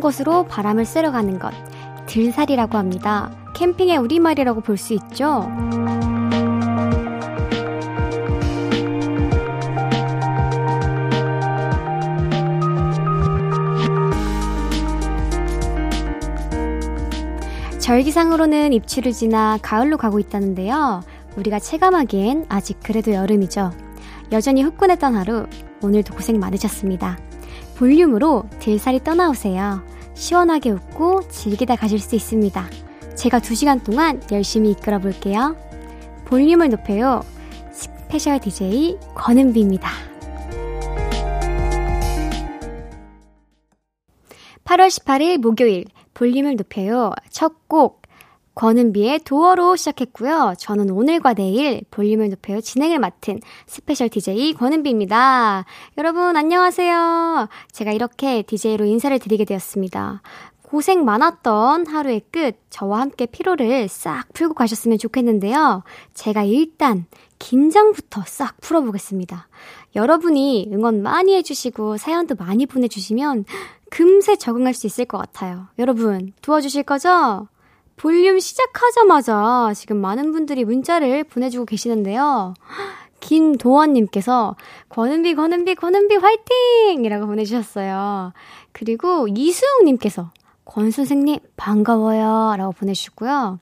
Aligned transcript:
곳으로 0.00 0.44
바람을 0.44 0.84
쐬러 0.84 1.12
가는 1.12 1.38
것. 1.38 1.52
들살이라고 2.06 2.76
합니다. 2.78 3.30
캠핑의 3.54 3.98
우리말이라고 3.98 4.60
볼 4.62 4.76
수 4.76 4.94
있죠? 4.94 5.48
절기상으로는 17.78 18.72
입추를 18.72 19.12
지나 19.12 19.58
가을로 19.62 19.96
가고 19.96 20.20
있다는데요. 20.20 21.02
우리가 21.36 21.58
체감하기엔 21.58 22.46
아직 22.48 22.78
그래도 22.82 23.12
여름이죠. 23.12 23.72
여전히 24.32 24.62
후끈했던 24.62 25.16
하루, 25.16 25.46
오늘도 25.82 26.14
고생 26.14 26.38
많으셨습니다. 26.38 27.18
볼륨으로 27.76 28.44
들살이 28.60 29.02
떠나오세요. 29.02 29.82
시원하게 30.20 30.70
웃고 30.72 31.28
즐기다 31.28 31.76
가실 31.76 31.98
수 31.98 32.14
있습니다. 32.14 32.68
제가 33.16 33.40
2시간 33.40 33.82
동안 33.82 34.22
열심히 34.30 34.72
이끌어 34.72 34.98
볼게요. 34.98 35.56
볼륨을 36.26 36.68
높여요. 36.68 37.22
스페셜 37.72 38.38
DJ 38.38 38.98
권은비입니다. 39.14 39.88
8월 44.64 44.88
18일 44.88 45.38
목요일 45.38 45.86
볼륨을 46.12 46.56
높여요. 46.56 47.12
첫 47.30 47.54
곡 47.66 47.99
권은비의 48.60 49.20
Door로 49.20 49.74
시작했고요. 49.76 50.52
저는 50.58 50.90
오늘과 50.90 51.32
내일 51.32 51.80
볼륨을 51.90 52.28
높여요 52.28 52.60
진행을 52.60 52.98
맡은 52.98 53.40
스페셜 53.66 54.10
DJ 54.10 54.52
권은비입니다. 54.52 55.64
여러분 55.96 56.36
안녕하세요. 56.36 57.48
제가 57.72 57.92
이렇게 57.92 58.42
DJ로 58.42 58.84
인사를 58.84 59.18
드리게 59.18 59.46
되었습니다. 59.46 60.20
고생 60.60 61.06
많았던 61.06 61.86
하루의 61.86 62.20
끝, 62.30 62.58
저와 62.68 63.00
함께 63.00 63.24
피로를 63.24 63.88
싹 63.88 64.30
풀고 64.34 64.52
가셨으면 64.52 64.98
좋겠는데요. 64.98 65.82
제가 66.12 66.42
일단 66.42 67.06
긴장부터 67.38 68.24
싹 68.26 68.60
풀어보겠습니다. 68.60 69.48
여러분이 69.96 70.68
응원 70.74 71.02
많이 71.02 71.34
해주시고 71.34 71.96
사연도 71.96 72.34
많이 72.34 72.66
보내주시면 72.66 73.46
금세 73.88 74.36
적응할 74.36 74.74
수 74.74 74.86
있을 74.86 75.06
것 75.06 75.16
같아요. 75.16 75.68
여러분, 75.78 76.34
도와주실 76.42 76.82
거죠? 76.82 77.48
볼륨 78.00 78.38
시작하자마자 78.40 79.72
지금 79.76 79.98
많은 79.98 80.32
분들이 80.32 80.64
문자를 80.64 81.22
보내주고 81.22 81.66
계시는데요. 81.66 82.54
김도원님께서 83.20 84.56
권은비, 84.88 85.34
권은비, 85.34 85.74
권은비 85.74 86.16
화이팅! 86.16 87.04
이라고 87.04 87.26
보내주셨어요. 87.26 88.32
그리고 88.72 89.28
이수웅님께서 89.28 90.30
권 90.64 90.90
선생님, 90.90 91.40
반가워요. 91.58 92.56
라고 92.56 92.72
보내주셨고요. 92.72 93.58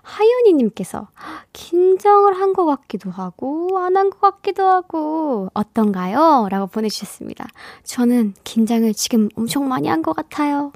하윤이님께서 0.00 1.08
긴장을 1.52 2.32
한 2.32 2.54
것 2.54 2.64
같기도 2.64 3.10
하고, 3.10 3.78
안 3.78 3.94
한 3.98 4.08
것 4.08 4.20
같기도 4.20 4.66
하고, 4.68 5.50
어떤가요? 5.52 6.48
라고 6.50 6.66
보내주셨습니다. 6.66 7.46
저는 7.84 8.32
긴장을 8.42 8.90
지금 8.94 9.28
엄청 9.36 9.68
많이 9.68 9.88
한 9.88 10.00
것 10.00 10.16
같아요. 10.16 10.72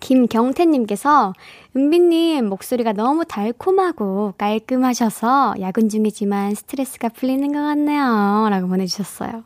김경태님께서 0.00 1.32
은비님 1.76 2.48
목소리가 2.48 2.92
너무 2.92 3.24
달콤하고 3.24 4.34
깔끔하셔서 4.38 5.56
야근 5.60 5.88
중이지만 5.88 6.54
스트레스가 6.54 7.08
풀리는 7.08 7.52
것 7.52 7.58
같네요. 7.58 8.46
라고 8.48 8.68
보내주셨어요. 8.68 9.42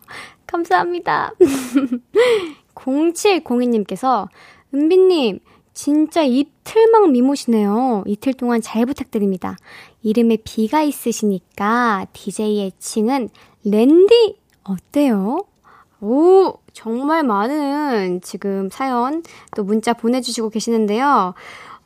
감사합니다. 0.47 1.33
0702님께서 2.75 4.29
은비님, 4.75 5.41
진짜 5.73 6.23
이틀막 6.23 7.11
미모시네요. 7.11 8.05
이틀 8.07 8.35
동안 8.35 8.61
잘 8.61 8.85
부탁드립니다. 8.85 9.57
이름에 10.03 10.37
비가 10.45 10.83
있으시니까 10.83 12.07
DJ 12.13 12.67
애칭은 12.67 13.31
랜디 13.65 14.37
어때요? 14.65 15.45
오, 16.01 16.55
정말 16.73 17.23
많은 17.25 18.21
지금 18.21 18.69
사연 18.71 19.23
또 19.57 19.65
문자 19.65 19.93
보내주시고 19.93 20.51
계시는데요. 20.51 21.35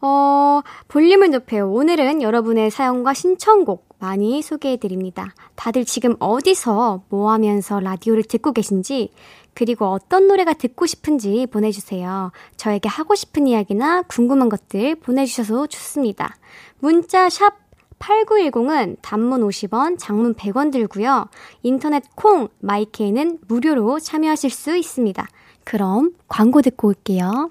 어, 0.03 0.63
볼륨을 0.89 1.31
높여요. 1.31 1.71
오늘은 1.71 2.23
여러분의 2.23 2.73
사연과 2.73 3.15
신청곡 3.15 3.87
많이 4.01 4.43
소개해 4.43 4.77
드립니다. 4.79 5.33
다들 5.55 5.85
지금 5.85 6.17
어디서 6.19 7.05
뭐 7.09 7.31
하면서 7.31 7.79
라디오를 7.79 8.25
듣고 8.25 8.53
계신지 8.53 9.13
그리고 9.55 9.87
어떤 9.87 10.27
노래가 10.27 10.55
듣고 10.55 10.87
싶은지 10.87 11.47
보내주세요. 11.47 12.33
저에게 12.57 12.89
하고 12.89 13.15
싶은 13.15 13.47
이야기나 13.47 14.03
궁금한 14.03 14.49
것들 14.49 14.97
보내주셔서 14.97 15.69
좋습니다. 15.69 16.37
문자 16.81 17.29
샵 17.29 17.63
8910은 18.01 18.97
단문 19.03 19.43
50원, 19.43 19.97
장문 20.01 20.35
100원 20.35 20.73
들고요. 20.73 21.29
인터넷 21.63 22.03
콩, 22.17 22.49
마이케이는 22.59 23.39
무료로 23.47 24.01
참여하실 24.01 24.51
수 24.51 24.77
있습니다. 24.77 25.25
그럼 25.63 26.13
광고 26.27 26.61
듣고 26.61 26.89
올게요. 26.89 27.51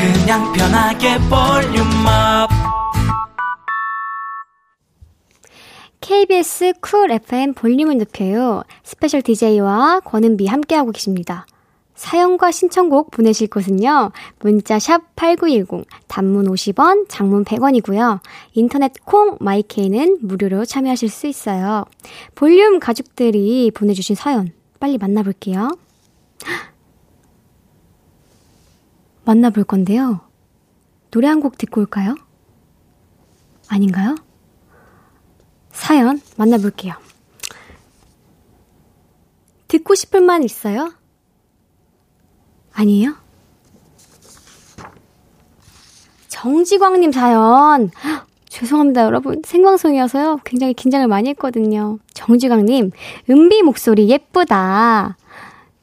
그냥 0.00 0.50
편하게 0.54 1.18
볼륨업 1.28 2.48
KBS 6.00 6.72
쿨 6.80 7.10
FM 7.10 7.52
볼륨을 7.52 7.98
높여요. 7.98 8.62
스페셜 8.82 9.20
DJ와 9.20 10.00
권은비 10.00 10.46
함께하고 10.46 10.90
계십니다. 10.92 11.44
사연과 11.94 12.50
신청곡 12.50 13.10
보내실 13.10 13.48
곳은요. 13.48 14.12
문자 14.38 14.78
샵 14.78 15.14
8910 15.16 15.86
단문 16.08 16.46
50원, 16.46 17.04
장문 17.10 17.44
100원이고요. 17.44 18.20
인터넷 18.54 18.92
콩 19.04 19.36
마이케이는 19.38 20.20
무료로 20.22 20.64
참여하실 20.64 21.10
수 21.10 21.26
있어요. 21.26 21.84
볼륨 22.34 22.80
가족들이 22.80 23.70
보내주신 23.74 24.16
사연 24.16 24.50
빨리 24.80 24.96
만나볼게요. 24.96 25.76
만나볼 29.30 29.62
건데요. 29.62 30.20
노래 31.12 31.28
한 31.28 31.40
곡 31.40 31.56
듣고 31.56 31.80
올까요? 31.80 32.16
아닌가요? 33.68 34.16
사연 35.70 36.20
만나볼게요. 36.36 36.94
듣고 39.68 39.94
싶을 39.94 40.20
만 40.20 40.42
있어요? 40.42 40.92
아니에요? 42.72 43.14
정지광님 46.26 47.12
사연. 47.12 47.90
죄송합니다, 48.48 49.04
여러분. 49.04 49.42
생방송이어서요. 49.44 50.40
굉장히 50.44 50.74
긴장을 50.74 51.06
많이 51.06 51.28
했거든요. 51.30 52.00
정지광님, 52.14 52.90
은비 53.30 53.62
목소리 53.62 54.08
예쁘다. 54.08 55.16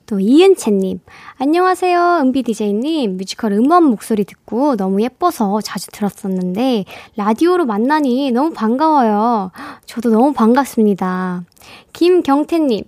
또 0.08 0.22
이은채님, 0.22 1.02
안녕하세요, 1.38 2.20
은비 2.22 2.44
디제이님. 2.44 3.18
뮤지컬 3.18 3.52
음원 3.52 3.84
목소리 3.84 4.24
듣고 4.24 4.78
너무 4.78 5.02
예뻐서 5.02 5.60
자주 5.60 5.88
들었었는데 5.92 6.86
라디오로 7.18 7.66
만나니 7.66 8.32
너무 8.32 8.54
반가워요. 8.54 9.52
저도 9.86 10.10
너무 10.12 10.32
반갑습니다. 10.32 11.44
김경태님, 11.92 12.86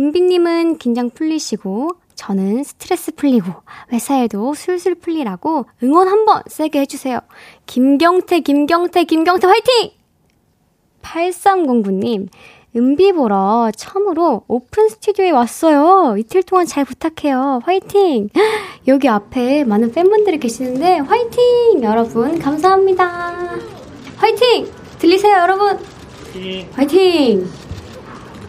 은비님은 0.00 0.78
긴장 0.78 1.10
풀리시고 1.10 1.90
저는 2.14 2.64
스트레스 2.64 3.14
풀리고 3.14 3.52
회사에도 3.92 4.54
술술 4.54 4.94
풀리라고 4.94 5.66
응원 5.82 6.08
한번 6.08 6.40
세게 6.46 6.80
해주세요. 6.80 7.20
김경태, 7.66 8.40
김경태, 8.40 9.04
김경태 9.04 9.46
화이팅! 9.46 9.90
8309님, 11.02 12.28
은비 12.74 13.12
보러 13.12 13.70
처음으로 13.76 14.44
오픈 14.48 14.88
스튜디오에 14.88 15.30
왔어요. 15.30 16.16
이틀 16.16 16.42
동안 16.42 16.64
잘 16.64 16.84
부탁해요. 16.86 17.60
화이팅! 17.64 18.30
여기 18.88 19.08
앞에 19.08 19.64
많은 19.64 19.92
팬분들이 19.92 20.38
계시는데 20.38 20.98
화이팅! 21.00 21.82
여러분 21.82 22.38
감사합니다. 22.38 23.58
화이팅! 24.16 24.66
들리세요 24.98 25.36
여러분? 25.36 25.78
화이팅! 26.72 27.46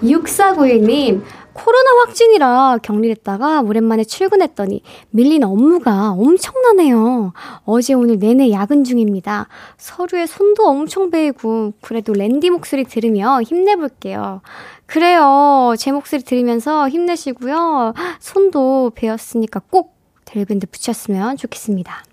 6491님 0.02 1.22
코로나 1.54 1.92
확진이라 2.02 2.80
격리됐다가 2.82 3.62
오랜만에 3.62 4.04
출근했더니 4.04 4.82
밀린 5.12 5.44
업무가 5.44 6.12
엄청나네요. 6.12 7.34
어제 7.66 7.94
오늘 7.94 8.20
내내 8.20 8.52
야근 8.52 8.84
중입니다. 8.84 9.48
서류에 9.78 10.26
손도 10.26 10.68
엄청 10.68 11.12
베이고 11.12 11.74
그래도 11.82 12.14
랜디 12.14 12.50
목소리 12.50 12.84
들으며 12.84 13.42
힘내볼게요. 13.42 14.42
그래요. 14.86 15.74
제 15.78 15.92
목소리 15.92 16.24
들으면서 16.24 16.90
힘내시고요. 16.90 17.94
손도 18.20 18.92
베었으니까 18.96 19.62
꼭 19.70 19.96
델밴드 20.26 20.68
붙였으면 20.68 21.38
좋겠습니다. 21.38 22.04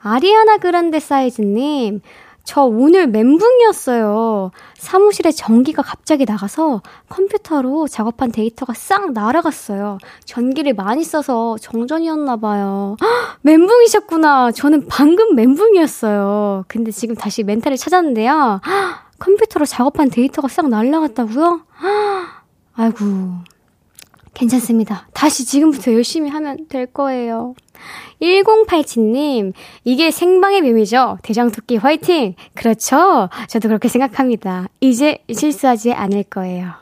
아리아나 0.00 0.58
그란데 0.58 1.00
사이즈님, 1.00 2.02
저 2.44 2.62
오늘 2.62 3.06
멘붕이었어요. 3.06 4.50
사무실에 4.76 5.32
전기가 5.32 5.82
갑자기 5.82 6.26
나가서 6.26 6.82
컴퓨터로 7.08 7.88
작업한 7.88 8.30
데이터가 8.30 8.74
싹 8.74 9.12
날아갔어요. 9.12 9.98
전기를 10.26 10.74
많이 10.74 11.02
써서 11.04 11.56
정전이었나봐요. 11.58 12.96
멘붕이셨구나. 13.40 14.52
저는 14.52 14.86
방금 14.88 15.34
멘붕이었어요. 15.34 16.64
근데 16.68 16.90
지금 16.90 17.14
다시 17.14 17.42
멘탈을 17.42 17.78
찾았는데요. 17.78 18.60
컴퓨터로 19.18 19.64
작업한 19.64 20.10
데이터가 20.10 20.48
싹 20.48 20.68
날아갔다고요? 20.68 21.62
아이고. 22.74 23.04
괜찮습니다. 24.34 25.06
다시 25.14 25.46
지금부터 25.46 25.92
열심히 25.94 26.28
하면 26.28 26.66
될 26.68 26.86
거예요. 26.86 27.54
1087님, 28.20 29.52
이게 29.84 30.10
생방의 30.10 30.62
묘미죠? 30.62 31.18
대장토끼 31.22 31.76
화이팅! 31.76 32.34
그렇죠? 32.54 33.28
저도 33.48 33.68
그렇게 33.68 33.88
생각합니다. 33.88 34.68
이제 34.80 35.18
실수하지 35.32 35.92
않을 35.92 36.24
거예요. 36.24 36.72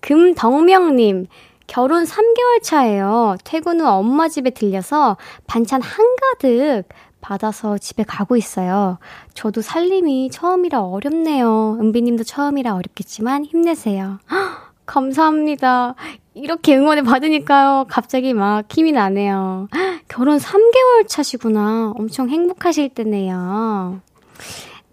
금덕명님, 0.00 1.26
결혼 1.66 2.04
3개월 2.04 2.62
차예요. 2.62 3.36
퇴근 3.44 3.80
후 3.80 3.86
엄마 3.86 4.28
집에 4.28 4.50
들려서 4.50 5.16
반찬 5.46 5.82
한가득 5.82 6.88
받아서 7.20 7.76
집에 7.78 8.04
가고 8.04 8.36
있어요. 8.36 8.98
저도 9.34 9.60
살림이 9.60 10.30
처음이라 10.30 10.80
어렵네요. 10.82 11.76
은비님도 11.80 12.22
처음이라 12.22 12.74
어렵겠지만 12.74 13.44
힘내세요. 13.44 14.20
감사합니다. 14.86 15.96
이렇게 16.36 16.76
응원을 16.76 17.02
받으니까요. 17.02 17.86
갑자기 17.88 18.34
막 18.34 18.66
힘이 18.70 18.92
나네요. 18.92 19.68
결혼 20.08 20.36
3개월 20.38 21.08
차시구나. 21.08 21.92
엄청 21.96 22.28
행복하실 22.28 22.90
때네요. 22.90 24.00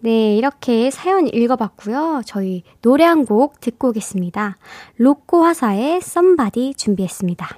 네, 0.00 0.36
이렇게 0.36 0.90
사연 0.90 1.26
읽어봤고요. 1.28 2.22
저희 2.26 2.62
노래 2.82 3.04
한 3.04 3.24
곡 3.26 3.60
듣고 3.60 3.88
오겠습니다. 3.88 4.56
로꼬 4.96 5.44
화사의 5.44 6.00
썸바디 6.00 6.74
준비했습니다. 6.76 7.48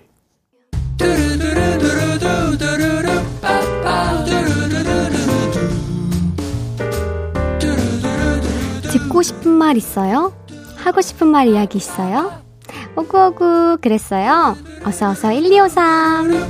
듣고 8.93 9.23
싶은 9.23 9.51
말 9.53 9.77
있어요? 9.77 10.33
하고 10.77 11.01
싶은 11.01 11.27
말 11.29 11.49
이야기 11.49 11.79
있어요? 11.79 12.46
오구오구 12.97 13.79
그랬어요. 13.81 14.57
어서어서 14.85 15.33
1253 15.33 16.47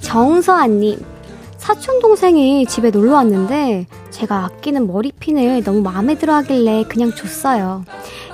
정서아님 0.00 0.98
사촌 1.58 2.00
동생이 2.00 2.66
집에 2.66 2.90
놀러 2.90 3.14
왔는데 3.14 3.86
제가 4.10 4.44
아끼는 4.46 4.88
머리핀을 4.88 5.62
너무 5.62 5.82
마음에 5.82 6.16
들어 6.16 6.34
하길래 6.34 6.84
그냥 6.88 7.14
줬어요. 7.14 7.84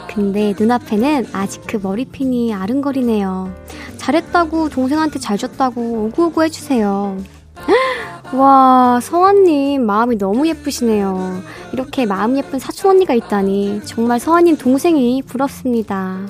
근데 0.09 0.55
눈앞에는 0.59 1.27
아직 1.33 1.63
그 1.67 1.79
머리핀이 1.83 2.55
아른거리네요. 2.55 3.53
잘했다고 3.99 4.71
동생한테 4.71 5.19
잘 5.19 5.37
줬다고 5.37 6.07
오구오구 6.07 6.45
해주세요. 6.45 7.19
와, 8.33 9.01
서원님 9.03 9.85
마음이 9.87 10.19
너무 10.19 10.47
예쁘시네요. 10.49 11.43
이렇게 11.73 12.07
마음 12.07 12.37
예쁜 12.37 12.59
사촌 12.59 12.93
언니가 12.93 13.15
있다니 13.15 13.83
정말 13.85 14.21
서원님 14.21 14.57
동생이 14.57 15.23
부럽습니다. 15.23 16.27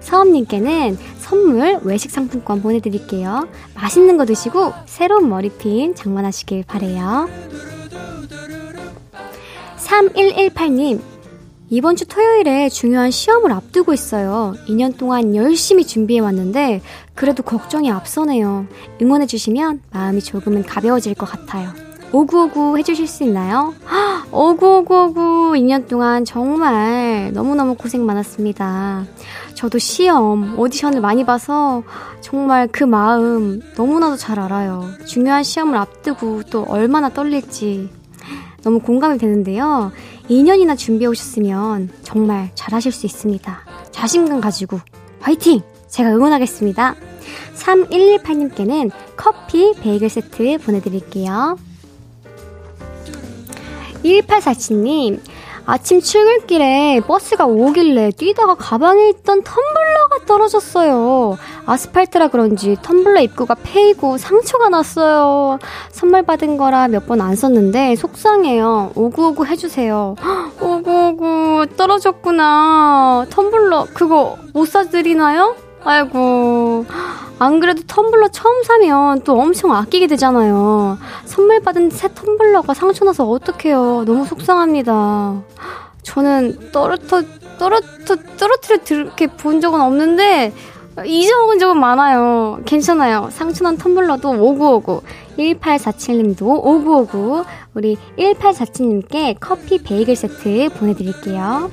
서원님께는 0.00 0.96
선물 1.18 1.80
외식 1.82 2.10
상품권 2.10 2.62
보내드릴게요. 2.62 3.48
맛있는 3.74 4.16
거 4.16 4.24
드시고 4.24 4.72
새로운 4.86 5.28
머리핀 5.28 5.94
장만하시길 5.94 6.64
바래요. 6.66 7.28
3118님, 9.76 11.00
이번 11.68 11.96
주 11.96 12.06
토요일에 12.06 12.68
중요한 12.68 13.10
시험을 13.10 13.50
앞두고 13.50 13.92
있어요. 13.92 14.54
2년 14.68 14.96
동안 14.96 15.34
열심히 15.34 15.84
준비해 15.84 16.20
왔는데 16.20 16.80
그래도 17.14 17.42
걱정이 17.42 17.90
앞서네요. 17.90 18.66
응원해 19.02 19.26
주시면 19.26 19.82
마음이 19.90 20.20
조금은 20.20 20.62
가벼워질 20.62 21.14
것 21.14 21.26
같아요. 21.26 21.70
오구오구 22.12 22.78
해주실 22.78 23.08
수 23.08 23.24
있나요? 23.24 23.74
오구오구오구 24.30 25.54
2년 25.56 25.88
동안 25.88 26.24
정말 26.24 27.32
너무너무 27.32 27.74
고생 27.74 28.06
많았습니다. 28.06 29.04
저도 29.54 29.78
시험, 29.78 30.56
오디션을 30.58 31.00
많이 31.00 31.26
봐서 31.26 31.82
정말 32.20 32.68
그 32.68 32.84
마음 32.84 33.60
너무나도 33.76 34.16
잘 34.16 34.38
알아요. 34.38 34.84
중요한 35.04 35.42
시험을 35.42 35.76
앞두고 35.76 36.44
또 36.44 36.62
얼마나 36.68 37.08
떨릴지 37.08 37.90
너무 38.66 38.80
공감이 38.80 39.16
되는데요. 39.16 39.92
2년이나 40.28 40.76
준비해 40.76 41.06
오셨으면 41.08 41.88
정말 42.02 42.50
잘하실 42.56 42.90
수 42.90 43.06
있습니다. 43.06 43.60
자신감 43.92 44.40
가지고 44.40 44.80
화이팅! 45.20 45.60
제가 45.86 46.10
응원하겠습니다. 46.10 46.96
3118님께는 47.54 48.90
커피 49.16 49.72
베이글 49.80 50.08
세트 50.08 50.58
보내드릴게요. 50.58 51.56
1847님, 54.02 55.20
아침 55.68 56.00
출근길에 56.00 57.00
버스가 57.00 57.44
오길래 57.46 58.12
뛰다가 58.12 58.54
가방에 58.54 59.08
있던 59.08 59.42
텀블러가 59.42 60.24
떨어졌어요. 60.26 61.36
아스팔트라 61.66 62.28
그런지 62.28 62.76
텀블러 62.76 63.20
입구가 63.24 63.56
패이고 63.64 64.16
상처가 64.16 64.68
났어요. 64.68 65.58
선물 65.90 66.22
받은 66.22 66.56
거라 66.56 66.86
몇 66.88 67.06
번 67.06 67.20
안 67.20 67.34
썼는데 67.34 67.96
속상해요. 67.96 68.92
오구오구 68.94 69.44
해주세요. 69.46 70.14
오구오구 70.60 71.66
떨어졌구나. 71.76 73.26
텀블러 73.30 73.88
그거 73.92 74.36
못 74.54 74.68
사드리나요? 74.68 75.56
아이고. 75.86 76.84
안 77.38 77.60
그래도 77.60 77.82
텀블러 77.82 78.30
처음 78.32 78.62
사면 78.64 79.20
또 79.20 79.38
엄청 79.38 79.72
아끼게 79.72 80.06
되잖아요. 80.08 80.98
선물 81.24 81.60
받은 81.60 81.90
새 81.90 82.08
텀블러가 82.08 82.74
상처나서 82.74 83.28
어떡해요. 83.28 84.04
너무 84.04 84.26
속상합니다. 84.26 85.42
저는 86.02 86.70
떨어뜨, 86.72 87.26
떨어뜨, 87.58 88.36
떨어뜨려 88.36 88.78
이렇게 88.90 89.26
본 89.26 89.60
적은 89.60 89.80
없는데, 89.80 90.52
잊어먹은 91.04 91.58
적은 91.58 91.78
많아요. 91.78 92.58
괜찮아요. 92.64 93.28
상처난 93.30 93.76
텀블러도 93.76 94.40
5959. 94.40 95.02
1847님도 95.38 96.42
5959. 96.42 97.44
우리 97.74 97.98
1847님께 98.18 99.36
커피 99.38 99.82
베이글 99.82 100.16
세트 100.16 100.70
보내드릴게요. 100.78 101.70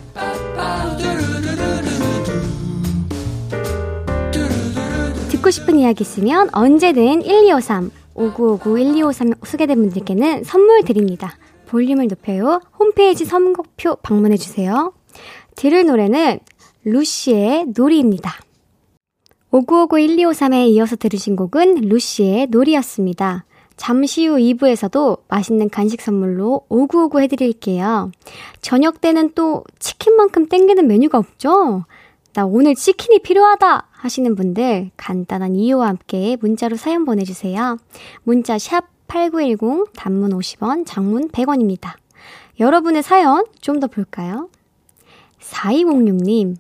듣고 5.44 5.52
싶은 5.52 5.78
이야기 5.78 6.04
있으면 6.04 6.48
언제든 6.54 7.22
1253, 7.22 7.92
5959, 8.16 8.78
1253 8.78 9.34
소개된 9.44 9.78
분들께는 9.78 10.46
선물 10.46 10.84
드립니다. 10.86 11.38
볼륨을 11.68 12.08
높여요. 12.08 12.62
홈페이지 12.80 13.26
선곡표 13.26 13.98
방문해 13.98 14.38
주세요. 14.38 14.94
들을 15.58 15.86
노래는 15.86 16.40
루시의 16.86 17.74
놀이입니다. 17.76 18.34
5959, 19.52 19.98
1253에 19.98 20.68
이어서 20.70 20.96
들으신 20.96 21.36
곡은 21.36 21.90
루시의 21.90 22.48
놀이였습니다. 22.48 23.44
잠시 23.76 24.28
후 24.28 24.38
2부에서도 24.38 25.24
맛있는 25.28 25.70
간식 25.70 26.02
선물로 26.02 26.66
5959 26.70 27.20
해드릴게요. 27.22 28.12
저녁 28.62 29.02
때는 29.02 29.34
또 29.36 29.66
치킨만큼 29.80 30.48
땡기는 30.48 30.88
메뉴가 30.88 31.18
없죠? 31.18 31.84
나 32.34 32.46
오늘 32.46 32.74
치킨이 32.74 33.20
필요하다 33.20 33.90
하시는 33.92 34.36
분들 34.36 34.90
간단한 34.98 35.56
이유와 35.56 35.88
함께 35.88 36.36
문자로 36.42 36.78
사연 36.78 37.06
보내주세요. 37.06 37.78
문자 38.24 38.58
샵 38.58 38.86
8910 39.08 39.94
단문 39.96 40.32
50원, 40.32 40.86
장문 40.86 41.30
100원입니다. 41.30 41.94
여러분의 42.60 43.04
사연 43.04 43.46
좀 43.62 43.80
더 43.80 43.88
볼까요? 43.88 44.50
4206님, 45.42 46.56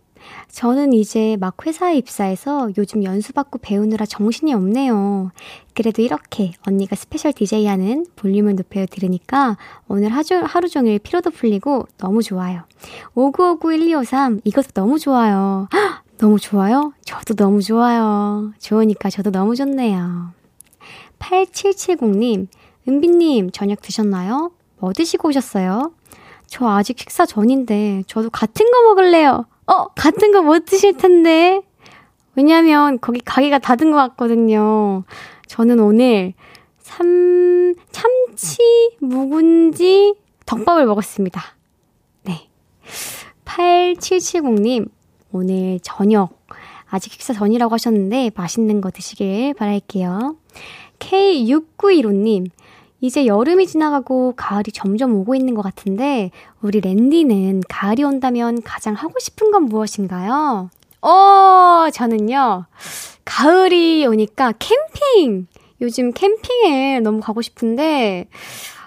저는 0.49 0.93
이제 0.93 1.37
막 1.39 1.55
회사에 1.65 1.97
입사해서 1.97 2.69
요즘 2.77 3.03
연수받고 3.03 3.59
배우느라 3.59 4.05
정신이 4.05 4.53
없네요. 4.53 5.31
그래도 5.73 6.01
이렇게 6.01 6.53
언니가 6.67 6.95
special 6.95 7.33
DJ 7.33 7.65
하는 7.65 8.05
볼륨을 8.15 8.55
높여 8.55 8.85
들으니까 8.85 9.57
오늘 9.87 10.09
하루, 10.09 10.43
하루 10.45 10.69
종일 10.69 10.99
피로도 10.99 11.31
풀리고 11.31 11.87
너무 11.97 12.21
좋아요. 12.21 12.63
5959-1253, 13.15 14.41
이것도 14.43 14.67
너무 14.73 14.99
좋아요. 14.99 15.67
헉, 15.73 16.03
너무 16.17 16.39
좋아요? 16.39 16.93
저도 17.03 17.33
너무 17.33 17.61
좋아요. 17.61 18.53
좋으니까 18.59 19.09
저도 19.09 19.31
너무 19.31 19.55
좋네요. 19.55 20.31
8770님, 21.19 22.47
은비님, 22.87 23.51
저녁 23.51 23.81
드셨나요? 23.81 24.51
뭐 24.77 24.93
드시고 24.93 25.29
오셨어요? 25.29 25.91
저 26.47 26.67
아직 26.67 26.99
식사 26.99 27.25
전인데, 27.25 28.03
저도 28.07 28.29
같은 28.29 28.69
거 28.69 28.83
먹을래요. 28.83 29.45
어, 29.67 29.85
같은 29.95 30.31
거 30.31 30.41
못 30.41 30.65
드실 30.65 30.97
텐데. 30.97 31.61
왜냐면, 32.35 32.99
거기 32.99 33.19
가게가 33.19 33.59
닫은 33.59 33.91
것 33.91 33.97
같거든요. 33.97 35.03
저는 35.47 35.79
오늘, 35.79 36.33
삼, 36.79 37.75
참치, 37.91 38.57
묵은지, 38.99 40.15
덮밥을 40.45 40.85
먹었습니다. 40.87 41.41
네. 42.23 42.49
8770님, 43.45 44.89
오늘 45.31 45.79
저녁, 45.81 46.41
아직 46.89 47.13
식사 47.13 47.33
전이라고 47.33 47.73
하셨는데, 47.73 48.31
맛있는 48.35 48.81
거 48.81 48.89
드시길 48.89 49.53
바랄게요. 49.53 50.35
K6915님, 50.99 52.47
이제 53.03 53.25
여름이 53.25 53.67
지나가고 53.67 54.33
가을이 54.37 54.71
점점 54.71 55.13
오고 55.13 55.35
있는 55.35 55.55
것 55.55 55.61
같은데, 55.61 56.31
우리 56.61 56.79
랜디는 56.79 57.63
가을이 57.67 58.01
온다면 58.01 58.61
가장 58.61 58.93
하고 58.93 59.19
싶은 59.19 59.51
건 59.51 59.65
무엇인가요? 59.65 60.69
어, 61.01 61.87
저는요, 61.91 62.63
가을이 63.25 64.05
오니까 64.05 64.53
캠핑! 64.57 65.47
요즘 65.81 66.13
캠핑에 66.13 67.01
너무 67.01 67.19
가고 67.19 67.41
싶은데, 67.41 68.29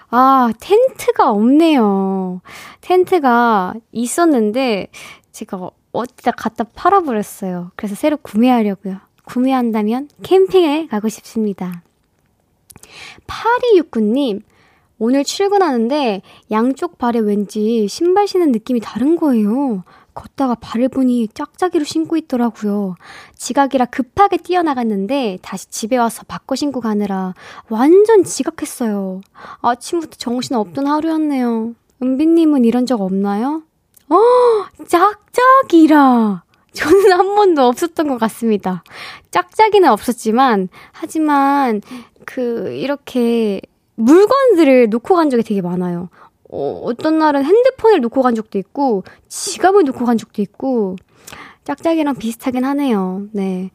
아, 0.09 0.51
텐트가 0.61 1.29
없네요. 1.29 2.41
텐트가 2.81 3.75
있었는데, 3.91 4.87
제가 5.31 5.69
어디다 5.91 6.31
갖다 6.31 6.63
팔아버렸어요. 6.63 7.69
그래서 7.75 7.93
새로 7.93 8.17
구매하려고요. 8.17 8.97
구매한다면 9.25 10.09
캠핑에 10.23 10.87
가고 10.87 11.07
싶습니다. 11.07 11.83
8269님, 13.27 14.41
오늘 14.99 15.23
출근하는데 15.23 16.21
양쪽 16.51 16.97
발에 16.97 17.19
왠지 17.19 17.87
신발 17.87 18.27
신는 18.27 18.51
느낌이 18.51 18.79
다른 18.79 19.15
거예요. 19.15 19.83
걷다가 20.13 20.55
발을 20.55 20.89
보니 20.89 21.27
짝짝이로 21.27 21.83
신고 21.83 22.17
있더라고요. 22.17 22.95
지각이라 23.35 23.85
급하게 23.85 24.37
뛰어나갔는데 24.37 25.37
다시 25.43 25.69
집에 25.69 25.97
와서 25.97 26.23
바꿔 26.27 26.55
신고 26.55 26.81
가느라 26.81 27.35
완전 27.69 28.23
지각했어요. 28.23 29.21
아침부터 29.61 30.15
정신 30.17 30.55
없던 30.55 30.87
하루였네요. 30.87 31.75
은비님은 32.01 32.65
이런 32.65 32.87
적 32.87 33.01
없나요? 33.01 33.61
어, 34.09 34.17
짝짝이라. 34.87 36.43
저는 36.77 37.11
한 37.11 37.35
번도 37.35 37.63
없었던 37.63 38.07
것 38.07 38.19
같습니다. 38.19 38.83
짝짝이는 39.31 39.89
없었지만, 39.89 40.69
하지만 40.91 41.81
그, 42.25 42.71
이렇게 42.73 43.61
물건들을 43.95 44.89
놓고 44.89 45.15
간 45.15 45.31
적이 45.31 45.41
되게 45.41 45.61
많아요. 45.61 46.09
어, 46.49 46.81
어떤 46.83 47.17
날은 47.17 47.43
핸드폰을 47.45 47.99
놓고 48.01 48.21
간 48.21 48.35
적도 48.35 48.59
있고, 48.59 49.03
지갑을 49.27 49.85
놓고 49.85 50.05
간 50.05 50.17
적도 50.19 50.41
있고, 50.43 50.97
짝짝이랑 51.63 52.15
비슷하긴 52.15 52.63
하네요. 52.63 53.23
네. 53.31 53.71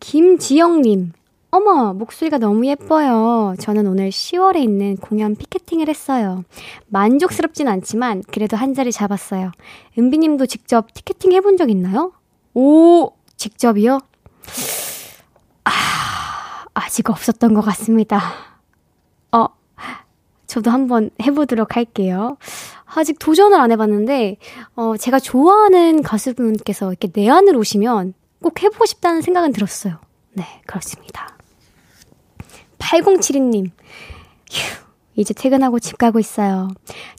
김지영님, 0.00 1.12
어머, 1.54 1.92
목소리가 1.92 2.38
너무 2.38 2.66
예뻐요. 2.66 3.54
저는 3.58 3.86
오늘 3.86 4.08
10월에 4.08 4.56
있는 4.62 4.96
공연 4.96 5.36
피켓팅을 5.36 5.86
했어요. 5.86 6.44
만족스럽진 6.86 7.68
않지만, 7.68 8.22
그래도 8.32 8.56
한 8.56 8.72
자리 8.72 8.90
잡았어요. 8.90 9.52
은비님도 9.98 10.46
직접 10.46 10.86
티켓팅 10.94 11.32
해본 11.32 11.58
적 11.58 11.68
있나요? 11.68 12.12
오, 12.54 13.12
직접이요? 13.36 13.98
아, 15.64 15.70
아직 16.72 17.10
없었던 17.10 17.52
것 17.52 17.60
같습니다. 17.60 18.18
어, 19.32 19.48
저도 20.46 20.70
한번 20.70 21.10
해보도록 21.20 21.76
할게요. 21.76 22.38
아직 22.86 23.18
도전을 23.18 23.60
안 23.60 23.70
해봤는데, 23.72 24.38
어, 24.74 24.96
제가 24.96 25.18
좋아하는 25.18 26.02
가수분께서 26.02 26.88
이렇게 26.88 27.10
내한을 27.12 27.58
오시면 27.58 28.14
꼭 28.40 28.62
해보고 28.62 28.86
싶다는 28.86 29.20
생각은 29.20 29.52
들었어요. 29.52 29.98
네, 30.32 30.46
그렇습니다. 30.66 31.41
8072님, 32.82 33.70
휴, 34.50 34.84
이제 35.14 35.32
퇴근하고 35.32 35.78
집 35.78 35.98
가고 35.98 36.18
있어요. 36.18 36.68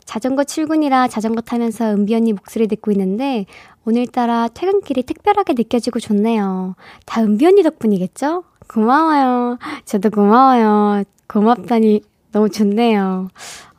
자전거 0.03 0.43
출근이라 0.43 1.07
자전거 1.07 1.41
타면서 1.41 1.93
은비 1.93 2.13
언니 2.13 2.33
목소리 2.33 2.67
듣고 2.67 2.91
있는데, 2.91 3.45
오늘따라 3.85 4.49
퇴근길이 4.53 5.03
특별하게 5.03 5.53
느껴지고 5.53 5.99
좋네요. 5.99 6.75
다 7.05 7.21
은비 7.21 7.45
언니 7.45 7.63
덕분이겠죠? 7.63 8.43
고마워요. 8.67 9.57
저도 9.85 10.09
고마워요. 10.09 11.03
고맙다니 11.27 12.01
너무 12.31 12.49
좋네요. 12.49 13.29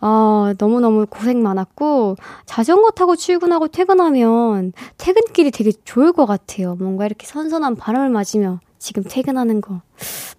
어, 0.00 0.52
너무너무 0.58 1.06
고생 1.08 1.42
많았고, 1.42 2.16
자전거 2.46 2.90
타고 2.90 3.16
출근하고 3.16 3.68
퇴근하면 3.68 4.72
퇴근길이 4.98 5.50
되게 5.50 5.72
좋을 5.84 6.12
것 6.12 6.26
같아요. 6.26 6.76
뭔가 6.76 7.06
이렇게 7.06 7.26
선선한 7.26 7.76
바람을 7.76 8.10
맞으며 8.10 8.60
지금 8.84 9.02
퇴근하는 9.02 9.62
거 9.62 9.80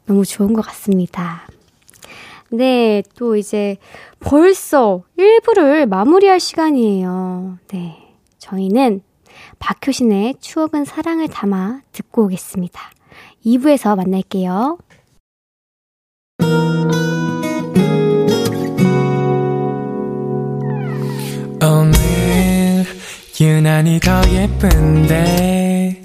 너무 0.05 0.23
좋은 0.23 0.53
것 0.53 0.61
같습니다. 0.61 1.47
네, 2.51 3.01
또 3.15 3.35
이제 3.35 3.77
벌써 4.19 5.01
1부를 5.17 5.87
마무리할 5.87 6.39
시간이에요. 6.39 7.57
네. 7.69 7.97
저희는 8.37 9.01
박효신의 9.57 10.35
추억은 10.41 10.85
사랑을 10.85 11.27
담아 11.27 11.81
듣고 11.91 12.25
오겠습니다. 12.25 12.79
2부에서 13.43 13.97
만날게요. 13.97 14.77
오늘 21.63 22.85
유난히 23.41 23.99
더 23.99 24.21
예쁜데 24.29 26.04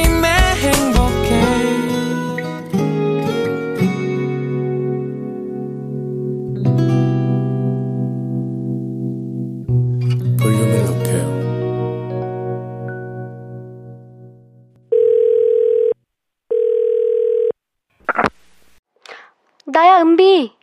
은비. 20.21 20.53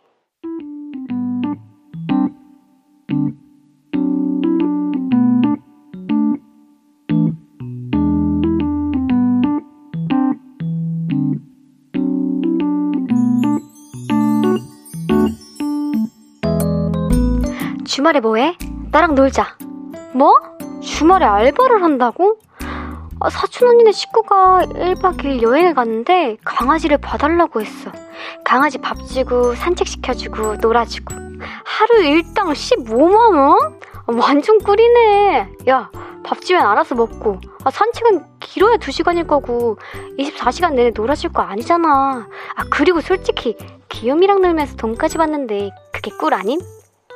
주말에 17.85 18.21
뭐해? 18.21 18.55
나랑 18.91 19.15
놀자. 19.15 19.57
뭐? 20.13 20.33
주말에 20.81 21.25
알바를 21.25 21.83
한다고? 21.83 22.39
아, 23.21 23.29
사촌 23.29 23.67
언니네 23.67 23.91
식구가 23.91 24.65
1박 24.67 25.17
2일 25.17 25.41
여행을 25.41 25.73
갔는데 25.73 26.37
강아지를 26.45 26.97
봐달라고 26.99 27.61
했어. 27.61 27.91
강아지 28.45 28.77
밥 28.77 28.97
주고 29.05 29.55
산책시켜주고 29.55 30.55
놀아주고 30.55 31.15
하루 31.65 32.03
일당 32.03 32.47
15만 32.47 33.35
원? 33.35 33.79
아, 34.07 34.13
완전 34.15 34.59
꿀이네. 34.59 35.49
야, 35.69 35.91
밥 36.23 36.41
주면 36.41 36.65
알아서 36.65 36.95
먹고 36.95 37.39
아, 37.65 37.71
산책은 37.71 38.23
길어야 38.39 38.77
2시간일 38.77 39.27
거고 39.27 39.77
24시간 40.17 40.73
내내 40.73 40.91
놀아줄 40.91 41.33
거 41.33 41.41
아니잖아. 41.41 42.25
아 42.55 42.63
그리고 42.71 43.01
솔직히 43.01 43.57
기욤이랑 43.89 44.41
놀면서 44.41 44.77
돈까지 44.77 45.17
받는데 45.17 45.71
그게 45.91 46.11
꿀 46.17 46.33
아님? 46.33 46.61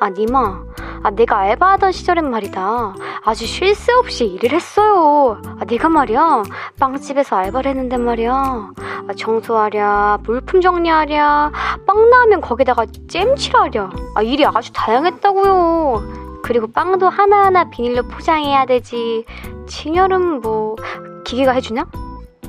아 0.01 0.10
니마 0.10 0.63
아 1.03 1.12
내가 1.12 1.39
알바하던 1.39 1.91
시절엔 1.91 2.29
말이다 2.29 2.95
아주 3.25 3.45
쉴 3.45 3.75
새 3.75 3.91
없이 3.93 4.25
일을 4.25 4.51
했어요 4.51 5.41
아 5.60 5.65
내가 5.65 5.89
말이야 5.89 6.43
빵집에서 6.79 7.36
알바를 7.36 7.72
했는데 7.72 7.98
말이야 7.98 8.31
아, 8.31 9.13
청소하랴 9.17 10.19
물품 10.24 10.62
정리하랴 10.62 11.51
빵 11.86 12.10
나오면 12.10 12.41
거기다가 12.41 12.86
잼칠하랴 13.07 13.89
아 14.15 14.22
일이 14.22 14.45
아주 14.45 14.72
다양했다고요 14.74 16.24
그리고 16.43 16.67
빵도 16.67 17.07
하나하나 17.07 17.69
비닐로 17.69 18.03
포장해야 18.03 18.65
되지. 18.65 19.25
진열은 19.65 20.41
뭐 20.41 20.75
기계가 21.24 21.53
해주냐? 21.53 21.86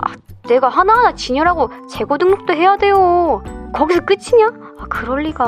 아, 0.01 0.15
내가 0.49 0.69
하나하나 0.69 1.15
진열하고 1.15 1.71
재고 1.89 2.19
등록도 2.19 2.53
해야 2.55 2.77
돼요. 2.77 3.43
거기서 3.75 4.01
끝이냐? 4.05 4.47
아, 4.79 4.87
그럴 4.89 5.23
리가. 5.25 5.45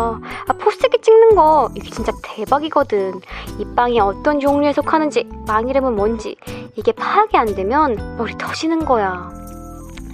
아, 0.48 0.52
포스기 0.58 1.00
찍는 1.00 1.34
거 1.36 1.68
이게 1.74 1.90
진짜 1.90 2.12
대박이거든. 2.22 3.20
이 3.58 3.64
빵이 3.76 4.00
어떤 4.00 4.40
종류에 4.40 4.72
속하는지, 4.72 5.28
빵 5.46 5.68
이름은 5.68 5.94
뭔지 5.94 6.36
이게 6.76 6.92
파악이 6.92 7.36
안 7.36 7.54
되면 7.54 8.16
머리 8.18 8.36
터지는 8.36 8.84
거야. 8.84 9.30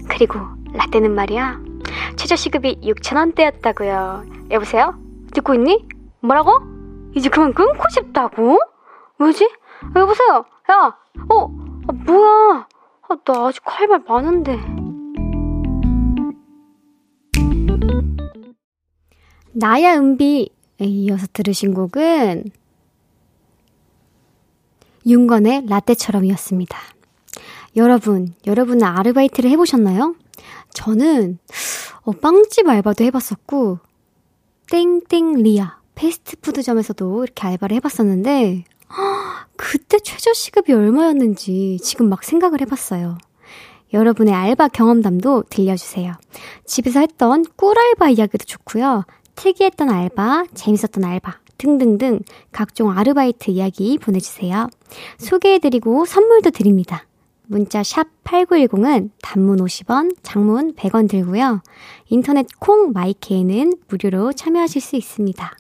그리고 0.08 0.38
라떼는 0.74 1.14
말이야. 1.14 1.58
최저 2.16 2.36
시급이 2.36 2.80
6천원대였다고요. 2.82 4.50
여보세요? 4.52 4.94
듣고 5.32 5.54
있니? 5.54 5.86
뭐라고? 6.20 6.60
이제 7.14 7.28
그만 7.28 7.52
끊고 7.54 7.82
싶다고? 7.90 8.58
왜지? 9.18 9.50
여보세요? 9.96 10.44
야, 10.70 10.96
어, 11.30 11.44
아, 11.88 11.92
뭐야? 11.92 12.66
아, 13.08 13.16
나 13.24 13.46
아직 13.46 13.62
할 13.66 13.88
말 13.88 14.02
많은데. 14.06 14.81
나야 19.54 19.96
은비에 19.96 20.46
이어서 20.80 21.26
들으신 21.32 21.74
곡은 21.74 22.44
윤건의 25.06 25.66
라떼처럼이었습니다. 25.66 26.78
여러분, 27.76 28.34
여러분은 28.46 28.82
아르바이트를 28.82 29.50
해보셨나요? 29.50 30.14
저는 30.72 31.38
어, 32.02 32.12
빵집 32.12 32.68
알바도 32.68 33.04
해봤었고 33.04 33.78
땡땡리아 34.70 35.80
패스트푸드점에서도 35.94 37.24
이렇게 37.24 37.46
알바를 37.46 37.76
해봤었는데, 37.76 38.64
그때 39.56 39.98
최저 39.98 40.32
시급이 40.32 40.72
얼마였는지 40.72 41.78
지금 41.82 42.08
막 42.08 42.24
생각을 42.24 42.62
해봤어요. 42.62 43.18
여러분의 43.92 44.32
알바 44.32 44.68
경험담도 44.68 45.44
들려주세요. 45.50 46.14
집에서 46.64 47.00
했던 47.00 47.44
꿀알바 47.56 48.08
이야기도 48.08 48.46
좋고요. 48.46 49.04
특이했던 49.34 49.88
알바, 49.88 50.46
재밌었던 50.54 51.04
알바 51.04 51.38
등등등 51.58 52.20
각종 52.50 52.90
아르바이트 52.90 53.50
이야기 53.50 53.98
보내주세요. 53.98 54.68
소개해드리고 55.18 56.04
선물도 56.04 56.50
드립니다. 56.50 57.06
문자 57.46 57.82
샵 57.82 58.06
8910은 58.24 59.10
단문 59.20 59.58
50원, 59.58 60.16
장문 60.22 60.74
100원 60.74 61.08
들고요. 61.08 61.62
인터넷 62.08 62.46
콩 62.58 62.92
마이케이는 62.92 63.74
무료로 63.88 64.32
참여하실 64.32 64.80
수 64.80 64.96
있습니다. 64.96 65.56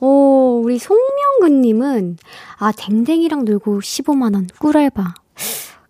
오, 0.00 0.62
우리 0.64 0.78
송명근님은, 0.78 2.16
아, 2.58 2.72
댕댕이랑 2.72 3.44
놀고 3.44 3.80
15만원, 3.80 4.48
꿀알바. 4.58 5.14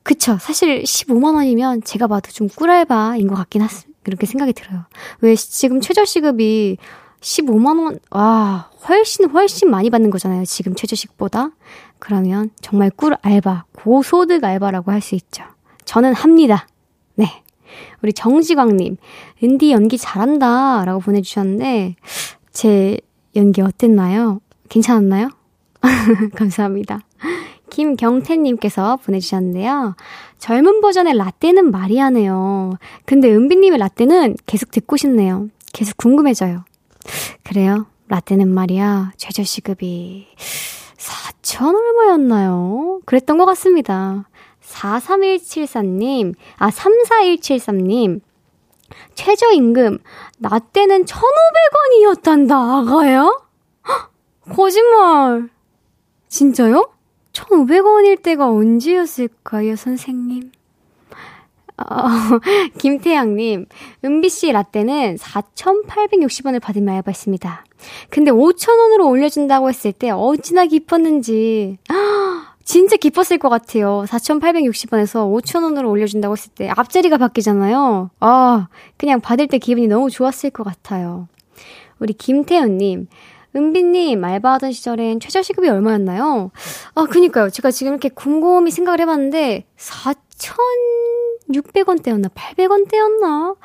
그쵸. 0.03 0.37
사실 0.41 0.83
15만원이면 0.83 1.85
제가 1.85 2.09
봐도 2.09 2.31
좀 2.33 2.49
꿀알바인 2.49 3.29
것 3.29 3.37
같긴 3.37 3.63
하습 3.63 3.90
그렇게 4.03 4.27
생각이 4.27 4.53
들어요. 4.53 4.85
왜 5.21 5.35
지금 5.35 5.81
최저시급이 5.81 6.79
15만원, 7.21 8.01
와, 8.11 8.71
훨씬, 8.89 9.29
훨씬 9.31 9.71
많이 9.71 9.91
받는 9.91 10.11
거잖아요. 10.11 10.45
지금 10.47 10.75
최저시급보다. 10.75 11.51
그러면 11.99 12.51
정말 12.63 12.91
꿀 12.91 13.17
알바, 13.21 13.67
고소득 13.73 14.43
알바라고 14.43 14.91
할 14.91 15.03
수 15.03 15.15
있죠. 15.17 15.45
저는 15.85 16.15
합니다. 16.15 16.67
네. 17.15 17.43
우리 18.03 18.13
정지광님, 18.13 18.97
은디 19.43 19.73
연기 19.73 19.99
잘한다. 19.99 20.85
라고 20.87 21.01
보내주셨는데, 21.01 21.97
제 22.53 22.99
연기 23.37 23.61
어땠나요? 23.61 24.41
괜찮았나요? 24.69 25.31
감사합니다. 26.35 27.01
김경태님께서 27.71 28.97
보내주셨는데요. 28.97 29.95
젊은 30.41 30.81
버전의 30.81 31.17
라떼는 31.17 31.71
마리아네요. 31.71 32.73
근데 33.05 33.31
은비님의 33.31 33.79
라떼는 33.79 34.37
계속 34.47 34.71
듣고 34.71 34.97
싶네요. 34.97 35.49
계속 35.73 35.97
궁금해져요. 35.99 36.65
그래요. 37.45 37.87
라떼는 38.09 38.49
말이야. 38.49 39.13
최저시급이 39.17 40.27
4천 40.97 41.75
얼마였나요? 41.77 43.01
그랬던 43.05 43.39
것 43.39 43.45
같습니다. 43.45 44.29
43174님, 44.63 46.35
아, 46.57 46.71
34173님, 46.71 48.21
최저임금, 49.15 49.99
나 50.39 50.59
때는 50.59 51.05
1,500원이었단다, 51.05 52.53
아가야? 52.53 53.31
거짓말. 54.55 55.51
진짜요? 56.29 56.93
1,500원일 57.33 58.23
때가 58.23 58.49
언제였을까요, 58.51 59.77
선생님? 59.77 60.53
어, 61.79 61.85
김태양님, 62.79 63.67
은비씨 64.05 64.53
라떼는 64.53 65.17
4,860원을 65.17 66.61
받으며 66.61 66.93
알바했습니다. 66.95 67.65
근데 68.11 68.31
5,000원으로 68.31 69.07
올려준다고 69.09 69.69
했을 69.69 69.93
때 69.93 70.11
어찌나 70.11 70.67
기뻤는지. 70.67 71.79
진짜 72.63 72.97
기뻤을 72.97 73.39
것 73.39 73.49
같아요. 73.49 74.05
4,860원에서 74.07 75.43
5,000원으로 75.43 75.89
올려준다고 75.89 76.37
했을 76.37 76.53
때 76.55 76.69
앞자리가 76.69 77.17
바뀌잖아요. 77.17 78.11
아, 78.21 78.69
그냥 78.97 79.21
받을 79.21 79.49
때 79.49 79.59
기분이 79.59 79.89
너무 79.89 80.09
좋았을 80.09 80.51
것 80.51 80.63
같아요. 80.63 81.27
우리 81.99 82.13
김태현님, 82.13 83.09
은비님, 83.55 84.23
알바하던 84.23 84.73
시절엔 84.73 85.21
최저시급이 85.21 85.69
얼마였나요? 85.69 86.51
아, 86.95 87.05
그니까요. 87.05 87.51
제가 87.51 87.71
지금 87.71 87.93
이렇게 87.93 88.09
곰곰이 88.09 88.71
생각을 88.71 89.01
해봤는데, 89.01 89.67
4,600원대였나? 89.77 92.31
800원대였나? 92.33 93.57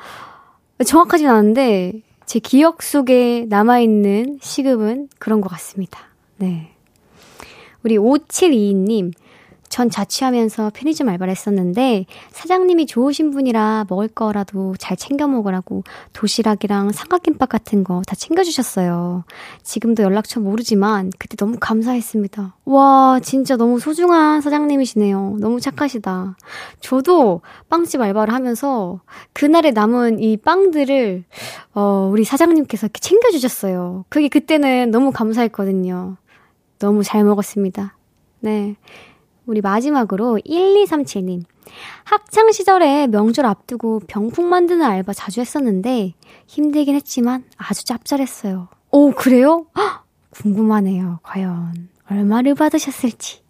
정확하진 0.84 1.28
않은데, 1.28 2.02
제 2.26 2.38
기억 2.40 2.82
속에 2.82 3.46
남아있는 3.48 4.40
시급은 4.42 5.08
그런 5.18 5.40
것 5.40 5.48
같습니다. 5.50 6.00
네. 6.36 6.72
우리 7.84 7.96
5722님, 7.96 9.12
전 9.76 9.90
자취하면서 9.90 10.70
편의점 10.72 11.06
알바를 11.10 11.30
했었는데 11.30 12.06
사장님이 12.30 12.86
좋으신 12.86 13.30
분이라 13.30 13.84
먹을 13.90 14.08
거라도 14.08 14.74
잘 14.78 14.96
챙겨 14.96 15.26
먹으라고 15.28 15.84
도시락이랑 16.14 16.92
삼각김밥 16.92 17.50
같은 17.50 17.84
거 17.84 18.00
다 18.06 18.14
챙겨주셨어요. 18.16 19.24
지금도 19.62 20.02
연락처 20.02 20.40
모르지만 20.40 21.12
그때 21.18 21.36
너무 21.36 21.58
감사했습니다. 21.60 22.54
와 22.64 23.20
진짜 23.22 23.56
너무 23.58 23.78
소중한 23.78 24.40
사장님이시네요. 24.40 25.36
너무 25.40 25.60
착하시다. 25.60 26.38
저도 26.80 27.42
빵집 27.68 28.00
알바를 28.00 28.32
하면서 28.32 29.00
그날에 29.34 29.72
남은 29.72 30.20
이 30.20 30.38
빵들을 30.38 31.24
어, 31.74 32.08
우리 32.10 32.24
사장님께서 32.24 32.86
이렇게 32.86 33.00
챙겨주셨어요. 33.00 34.06
그게 34.08 34.28
그때는 34.28 34.90
너무 34.90 35.12
감사했거든요. 35.12 36.16
너무 36.78 37.02
잘 37.02 37.24
먹었습니다. 37.24 37.94
네. 38.40 38.76
우리 39.46 39.60
마지막으로 39.60 40.38
1237님. 40.44 41.44
학창 42.04 42.52
시절에 42.52 43.06
명절 43.06 43.46
앞두고 43.46 44.00
병풍 44.06 44.48
만드는 44.48 44.84
알바 44.84 45.12
자주 45.12 45.40
했었는데 45.40 46.14
힘들긴 46.46 46.94
했지만 46.94 47.44
아주 47.56 47.84
짭짤했어요. 47.84 48.68
오, 48.90 49.12
그래요? 49.12 49.66
헉, 49.76 50.04
궁금하네요. 50.30 51.20
과연 51.22 51.88
얼마를 52.10 52.54
받으셨을지. 52.54 53.40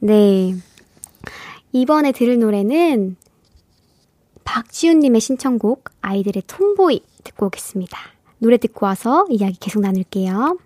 네. 0.00 0.54
이번에 1.72 2.12
들을 2.12 2.38
노래는 2.38 3.16
박지훈님의 4.44 5.20
신청곡 5.20 5.90
아이들의 6.00 6.44
톰보이 6.46 7.00
듣고 7.24 7.46
오겠습니다. 7.46 7.98
노래 8.38 8.56
듣고 8.56 8.86
와서 8.86 9.26
이야기 9.28 9.58
계속 9.58 9.80
나눌게요. 9.80 10.58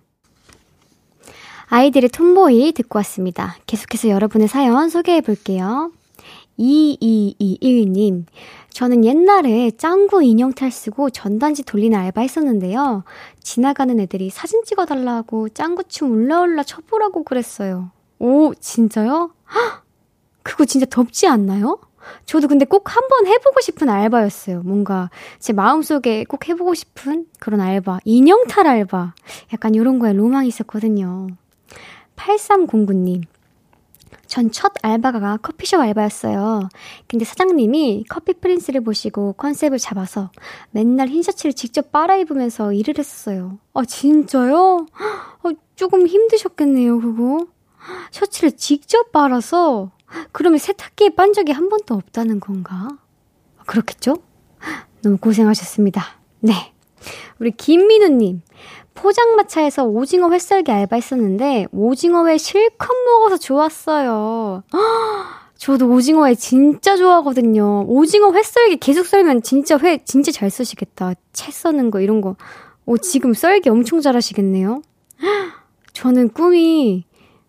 아이들의 1.73 2.09
톰보이 2.09 2.73
듣고 2.73 2.97
왔습니다. 2.99 3.55
계속해서 3.65 4.09
여러분의 4.09 4.49
사연 4.49 4.89
소개해 4.89 5.21
볼게요. 5.21 5.93
2221님, 6.59 8.25
저는 8.71 9.05
옛날에 9.05 9.71
짱구 9.77 10.21
인형 10.21 10.51
탈 10.51 10.69
쓰고 10.69 11.11
전단지 11.11 11.63
돌리는 11.63 11.97
알바 11.97 12.19
했었는데요. 12.19 13.05
지나가는 13.41 13.97
애들이 14.01 14.29
사진 14.29 14.65
찍어달라고 14.65 15.47
짱구춤 15.47 16.11
울라울라 16.11 16.63
쳐보라고 16.63 17.23
그랬어요. 17.23 17.91
오, 18.19 18.53
진짜요? 18.53 19.31
헉, 19.55 19.83
그거 20.43 20.65
진짜 20.65 20.85
덥지 20.85 21.25
않나요? 21.27 21.79
저도 22.25 22.49
근데 22.49 22.65
꼭 22.65 22.93
한번 22.93 23.27
해보고 23.27 23.61
싶은 23.61 23.87
알바였어요. 23.87 24.63
뭔가 24.63 25.09
제 25.39 25.53
마음속에 25.53 26.25
꼭 26.25 26.49
해보고 26.49 26.73
싶은 26.73 27.27
그런 27.39 27.61
알바. 27.61 27.99
인형 28.03 28.45
탈 28.47 28.67
알바. 28.67 29.13
약간 29.53 29.73
이런 29.73 29.99
거에 29.99 30.11
로망이 30.11 30.49
있었거든요. 30.49 31.27
8309님. 32.25 33.23
전 34.27 34.49
첫 34.51 34.73
알바가 34.81 35.37
커피숍 35.41 35.79
알바였어요. 35.81 36.69
근데 37.07 37.25
사장님이 37.25 38.05
커피 38.09 38.33
프린스를 38.33 38.81
보시고 38.81 39.33
컨셉을 39.33 39.77
잡아서 39.77 40.31
맨날 40.71 41.09
흰 41.09 41.21
셔츠를 41.21 41.53
직접 41.53 41.91
빨아 41.91 42.15
입으면서 42.17 42.71
일을 42.71 42.97
했었어요. 42.97 43.59
아, 43.73 43.83
진짜요? 43.83 44.85
어, 45.43 45.49
조금 45.75 46.07
힘드셨겠네요, 46.07 47.01
그거. 47.01 47.47
셔츠를 48.11 48.53
직접 48.53 49.11
빨아서 49.11 49.91
그러면 50.31 50.59
세탁기에 50.59 51.09
빤 51.09 51.33
적이 51.33 51.51
한 51.53 51.67
번도 51.67 51.95
없다는 51.95 52.39
건가? 52.39 52.87
그렇겠죠? 53.65 54.17
너무 55.01 55.17
고생하셨습니다. 55.17 56.03
네. 56.39 56.53
우리 57.39 57.51
김민우님. 57.51 58.41
포장마차에서 58.93 59.85
오징어 59.85 60.31
회썰기 60.31 60.71
알바했었는데 60.71 61.67
오징어회 61.71 62.37
실컷 62.37 62.87
먹어서 63.05 63.37
좋았어요. 63.37 64.63
저도 65.57 65.87
오징어회 65.87 66.35
진짜 66.35 66.97
좋아하거든요. 66.97 67.85
오징어 67.87 68.31
회 68.33 68.41
썰기 68.41 68.77
계속 68.77 69.05
썰면 69.05 69.43
진짜 69.43 69.77
회 69.77 69.99
진짜 70.03 70.31
잘 70.31 70.49
쓰시겠다. 70.49 71.13
채 71.33 71.51
써는 71.51 71.91
거 71.91 71.99
이런 72.01 72.21
거. 72.21 72.35
오 72.85 72.97
지금 72.97 73.33
썰기 73.33 73.69
엄청 73.69 74.01
잘하시겠네요. 74.01 74.81
저는 75.93 76.29
꿈이 76.29 77.05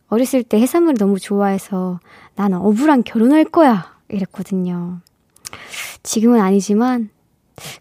어렸을 0.08 0.42
때 0.42 0.60
해산물을 0.60 0.98
너무 0.98 1.18
좋아해서 1.18 2.00
나는 2.34 2.58
어부랑 2.58 3.02
결혼할 3.04 3.44
거야. 3.44 3.96
이랬거든요. 4.08 5.00
지금은 6.02 6.40
아니지만, 6.40 7.08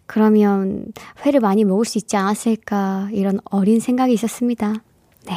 그러면 0.06 0.86
회를 1.24 1.40
많이 1.40 1.64
먹을 1.64 1.84
수 1.84 1.98
있지 1.98 2.16
않았을까, 2.16 3.08
이런 3.12 3.40
어린 3.44 3.80
생각이 3.80 4.12
있었습니다. 4.12 4.74
네. 5.26 5.34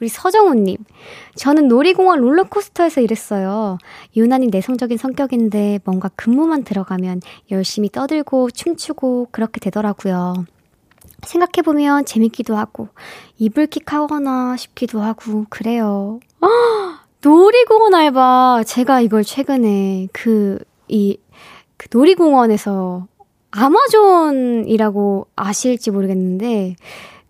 우리 0.00 0.08
서정우님. 0.08 0.76
저는 1.36 1.68
놀이공원 1.68 2.20
롤러코스터에서 2.20 3.00
일했어요. 3.00 3.78
유난히 4.16 4.48
내성적인 4.48 4.98
성격인데 4.98 5.80
뭔가 5.84 6.10
근무만 6.16 6.64
들어가면 6.64 7.20
열심히 7.50 7.88
떠들고 7.88 8.50
춤추고 8.50 9.28
그렇게 9.30 9.60
되더라고요. 9.60 10.44
생각해보면 11.22 12.04
재밌기도 12.04 12.56
하고, 12.56 12.88
이불킥 13.38 13.92
하거나 13.92 14.56
싶기도 14.56 15.00
하고, 15.00 15.46
그래요. 15.48 16.20
놀이공원 17.22 17.94
알바, 17.94 18.64
제가 18.66 19.00
이걸 19.00 19.24
최근에 19.24 20.08
그, 20.12 20.58
이, 20.88 21.18
그 21.78 21.88
놀이공원에서 21.90 23.06
아마존이라고 23.56 25.28
아실지 25.36 25.90
모르겠는데, 25.92 26.74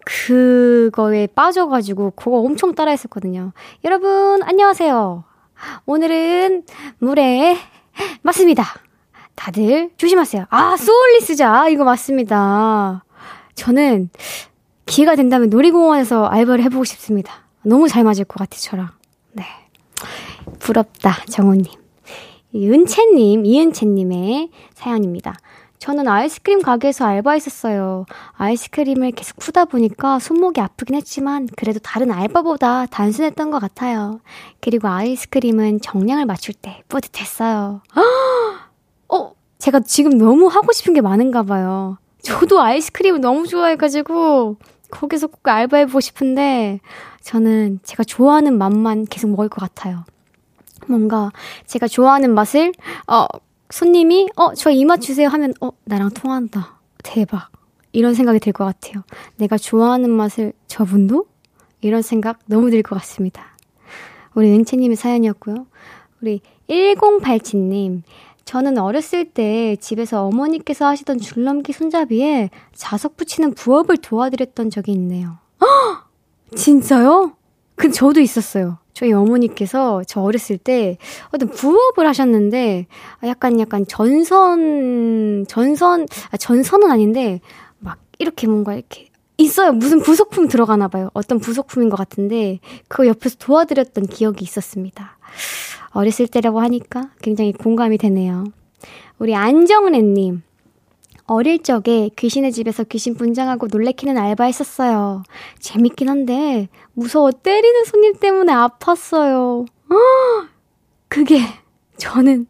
그거에 0.06 1.26
빠져가지고, 1.28 2.12
그거 2.16 2.38
엄청 2.38 2.74
따라 2.74 2.90
했었거든요. 2.90 3.52
여러분, 3.84 4.42
안녕하세요. 4.42 5.24
오늘은 5.86 6.64
물에, 6.98 7.56
맞습니다. 8.22 8.64
다들 9.34 9.90
조심하세요. 9.96 10.46
아, 10.48 10.76
소울리 10.76 11.20
스자. 11.20 11.68
이거 11.68 11.84
맞습니다. 11.84 13.04
저는 13.54 14.08
기회가 14.86 15.16
된다면 15.16 15.50
놀이공원에서 15.50 16.26
알바를 16.26 16.64
해보고 16.64 16.84
싶습니다. 16.84 17.44
너무 17.62 17.88
잘 17.88 18.04
맞을 18.04 18.24
것 18.24 18.38
같아, 18.38 18.56
저랑. 18.56 18.88
네. 19.32 19.44
부럽다, 20.58 21.24
정우님. 21.28 21.66
은채님, 22.54 23.44
이은채님의 23.44 24.50
사연입니다. 24.74 25.34
저는 25.84 26.08
아이스크림 26.08 26.62
가게에서 26.62 27.04
알바했었어요. 27.04 28.06
아이스크림을 28.38 29.10
계속 29.10 29.36
푸다 29.36 29.66
보니까 29.66 30.18
손목이 30.18 30.58
아프긴 30.58 30.96
했지만 30.96 31.46
그래도 31.58 31.78
다른 31.78 32.10
알바보다 32.10 32.86
단순했던 32.86 33.50
것 33.50 33.58
같아요. 33.58 34.20
그리고 34.62 34.88
아이스크림은 34.88 35.82
정량을 35.82 36.24
맞출 36.24 36.54
때 36.54 36.82
뿌듯했어요. 36.88 37.82
어, 39.10 39.32
제가 39.58 39.80
지금 39.80 40.16
너무 40.16 40.46
하고 40.46 40.72
싶은 40.72 40.94
게 40.94 41.02
많은가 41.02 41.42
봐요. 41.42 41.98
저도 42.22 42.62
아이스크림을 42.62 43.20
너무 43.20 43.46
좋아해가지고 43.46 44.56
거기서 44.90 45.26
꼭 45.26 45.46
알바해보고 45.46 46.00
싶은데 46.00 46.80
저는 47.20 47.80
제가 47.82 48.04
좋아하는 48.04 48.56
맛만 48.56 49.04
계속 49.04 49.28
먹을 49.28 49.50
것 49.50 49.60
같아요. 49.60 50.04
뭔가 50.86 51.30
제가 51.66 51.88
좋아하는 51.88 52.34
맛을 52.34 52.72
어 53.06 53.26
손님이 53.78 54.28
어 54.36 54.54
저 54.54 54.70
이 54.70 54.84
맛 54.84 55.00
주세요 55.00 55.28
하면 55.30 55.52
어 55.60 55.72
나랑 55.84 56.10
통한다 56.10 56.78
대박 57.02 57.50
이런 57.90 58.14
생각이 58.14 58.38
들 58.38 58.52
것 58.52 58.64
같아요. 58.64 59.02
내가 59.36 59.56
좋아하는 59.58 60.10
맛을 60.10 60.52
저분도 60.68 61.26
이런 61.80 62.00
생각 62.02 62.38
너무 62.46 62.70
들 62.70 62.82
것 62.84 62.94
같습니다. 63.00 63.56
우리 64.34 64.50
은채님의 64.52 64.96
사연이었고요. 64.96 65.66
우리 66.22 66.40
1087님 66.68 68.02
저는 68.44 68.78
어렸을 68.78 69.24
때 69.24 69.74
집에서 69.80 70.24
어머니께서 70.26 70.86
하시던 70.86 71.18
줄넘기 71.18 71.72
손잡이에 71.72 72.50
자석 72.74 73.16
붙이는 73.16 73.54
부업을 73.54 73.96
도와드렸던 73.96 74.70
적이 74.70 74.92
있네요. 74.92 75.38
헉! 75.60 76.06
진짜요? 76.54 77.32
그 77.74 77.90
저도 77.90 78.20
있었어요. 78.20 78.78
저희 78.94 79.12
어머니께서 79.12 80.02
저 80.06 80.22
어렸을 80.22 80.56
때 80.56 80.96
어떤 81.32 81.50
부업을 81.50 82.06
하셨는데 82.06 82.86
약간 83.24 83.60
약간 83.60 83.84
전선 83.86 85.44
전선 85.48 86.06
아 86.30 86.36
전선은 86.36 86.90
아닌데 86.90 87.40
막 87.78 87.98
이렇게 88.18 88.46
뭔가 88.46 88.74
이렇게 88.74 89.08
있어요. 89.36 89.72
무슨 89.72 90.00
부속품 90.00 90.46
들어가나 90.46 90.88
봐요. 90.88 91.10
어떤 91.12 91.40
부속품인 91.40 91.90
것 91.90 91.96
같은데 91.96 92.60
그거 92.86 93.06
옆에서 93.06 93.36
도와드렸던 93.38 94.06
기억이 94.06 94.44
있었습니다. 94.44 95.18
어렸을 95.90 96.28
때라고 96.28 96.60
하니까 96.60 97.10
굉장히 97.20 97.52
공감이 97.52 97.98
되네요. 97.98 98.44
우리 99.18 99.34
안정래님. 99.34 100.42
어릴 101.26 101.62
적에 101.62 102.10
귀신의 102.16 102.52
집에서 102.52 102.84
귀신 102.84 103.14
분장하고 103.14 103.68
놀래키는 103.70 104.18
알바 104.18 104.44
했었어요. 104.44 105.22
재밌긴 105.58 106.08
한데, 106.08 106.68
무서워 106.92 107.30
때리는 107.30 107.84
손님 107.84 108.14
때문에 108.14 108.52
아팠어요. 108.52 109.66
그게, 111.08 111.40
저는 111.96 112.46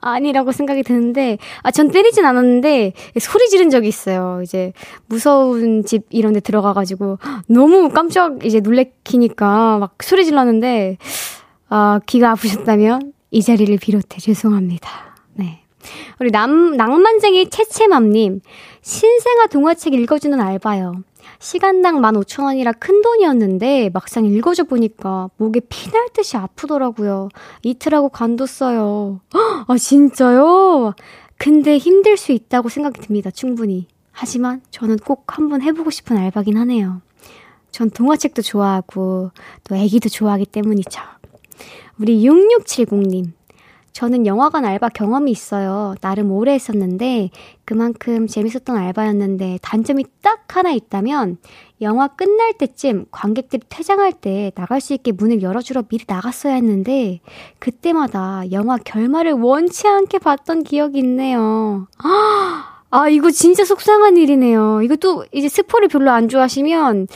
아니라고 0.00 0.52
생각이 0.52 0.82
드는데, 0.84 1.38
아, 1.62 1.70
전 1.70 1.90
때리진 1.90 2.24
않았는데, 2.24 2.92
소리 3.20 3.48
지른 3.48 3.68
적이 3.70 3.88
있어요. 3.88 4.40
이제, 4.42 4.72
무서운 5.06 5.84
집 5.84 6.04
이런 6.10 6.32
데 6.34 6.40
들어가 6.40 6.72
가지고, 6.72 7.18
너무 7.48 7.88
깜짝 7.90 8.44
이제 8.44 8.60
놀래키니까 8.60 9.78
막 9.78 9.96
소리 10.02 10.24
질렀는데, 10.24 10.98
어, 11.70 11.98
귀가 12.06 12.30
아프셨다면 12.30 13.12
이 13.32 13.42
자리를 13.42 13.76
비롯해 13.78 14.18
죄송합니다. 14.20 15.13
네. 15.84 16.14
우리 16.20 16.30
남, 16.30 16.76
낭만쟁이 16.76 17.50
채채맘님, 17.50 18.40
신생아 18.82 19.46
동화책 19.48 19.94
읽어주는 19.94 20.40
알바요. 20.40 21.02
시간당 21.38 22.00
15,000원이라 22.00 22.78
큰 22.78 23.02
돈이었는데 23.02 23.90
막상 23.92 24.24
읽어줘 24.24 24.64
보니까 24.64 25.30
목에 25.36 25.60
피날 25.68 26.08
듯이 26.12 26.36
아프더라고요. 26.36 27.28
이틀하고 27.62 28.08
간뒀어요. 28.08 29.20
아, 29.66 29.76
진짜요? 29.76 30.94
근데 31.36 31.76
힘들 31.78 32.16
수 32.16 32.32
있다고 32.32 32.68
생각이 32.68 33.00
듭니다. 33.00 33.30
충분히. 33.30 33.88
하지만 34.12 34.62
저는 34.70 34.98
꼭 34.98 35.36
한번 35.36 35.60
해보고 35.60 35.90
싶은 35.90 36.16
알바긴 36.16 36.56
하네요. 36.56 37.02
전 37.70 37.90
동화책도 37.90 38.42
좋아하고 38.42 39.32
또 39.64 39.76
애기도 39.76 40.08
좋아하기 40.08 40.46
때문이죠. 40.46 41.00
우리 41.98 42.22
6670님. 42.24 43.32
저는 43.94 44.26
영화관 44.26 44.64
알바 44.64 44.88
경험이 44.88 45.30
있어요. 45.30 45.94
나름 46.00 46.32
오래 46.32 46.52
했었는데 46.52 47.30
그만큼 47.64 48.26
재밌었던 48.26 48.76
알바였는데 48.76 49.60
단점이 49.62 50.04
딱 50.20 50.56
하나 50.56 50.72
있다면 50.72 51.38
영화 51.80 52.08
끝날 52.08 52.54
때쯤 52.54 53.06
관객들이 53.12 53.62
퇴장할 53.68 54.12
때 54.12 54.50
나갈 54.56 54.80
수 54.80 54.94
있게 54.94 55.12
문을 55.12 55.42
열어주러 55.42 55.82
미리 55.82 56.04
나갔어야 56.08 56.54
했는데 56.54 57.20
그때마다 57.60 58.42
영화 58.50 58.78
결말을 58.78 59.34
원치 59.34 59.86
않게 59.86 60.18
봤던 60.18 60.64
기억이 60.64 60.98
있네요. 60.98 61.86
아! 61.98 62.70
아, 62.90 63.08
이거 63.08 63.32
진짜 63.32 63.64
속상한 63.64 64.16
일이네요. 64.16 64.80
이것도 64.82 65.24
이제 65.32 65.48
스포를 65.48 65.88
별로 65.88 66.12
안 66.12 66.28
좋아하시면 66.28 67.08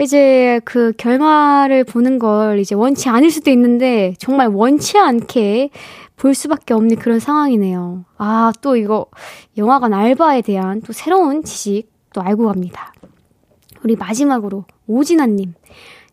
이제 0.00 0.62
그 0.64 0.94
결말을 0.96 1.84
보는 1.84 2.18
걸 2.18 2.58
이제 2.58 2.74
원치 2.74 3.10
않을 3.10 3.30
수도 3.30 3.50
있는데 3.50 4.14
정말 4.18 4.48
원치 4.48 4.96
않게 4.96 5.68
볼 6.16 6.34
수밖에 6.34 6.74
없는 6.74 6.96
그런 6.96 7.20
상황이네요. 7.20 8.04
아, 8.16 8.52
또 8.60 8.76
이거 8.76 9.06
영화관 9.56 9.94
알바에 9.94 10.42
대한 10.42 10.80
또 10.80 10.92
새로운 10.92 11.44
지식 11.44 11.90
또 12.12 12.22
알고 12.22 12.46
갑니다. 12.46 12.92
우리 13.84 13.96
마지막으로 13.96 14.64
오진아님. 14.86 15.54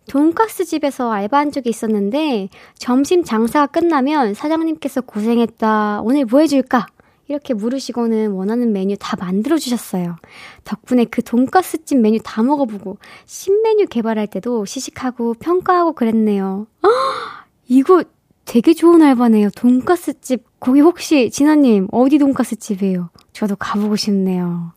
돈가스 0.10 0.66
집에서 0.66 1.12
알바한 1.12 1.52
적이 1.52 1.70
있었는데 1.70 2.50
점심 2.76 3.24
장사가 3.24 3.68
끝나면 3.68 4.34
사장님께서 4.34 5.02
고생했다. 5.02 6.02
오늘 6.04 6.26
뭐 6.26 6.42
해줄까? 6.42 6.88
이렇게 7.30 7.54
물으시고는 7.54 8.32
원하는 8.32 8.74
메뉴 8.74 8.98
다 9.00 9.16
만들어 9.18 9.58
주셨어요. 9.58 10.18
덕분에 10.66 11.06
그 11.06 11.24
돈가스집 11.24 12.00
메뉴 12.00 12.20
다 12.22 12.44
먹어보고 12.44 12.98
신메뉴 13.26 13.88
개발할 13.88 14.28
때도 14.28 14.66
시식하고 14.66 15.36
평가하고 15.36 15.94
그랬네요. 15.94 16.68
아, 16.82 17.46
이거 17.68 18.04
되게 18.46 18.74
좋은 18.74 19.02
알바네요. 19.02 19.50
돈가스집. 19.52 20.44
거기 20.60 20.80
혹시 20.82 21.30
진아님 21.30 21.88
어디 21.92 22.18
돈가스집이에요? 22.18 23.10
저도 23.34 23.56
가보고 23.56 23.96
싶네요. 23.96 24.74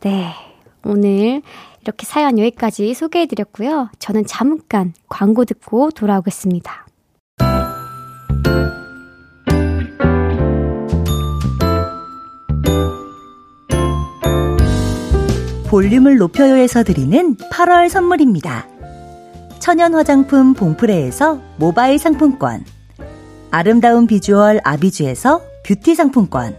네. 0.00 0.32
오늘 0.84 1.42
이렇게 1.82 2.06
사연 2.06 2.38
여기까지 2.38 2.92
소개해드렸고요. 2.94 3.90
저는 3.98 4.26
잠깐 4.26 4.92
광고 5.08 5.44
듣고 5.44 5.90
돌아오겠습니다. 5.90 6.86
볼륨을 15.68 16.16
높여요에서 16.16 16.82
드리는 16.82 17.36
8월 17.36 17.90
선물입니다. 17.90 18.66
천연 19.58 19.94
화장품 19.94 20.54
봉프레에서 20.54 21.42
모바일 21.58 21.98
상품권. 21.98 22.64
아름다운 23.50 24.06
비주얼 24.06 24.60
아비주에서 24.62 25.40
뷰티 25.64 25.94
상품권. 25.94 26.54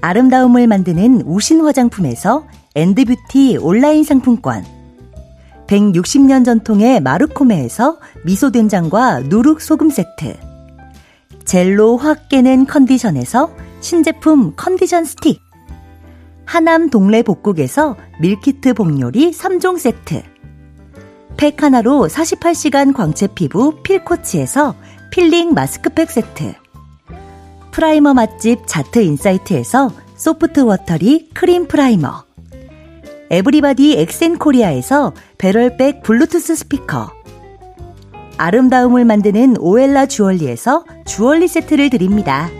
아름다움을 0.00 0.68
만드는 0.68 1.22
우신 1.26 1.60
화장품에서 1.62 2.46
엔드뷰티 2.76 3.58
온라인 3.60 4.04
상품권. 4.04 4.64
160년 5.66 6.44
전통의 6.44 7.00
마르코메에서 7.00 7.98
미소된장과 8.24 9.20
누룩 9.22 9.60
소금 9.60 9.90
세트. 9.90 10.36
젤로 11.44 11.96
확 11.96 12.28
깨는 12.28 12.66
컨디션에서 12.66 13.50
신제품 13.80 14.54
컨디션 14.56 15.04
스틱. 15.04 15.40
하남 16.44 16.90
동래 16.90 17.22
복국에서 17.22 17.96
밀키트 18.20 18.74
복요리 18.74 19.32
3종 19.32 19.78
세트. 19.78 20.22
팩 21.36 21.62
하나로 21.62 22.08
48시간 22.08 22.94
광채 22.94 23.26
피부 23.26 23.82
필코치에서 23.82 24.74
필링 25.10 25.54
마스크팩 25.54 26.10
세트. 26.10 26.54
프라이머 27.70 28.14
맛집 28.14 28.66
자트 28.66 29.00
인사이트에서 29.00 29.90
소프트 30.16 30.60
워터리 30.60 31.30
크림 31.34 31.66
프라이머. 31.66 32.24
에브리바디 33.30 33.98
엑센 33.98 34.38
코리아에서 34.38 35.12
배럴백 35.38 36.02
블루투스 36.02 36.56
스피커. 36.56 37.12
아름다움을 38.36 39.04
만드는 39.04 39.56
오엘라 39.58 40.06
주얼리에서 40.06 40.84
주얼리 41.06 41.48
세트를 41.48 41.90
드립니다. 41.90 42.50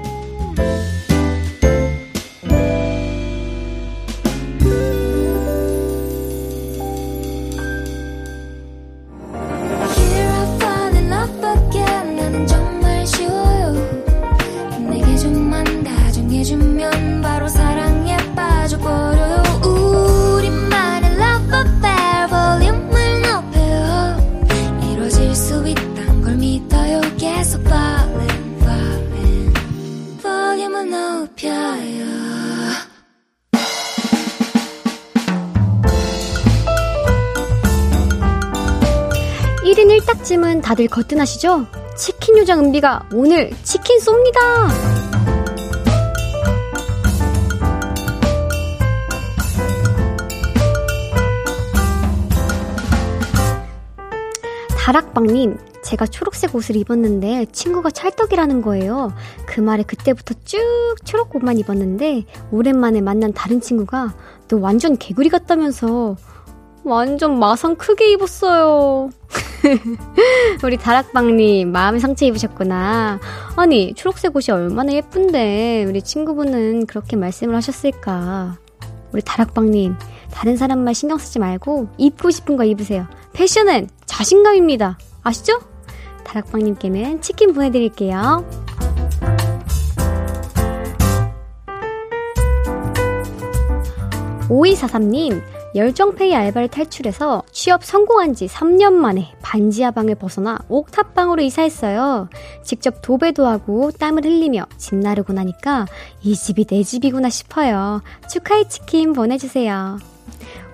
다들 40.78 40.86
거뜬하시죠? 40.86 41.66
치킨 41.96 42.38
요정 42.38 42.60
은비가 42.60 43.08
오늘 43.12 43.50
치킨 43.64 43.98
쏩니다! 43.98 44.68
다락방님, 54.76 55.58
제가 55.82 56.06
초록색 56.06 56.54
옷을 56.54 56.76
입었는데 56.76 57.46
친구가 57.50 57.90
찰떡이라는 57.90 58.62
거예요. 58.62 59.12
그 59.46 59.60
말에 59.60 59.82
그때부터 59.82 60.34
쭉 60.44 60.60
초록 61.04 61.34
옷만 61.34 61.58
입었는데 61.58 62.24
오랜만에 62.52 63.00
만난 63.00 63.32
다른 63.32 63.60
친구가 63.60 64.14
너 64.46 64.58
완전 64.58 64.96
개구리 64.96 65.28
같다면서 65.28 66.16
완전 66.88 67.38
마상 67.38 67.76
크게 67.76 68.12
입었어요. 68.12 69.10
우리 70.64 70.76
다락방님, 70.76 71.70
마음에 71.70 71.98
상처 71.98 72.24
입으셨구나. 72.24 73.20
아니, 73.56 73.94
초록색 73.94 74.34
옷이 74.34 74.54
얼마나 74.54 74.92
예쁜데, 74.92 75.84
우리 75.86 76.02
친구분은 76.02 76.86
그렇게 76.86 77.16
말씀을 77.16 77.54
하셨을까. 77.54 78.56
우리 79.12 79.22
다락방님, 79.22 79.96
다른 80.32 80.56
사람 80.56 80.80
말 80.80 80.94
신경 80.94 81.18
쓰지 81.18 81.38
말고, 81.38 81.88
입고 81.98 82.30
싶은 82.30 82.56
거 82.56 82.64
입으세요. 82.64 83.06
패션은 83.34 83.88
자신감입니다. 84.06 84.98
아시죠? 85.22 85.60
다락방님께는 86.24 87.20
치킨 87.20 87.52
보내드릴게요. 87.52 88.44
5243님, 94.48 95.42
열정페이 95.74 96.34
알바를 96.34 96.68
탈출해서 96.68 97.42
취업 97.52 97.84
성공한 97.84 98.34
지 98.34 98.46
3년 98.46 98.92
만에 98.94 99.32
반지하방을 99.42 100.14
벗어나 100.14 100.58
옥탑방으로 100.68 101.42
이사했어요. 101.42 102.28
직접 102.62 103.02
도배도 103.02 103.46
하고 103.46 103.90
땀을 103.90 104.24
흘리며 104.24 104.66
짐 104.76 104.96
나르고 104.96 105.32
나니까 105.32 105.86
이 106.22 106.34
집이 106.34 106.64
내 106.64 106.82
집이구나 106.82 107.28
싶어요. 107.30 108.02
축하의 108.30 108.68
치킨 108.68 109.12
보내주세요. 109.12 109.98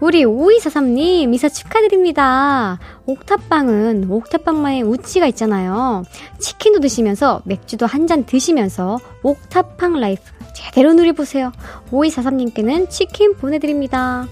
우리 0.00 0.24
5243님 0.24 1.32
이사 1.34 1.48
축하드립니다. 1.48 2.78
옥탑방은 3.06 4.10
옥탑방만의 4.10 4.82
운치가 4.82 5.26
있잖아요. 5.28 6.04
치킨도 6.38 6.80
드시면서 6.80 7.42
맥주도 7.44 7.86
한 7.86 8.06
잔 8.06 8.26
드시면서 8.26 8.98
옥탑방 9.22 9.98
life 9.98 10.22
제대로 10.54 10.92
누려보세요. 10.92 11.52
5243님께는 11.90 12.90
치킨 12.90 13.34
보내드립니다. 13.34 14.26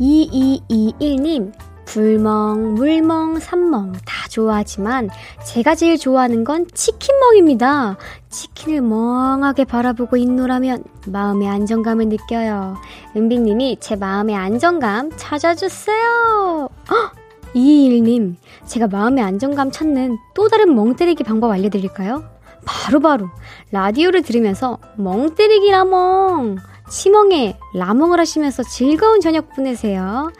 2221님, 0.00 1.52
불멍, 1.86 2.74
물멍, 2.74 3.38
산멍 3.38 3.92
다 4.04 4.28
좋아하지만 4.28 5.08
제가 5.46 5.74
제일 5.74 5.96
좋아하는 5.96 6.42
건 6.44 6.66
치킨멍입니다. 6.74 7.96
치킨을 8.30 8.80
멍하게 8.82 9.64
바라보고 9.64 10.16
있노라면 10.16 10.84
마음의 11.06 11.48
안정감을 11.48 12.08
느껴요. 12.08 12.76
은빈님이 13.16 13.78
제 13.80 13.96
마음의 13.96 14.34
안정감 14.34 15.12
찾아주세요. 15.16 16.68
헉! 16.90 17.12
221님, 17.54 18.34
제가 18.66 18.88
마음의 18.88 19.22
안정감 19.22 19.70
찾는 19.70 20.18
또 20.34 20.48
다른 20.48 20.74
멍 20.74 20.96
때리기 20.96 21.22
방법 21.22 21.52
알려드릴까요? 21.52 22.33
바로바로 22.64 23.26
바로 23.26 23.30
라디오를 23.70 24.22
들으면서 24.22 24.78
멍 24.96 25.34
때리기 25.34 25.70
라 25.70 25.84
멍! 25.84 26.56
치멍에 26.88 27.56
라몽을 27.74 28.20
하시면서 28.20 28.62
즐거운 28.62 29.20
저녁 29.20 29.48
보내세요. 29.54 30.30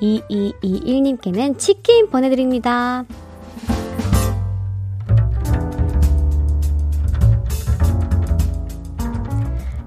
2221님께는 0.00 1.58
치킨 1.58 2.08
보내드립니다. 2.08 3.04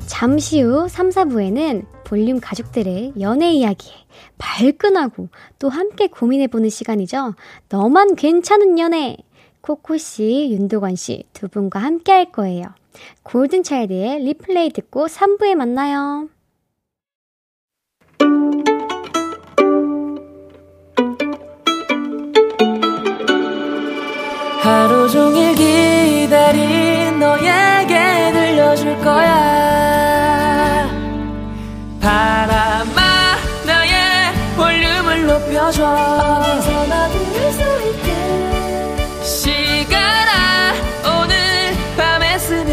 잠시 0.05 0.61
후 0.61 0.87
3, 0.87 1.09
4부에는 1.09 1.85
볼륨 2.05 2.39
가족들의 2.39 3.13
연애 3.19 3.51
이야기에 3.51 3.91
발끈하고 4.37 5.27
또 5.59 5.67
함께 5.69 6.07
고민해보는 6.07 6.69
시간이죠. 6.69 7.33
너만 7.69 8.15
괜찮은 8.15 8.79
연애! 8.79 9.17
코코 9.63 9.95
씨, 9.97 10.49
윤도건 10.51 10.95
씨 10.97 11.23
두 11.31 11.47
분과 11.47 11.79
함께 11.79 12.11
할 12.11 12.31
거예요. 12.33 12.65
골든차일드의 13.23 14.19
리플레이 14.19 14.71
듣고 14.71 15.07
3부에 15.07 15.55
만나요. 15.55 16.27
하루 24.61 25.09
종일 25.09 25.55
기다린 25.55 27.19
너에게 27.19 28.31
들려줄 28.31 28.97
거야 28.99 30.87
바람아 31.99 33.01
나의 33.65 34.33
볼륨을 34.55 35.25
높여줘 35.27 36.72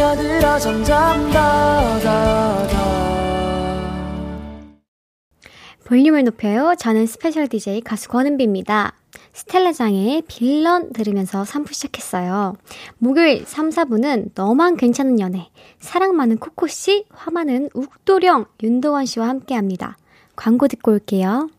스며들어 0.01 0.59
점점 0.59 1.31
더더더 1.31 2.71
볼륨을 5.85 6.25
높여요. 6.25 6.75
저는 6.79 7.05
special 7.05 7.49
DJ 7.49 7.83
가수 7.83 8.09
권은비입니다. 8.09 8.95
스텔라장의 9.35 10.23
빌런 10.27 10.95
들으면서 10.95 11.43
3부 11.43 11.75
시작했어요. 11.75 12.55
목요일 12.97 13.45
3, 13.45 13.69
4부는 13.69 14.31
너만 14.35 14.79
괜찮은 14.79 15.21
연애, 15.21 15.51
사랑 15.81 16.17
많은 16.17 16.39
코코씨, 16.39 17.05
화 17.11 17.31
많은 17.31 17.69
욱도령, 17.75 18.47
윤도원 18.63 19.05
씨와 19.05 19.29
함께 19.29 19.55
합니다. 19.55 19.99
광고 20.35 20.67
듣고 20.67 20.93
올게요. 20.93 21.51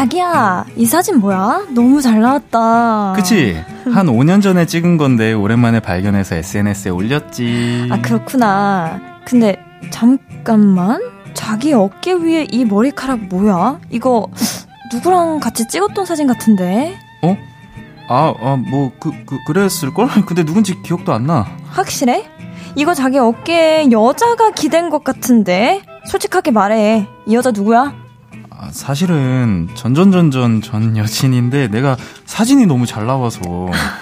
자기야, 0.00 0.64
이 0.76 0.86
사진 0.86 1.18
뭐야? 1.18 1.66
너무 1.74 2.00
잘 2.00 2.22
나왔다. 2.22 3.12
그치? 3.16 3.62
한 3.92 4.06
5년 4.06 4.40
전에 4.40 4.64
찍은 4.64 4.96
건데 4.96 5.34
오랜만에 5.34 5.80
발견해서 5.80 6.36
SNS에 6.36 6.90
올렸지. 6.90 7.88
아, 7.90 8.00
그렇구나. 8.00 8.98
근데 9.26 9.62
잠깐만. 9.90 11.02
자기 11.34 11.74
어깨 11.74 12.14
위에 12.14 12.46
이 12.50 12.64
머리카락 12.64 13.26
뭐야? 13.28 13.78
이거 13.90 14.26
누구랑 14.90 15.38
같이 15.38 15.68
찍었던 15.68 16.06
사진 16.06 16.26
같은데? 16.26 16.96
어? 17.22 17.36
아, 18.08 18.32
아, 18.40 18.56
뭐, 18.56 18.90
그, 18.98 19.10
그, 19.26 19.36
그랬을걸? 19.46 20.08
근데 20.24 20.44
누군지 20.44 20.80
기억도 20.82 21.12
안 21.12 21.26
나. 21.26 21.46
확실해? 21.68 22.24
이거 22.74 22.94
자기 22.94 23.18
어깨에 23.18 23.90
여자가 23.90 24.52
기댄 24.52 24.88
것 24.88 25.04
같은데? 25.04 25.82
솔직하게 26.06 26.52
말해. 26.52 27.06
이 27.26 27.34
여자 27.34 27.50
누구야? 27.50 27.99
아, 28.62 28.68
사실은 28.72 29.68
전전전전 29.74 30.60
전 30.60 30.94
여친인데 30.98 31.68
내가 31.68 31.96
사진이 32.26 32.66
너무 32.66 32.84
잘 32.84 33.06
나와서 33.06 33.40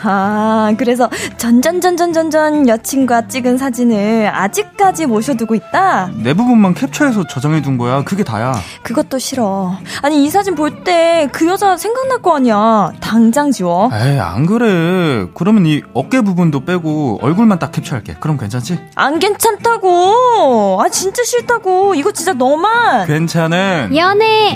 아, 0.02 0.72
그래서 0.76 1.08
전전전전전전 1.36 2.66
여친과 2.68 3.28
찍은 3.28 3.56
사진을 3.56 4.28
아직까지 4.34 5.06
모셔두고 5.06 5.54
있다? 5.54 6.10
내 6.16 6.34
부분만 6.34 6.74
캡처해서 6.74 7.28
저장해 7.28 7.62
둔 7.62 7.78
거야. 7.78 8.02
그게 8.02 8.24
다야. 8.24 8.52
그것도 8.82 9.18
싫어. 9.20 9.76
아니, 10.02 10.24
이 10.24 10.30
사진 10.30 10.56
볼 10.56 10.82
때 10.82 11.28
그 11.32 11.46
여자 11.46 11.76
생각날 11.76 12.20
거 12.22 12.34
아니야. 12.36 12.92
당장 13.00 13.50
지워. 13.52 13.90
에이, 13.92 14.18
안 14.18 14.46
그래. 14.46 15.26
그러면 15.34 15.66
이 15.66 15.82
어깨 15.94 16.20
부분도 16.20 16.64
빼고 16.64 17.18
얼굴만 17.22 17.58
딱 17.60 17.70
캡처할게. 17.72 18.16
그럼 18.20 18.38
괜찮지? 18.38 18.78
안 18.96 19.18
괜찮다고. 19.18 20.80
아, 20.82 20.88
진짜 20.88 21.22
싫다고. 21.22 21.94
이거 21.94 22.10
진짜 22.12 22.32
너만. 22.32 23.06
괜찮은 23.06 23.90
연애! 23.96 24.47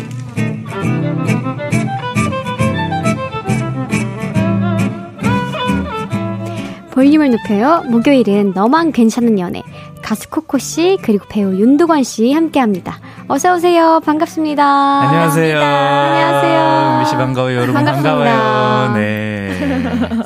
볼륨을 6.93 7.31
높여요. 7.31 7.83
목요일은 7.89 8.53
너만 8.55 8.93
괜찮은 8.93 9.39
연애. 9.39 9.63
가수 10.03 10.29
코코 10.29 10.59
씨, 10.59 10.99
그리고 11.03 11.25
배우 11.29 11.55
윤도관씨 11.55 12.33
함께 12.33 12.61
합니다. 12.61 12.99
어서 13.29 13.55
오세요. 13.55 14.01
반갑습니다. 14.05 14.63
안녕하세요. 14.65 15.59
안녕하세요. 15.61 16.97
은비 16.99 17.09
씨 17.09 17.17
반가워요. 17.17 17.57
여러분 17.57 17.75
반갑습니다. 17.75 18.15
반가워요. 18.15 18.95
네. 18.95 19.42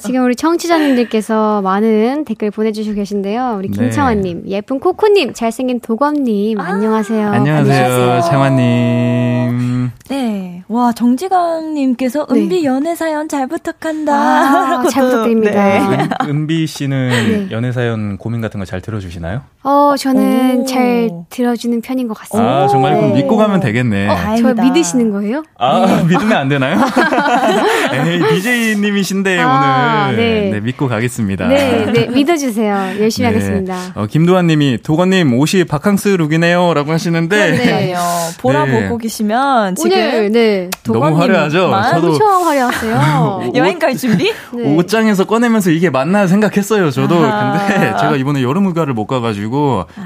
지금 0.02 0.24
우리 0.24 0.34
청취자님들께서 0.36 1.62
많은 1.62 2.24
댓글 2.24 2.50
보내주시고 2.50 2.94
계신데요. 2.96 3.54
우리 3.58 3.70
네. 3.70 3.76
김창환님, 3.78 4.44
예쁜 4.48 4.80
코코님, 4.80 5.32
잘생긴 5.34 5.80
도검님, 5.80 6.60
안녕하세요. 6.60 7.28
안녕하세요. 7.30 8.20
채환님. 8.22 9.90
네. 10.08 10.62
와, 10.68 10.92
정지강님께서 10.92 12.26
네. 12.26 12.40
은비 12.40 12.64
연애 12.64 12.94
사연 12.94 13.28
잘 13.28 13.46
부탁한다. 13.46 14.12
아, 14.14 14.82
잘 14.88 15.02
또- 15.04 15.10
부탁드립니다. 15.10 15.52
네. 15.52 15.78
은, 16.24 16.28
은비 16.28 16.66
씨는 16.66 17.08
네. 17.08 17.48
연애 17.54 17.70
사연 17.72 18.16
고민 18.18 18.40
같은 18.40 18.58
거 18.58 18.66
잘 18.66 18.80
들어주시나요? 18.80 19.42
어, 19.68 19.96
저는 19.98 20.60
오. 20.60 20.64
잘 20.64 21.10
들어주는 21.28 21.80
편인 21.80 22.06
것 22.06 22.16
같습니다. 22.18 22.48
아 22.48 22.68
정말 22.68 22.94
그럼 22.94 23.08
네. 23.08 23.16
믿고 23.16 23.36
가면 23.36 23.58
되겠네. 23.58 24.06
어, 24.08 24.16
저. 24.40 24.54
믿으시는 24.54 25.10
거예요? 25.10 25.42
아 25.58 26.02
믿으면 26.06 26.32
안 26.34 26.48
되나요? 26.48 26.78
에이 27.92 28.22
DJ님이신데 28.36 29.40
아, 29.40 30.06
오늘 30.06 30.16
네. 30.16 30.50
네. 30.52 30.60
믿고 30.60 30.86
가겠습니다. 30.86 31.48
네, 31.48 31.84
네, 31.92 32.06
믿어주세요. 32.06 33.00
열심히 33.00 33.28
네. 33.28 33.34
하겠습니다. 33.34 33.76
어, 33.96 34.06
김도환 34.06 34.46
님이 34.46 34.78
도건님 34.80 35.34
옷이 35.34 35.64
바캉스 35.64 36.10
룩이네요 36.10 36.72
라고 36.72 36.92
하시는데 36.92 37.50
네. 37.56 37.92
요 37.92 37.98
보라 38.38 38.66
네. 38.66 38.84
보고 38.84 38.98
계시면 38.98 39.74
지금 39.74 39.90
오늘, 39.98 40.30
네. 40.30 40.70
너무 40.84 41.20
화려하죠? 41.20 41.72
저도 41.90 42.12
엄청 42.12 42.46
화려하세요. 42.46 43.50
여행 43.56 43.80
갈 43.80 43.96
준비? 43.96 44.32
네. 44.52 44.76
옷장에서 44.76 45.24
꺼내면서 45.26 45.70
이게 45.70 45.90
맞나 45.90 46.28
생각했어요. 46.28 46.92
저도 46.92 47.16
아하. 47.16 47.66
근데 47.66 47.96
제가 47.98 48.14
이번에 48.14 48.44
여름 48.44 48.66
휴가를 48.66 48.94
못 48.94 49.06
가가지고 49.08 49.55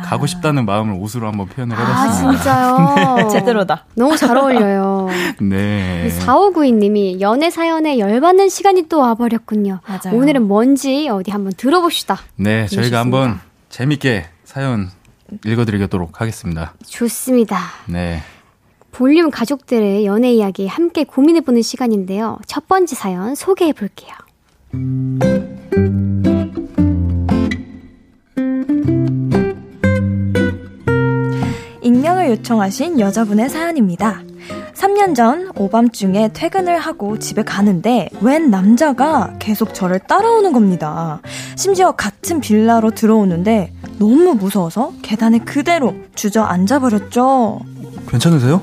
가고 0.05 0.27
싶다는 0.27 0.65
마음을 0.67 0.95
옷으로 1.01 1.27
한번 1.27 1.47
표현을 1.47 1.77
아, 1.77 1.81
해봤습니다. 1.81 2.43
진짜요? 2.43 3.29
제대로다. 3.33 3.87
너무 3.95 4.17
잘 4.17 4.37
어울려요. 4.37 5.09
네. 5.41 6.09
4592님이 6.21 7.21
연애 7.21 7.51
사연에 7.51 7.99
열받는 7.99 8.49
시간이 8.49 8.89
또 8.89 9.01
와버렸군요. 9.01 9.81
맞아요. 9.87 10.19
오늘은 10.19 10.47
뭔지 10.47 11.09
어디 11.09 11.31
한번 11.31 11.53
들어봅시다. 11.57 12.19
네, 12.37 12.67
저희가 12.67 12.83
좋습니다. 12.83 13.01
한번 13.01 13.41
재밌게 13.69 14.27
사연 14.45 14.91
읽어드리도록 15.45 16.21
하겠습니다. 16.21 16.75
좋습니다. 16.87 17.59
네. 17.87 18.23
볼륨 18.93 19.31
가족들의 19.31 20.05
연애 20.05 20.33
이야기 20.33 20.67
함께 20.67 21.05
고민해보는 21.05 21.63
시간인데요. 21.63 22.39
첫 22.47 22.67
번째 22.67 22.97
사연 22.97 23.35
소개해볼게요. 23.37 24.13
익명을 31.83 32.31
요청하신 32.31 33.01
여자분의 33.01 33.49
사연입니다. 33.49 34.23
3년 34.75 35.14
전 35.14 35.51
오밤중에 35.57 36.31
퇴근을 36.33 36.79
하고 36.79 37.19
집에 37.19 37.43
가는데 37.43 38.09
웬 38.21 38.51
남자가 38.51 39.35
계속 39.38 39.75
저를 39.75 39.99
따라오는 39.99 40.53
겁니다. 40.53 41.21
심지어 41.57 41.93
같은 41.93 42.40
빌라로 42.40 42.90
들어오는데 42.93 43.73
너무 43.99 44.35
무서워서 44.35 44.93
계단에 45.03 45.38
그대로 45.40 45.95
주저앉아 46.14 46.79
버렸죠. 46.81 47.61
괜찮으세요? 48.09 48.62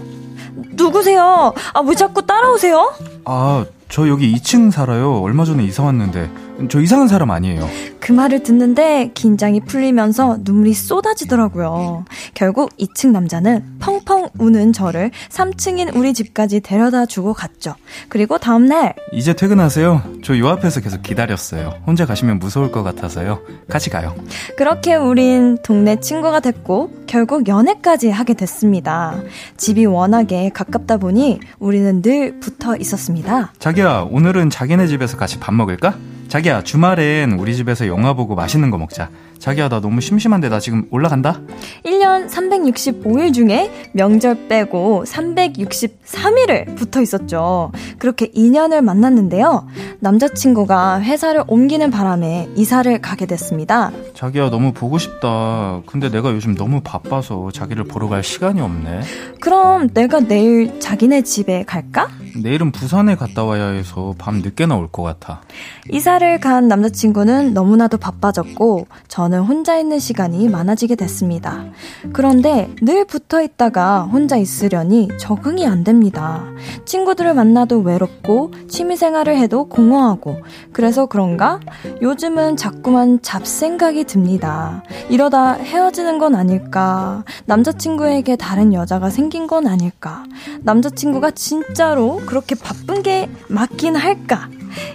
누구세요? 0.73 1.53
아, 1.73 1.80
왜 1.86 1.95
자꾸 1.95 2.25
따라오세요? 2.25 2.93
아, 3.25 3.65
저 3.89 4.08
여기 4.08 4.34
2층 4.36 4.71
살아요. 4.71 5.19
얼마 5.21 5.45
전에 5.45 5.63
이사 5.63 5.84
왔는데. 5.84 6.30
저 6.69 6.81
이상한 6.81 7.07
사람 7.07 7.31
아니에요. 7.31 7.67
그 7.99 8.11
말을 8.11 8.41
듣는데 8.43 9.11
긴장이 9.13 9.61
풀리면서 9.61 10.37
눈물이 10.41 10.73
쏟아지더라고요. 10.73 12.05
결국 12.33 12.75
2층 12.77 13.11
남자는 13.11 13.77
펑펑 13.79 14.29
우는 14.39 14.71
저를 14.73 15.11
3층인 15.29 15.95
우리 15.95 16.13
집까지 16.13 16.62
데려다 16.62 17.05
주고 17.05 17.33
갔죠. 17.33 17.75
그리고 18.10 18.37
다음날 18.37 18.95
이제 19.12 19.33
퇴근하세요. 19.33 20.03
저 20.23 20.37
요 20.37 20.47
앞에서 20.49 20.81
계속 20.81 21.01
기다렸어요. 21.01 21.73
혼자 21.87 22.05
가시면 22.05 22.39
무서울 22.39 22.71
것 22.71 22.83
같아서요. 22.83 23.41
같이 23.69 23.89
가요. 23.89 24.15
그렇게 24.55 24.95
우린 24.95 25.58
동네 25.63 25.99
친구가 25.99 26.39
됐고 26.41 26.91
결국 27.08 27.47
연애까지 27.47 28.10
하게 28.10 28.33
됐습니다. 28.35 29.19
집이 29.58 29.85
워낙에 29.85 30.49
가깝다 30.53 30.97
보니 30.97 31.39
우리는 31.60 32.01
늘 32.01 32.39
붙어 32.39 32.75
있었습니다. 32.77 33.51
자기야, 33.60 34.08
오늘은 34.12 34.49
자기네 34.49 34.87
집에서 34.87 35.17
같이 35.17 35.39
밥 35.39 35.53
먹을까? 35.53 35.95
자기야, 36.28 36.63
주말엔 36.63 37.34
우리 37.34 37.56
집에서 37.56 37.88
영화 37.88 38.13
보고 38.13 38.36
맛있는 38.36 38.69
거 38.69 38.78
먹자. 38.78 39.10
자기야, 39.40 39.69
나 39.69 39.79
너무 39.79 40.02
심심한데 40.02 40.50
나 40.50 40.60
지금 40.60 40.88
올라간다? 40.92 41.42
1년 41.85 42.27
365일 42.29 43.33
중에 43.33 43.71
명절 43.94 44.48
빼고 44.48 45.04
363일을 45.06 46.75
붙어 46.75 47.02
있었죠. 47.02 47.71
그렇게 48.00 48.29
2년을 48.31 48.81
만났는데요. 48.81 49.67
남자친구가 50.00 51.02
회사를 51.02 51.44
옮기는 51.48 51.92
바람에 51.92 52.50
이사를 52.56 53.00
가게 53.02 53.25
됐습니다. 53.25 53.92
자기야, 54.15 54.50
너무 54.50 54.73
보고 54.73 54.98
싶다. 54.98 55.81
근데 55.85 56.10
내가 56.10 56.31
요즘 56.31 56.56
너무 56.56 56.81
바빠서 56.81 57.50
자기를 57.54 57.83
보러 57.85 58.08
갈 58.08 58.23
시간이 58.23 58.60
없네. 58.62 59.02
그럼 59.40 59.90
내가 59.94 60.19
내일 60.21 60.79
자기네 60.79 61.21
집에 61.21 61.63
갈까? 61.63 62.08
내일은 62.42 62.71
부산에 62.71 63.15
갔다 63.15 63.44
와야 63.44 63.67
해서 63.69 64.13
밤 64.17 64.42
늦게 64.42 64.65
나 64.65 64.75
올 64.77 64.88
것 64.92 65.04
같아. 65.04 65.42
이사를 65.90 66.40
간 66.40 66.67
남자친구는 66.67 67.54
너무나도 67.54 67.98
바빠졌고, 67.98 68.88
저는 69.08 69.27
저는 69.28 69.42
혼자 69.42 69.78
있는 69.78 70.00
시간이 70.00 70.48
많아지게 70.48 70.96
됐습니다. 70.96 71.65
그런데 72.13 72.73
늘 72.82 73.04
붙어 73.04 73.42
있다가 73.42 74.04
혼자 74.04 74.38
있으려니 74.38 75.10
적응이 75.19 75.67
안 75.67 75.84
됩니다. 75.84 76.46
친구들을 76.86 77.34
만나도 77.34 77.80
외롭고 77.80 78.52
취미 78.69 78.96
생활을 78.96 79.38
해도 79.38 79.67
공허하고 79.67 80.38
그래서 80.71 81.08
그런가 81.08 81.60
요즘은 82.02 82.56
자꾸만 82.56 83.21
잡생각이 83.21 84.06
듭니다. 84.06 84.82
이러다 85.10 85.56
헤어지는 85.56 86.19
건 86.19 86.34
아닐까? 86.34 87.25
남자친구에게 87.48 88.38
다른 88.38 88.73
여자가 88.73 89.10
생긴 89.10 89.46
건 89.46 89.67
아닐까? 89.67 90.23
남자친구가 90.62 91.32
진짜로 91.32 92.21
그렇게 92.25 92.56
바쁜 92.56 93.04
게 93.04 93.30
맞긴 93.50 93.98
할까? 93.98 94.48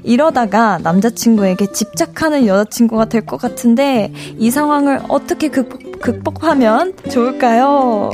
이러다가 0.05 0.79
남자친구에게 0.79 1.73
집착하는 1.73 2.47
여자친구가 2.47 3.07
될 3.07 3.23
것 3.23 3.41
같은데 3.41 4.13
이 4.39 4.51
상황을 4.51 5.01
어떻게 5.09 5.49
극복, 5.49 6.01
극복하면 6.01 6.95
좋을까요? 7.11 8.11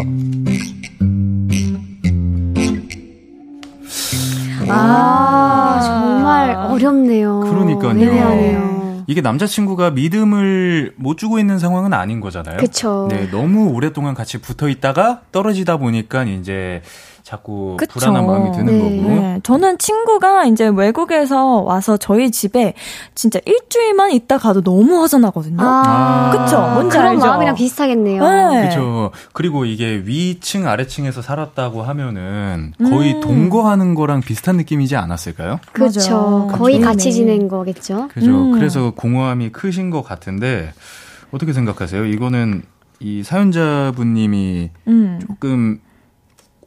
아, 4.68 5.78
아, 5.78 5.80
정말 5.82 6.54
어렵네요. 6.54 7.40
그러니까요. 7.40 7.90
애매하네요. 7.90 8.78
이게 9.06 9.22
남자친구가 9.22 9.92
믿음을 9.92 10.92
못 10.96 11.16
주고 11.16 11.38
있는 11.38 11.58
상황은 11.58 11.94
아닌 11.94 12.20
거잖아요. 12.20 12.58
그쵸. 12.58 13.08
네, 13.10 13.26
너무 13.30 13.70
오랫동안 13.70 14.14
같이 14.14 14.36
붙어 14.38 14.68
있다가 14.68 15.22
떨어지다 15.32 15.78
보니까 15.78 16.24
이제 16.24 16.82
자꾸 17.28 17.76
그쵸. 17.78 18.00
불안한 18.00 18.26
마음이 18.26 18.52
드는 18.52 18.72
네. 18.72 18.78
거고. 18.78 19.14
네. 19.14 19.40
저는 19.42 19.76
친구가 19.76 20.46
이제 20.46 20.66
외국에서 20.66 21.60
와서 21.60 21.98
저희 21.98 22.30
집에 22.30 22.72
진짜 23.14 23.38
일주일만 23.44 24.12
있다 24.12 24.38
가도 24.38 24.62
너무 24.62 24.96
허전하거든요. 25.02 25.58
아, 25.60 26.30
그쵸? 26.30 26.58
뭔지 26.58 26.96
그런 26.96 27.12
알죠? 27.12 27.26
마음이랑 27.26 27.54
비슷하겠네요. 27.54 28.26
네. 28.26 28.68
그쵸. 28.68 29.10
그리고 29.34 29.66
이게 29.66 30.02
위층 30.06 30.66
아래층에서 30.66 31.20
살았다고 31.20 31.82
하면은 31.82 32.72
거의 32.78 33.16
음. 33.16 33.20
동거하는 33.20 33.94
거랑 33.94 34.20
비슷한 34.20 34.56
느낌이지 34.56 34.96
않았을까요? 34.96 35.60
그렇죠. 35.72 36.48
거의 36.54 36.80
같이 36.80 37.12
지낸 37.12 37.46
거겠죠. 37.48 38.08
그죠. 38.08 38.30
음. 38.30 38.52
그래서 38.52 38.92
공허함이 38.96 39.50
크신 39.50 39.90
것 39.90 40.00
같은데 40.00 40.72
어떻게 41.30 41.52
생각하세요? 41.52 42.06
이거는 42.06 42.62
이 43.00 43.22
사연자분님이 43.22 44.70
음. 44.86 45.20
조금 45.26 45.80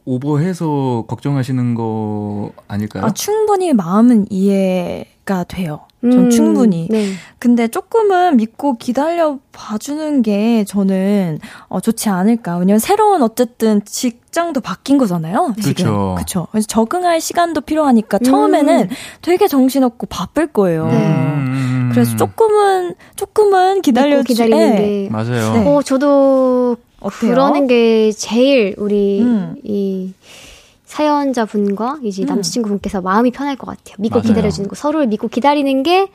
오버해서 0.04 1.04
걱정하시는 1.06 1.74
거 1.74 2.50
아닐까요? 2.68 3.04
아, 3.04 3.10
충분히 3.12 3.72
마음은 3.72 4.26
이해가 4.30 5.44
돼요. 5.44 5.80
전 6.02 6.12
음, 6.12 6.30
충분히. 6.30 6.88
네. 6.90 7.12
근데 7.38 7.68
조금은 7.68 8.36
믿고 8.36 8.76
기다려 8.76 9.38
봐주는 9.52 10.22
게 10.22 10.64
저는 10.64 11.38
어, 11.68 11.80
좋지 11.80 12.08
않을까. 12.08 12.56
왜냐면 12.56 12.80
새로운 12.80 13.22
어쨌든 13.22 13.84
직장도 13.84 14.62
바뀐 14.62 14.98
거잖아요. 14.98 15.54
그렇죠. 15.62 16.14
그렇죠. 16.16 16.48
그래서 16.50 16.66
적응할 16.66 17.20
시간도 17.20 17.60
필요하니까 17.60 18.18
처음에는 18.18 18.80
음. 18.80 18.88
되게 19.20 19.46
정신없고 19.46 20.06
바쁠 20.08 20.48
거예요. 20.48 20.86
네. 20.88 20.96
음. 20.96 21.90
그래서 21.92 22.16
조금은 22.16 22.94
조금은 23.14 23.82
기다려 23.82 24.22
기다리는 24.22 24.74
네. 24.74 24.76
게 25.04 25.08
맞아요. 25.08 25.52
네. 25.54 25.68
어, 25.68 25.82
저도 25.82 26.76
어때요? 27.02 27.30
그러는 27.30 27.66
게 27.66 28.12
제일 28.12 28.74
우리 28.78 29.20
음. 29.22 29.56
이 29.62 30.12
사연자분과 30.84 32.00
이제 32.02 32.22
음. 32.22 32.26
남자친구분께서 32.26 33.00
마음이 33.00 33.30
편할 33.30 33.56
것 33.56 33.66
같아요. 33.66 33.96
믿고 33.98 34.18
맞아요. 34.18 34.28
기다려주는 34.28 34.68
거. 34.68 34.74
서로를 34.74 35.06
믿고 35.06 35.28
기다리는 35.28 35.82
게 35.82 36.08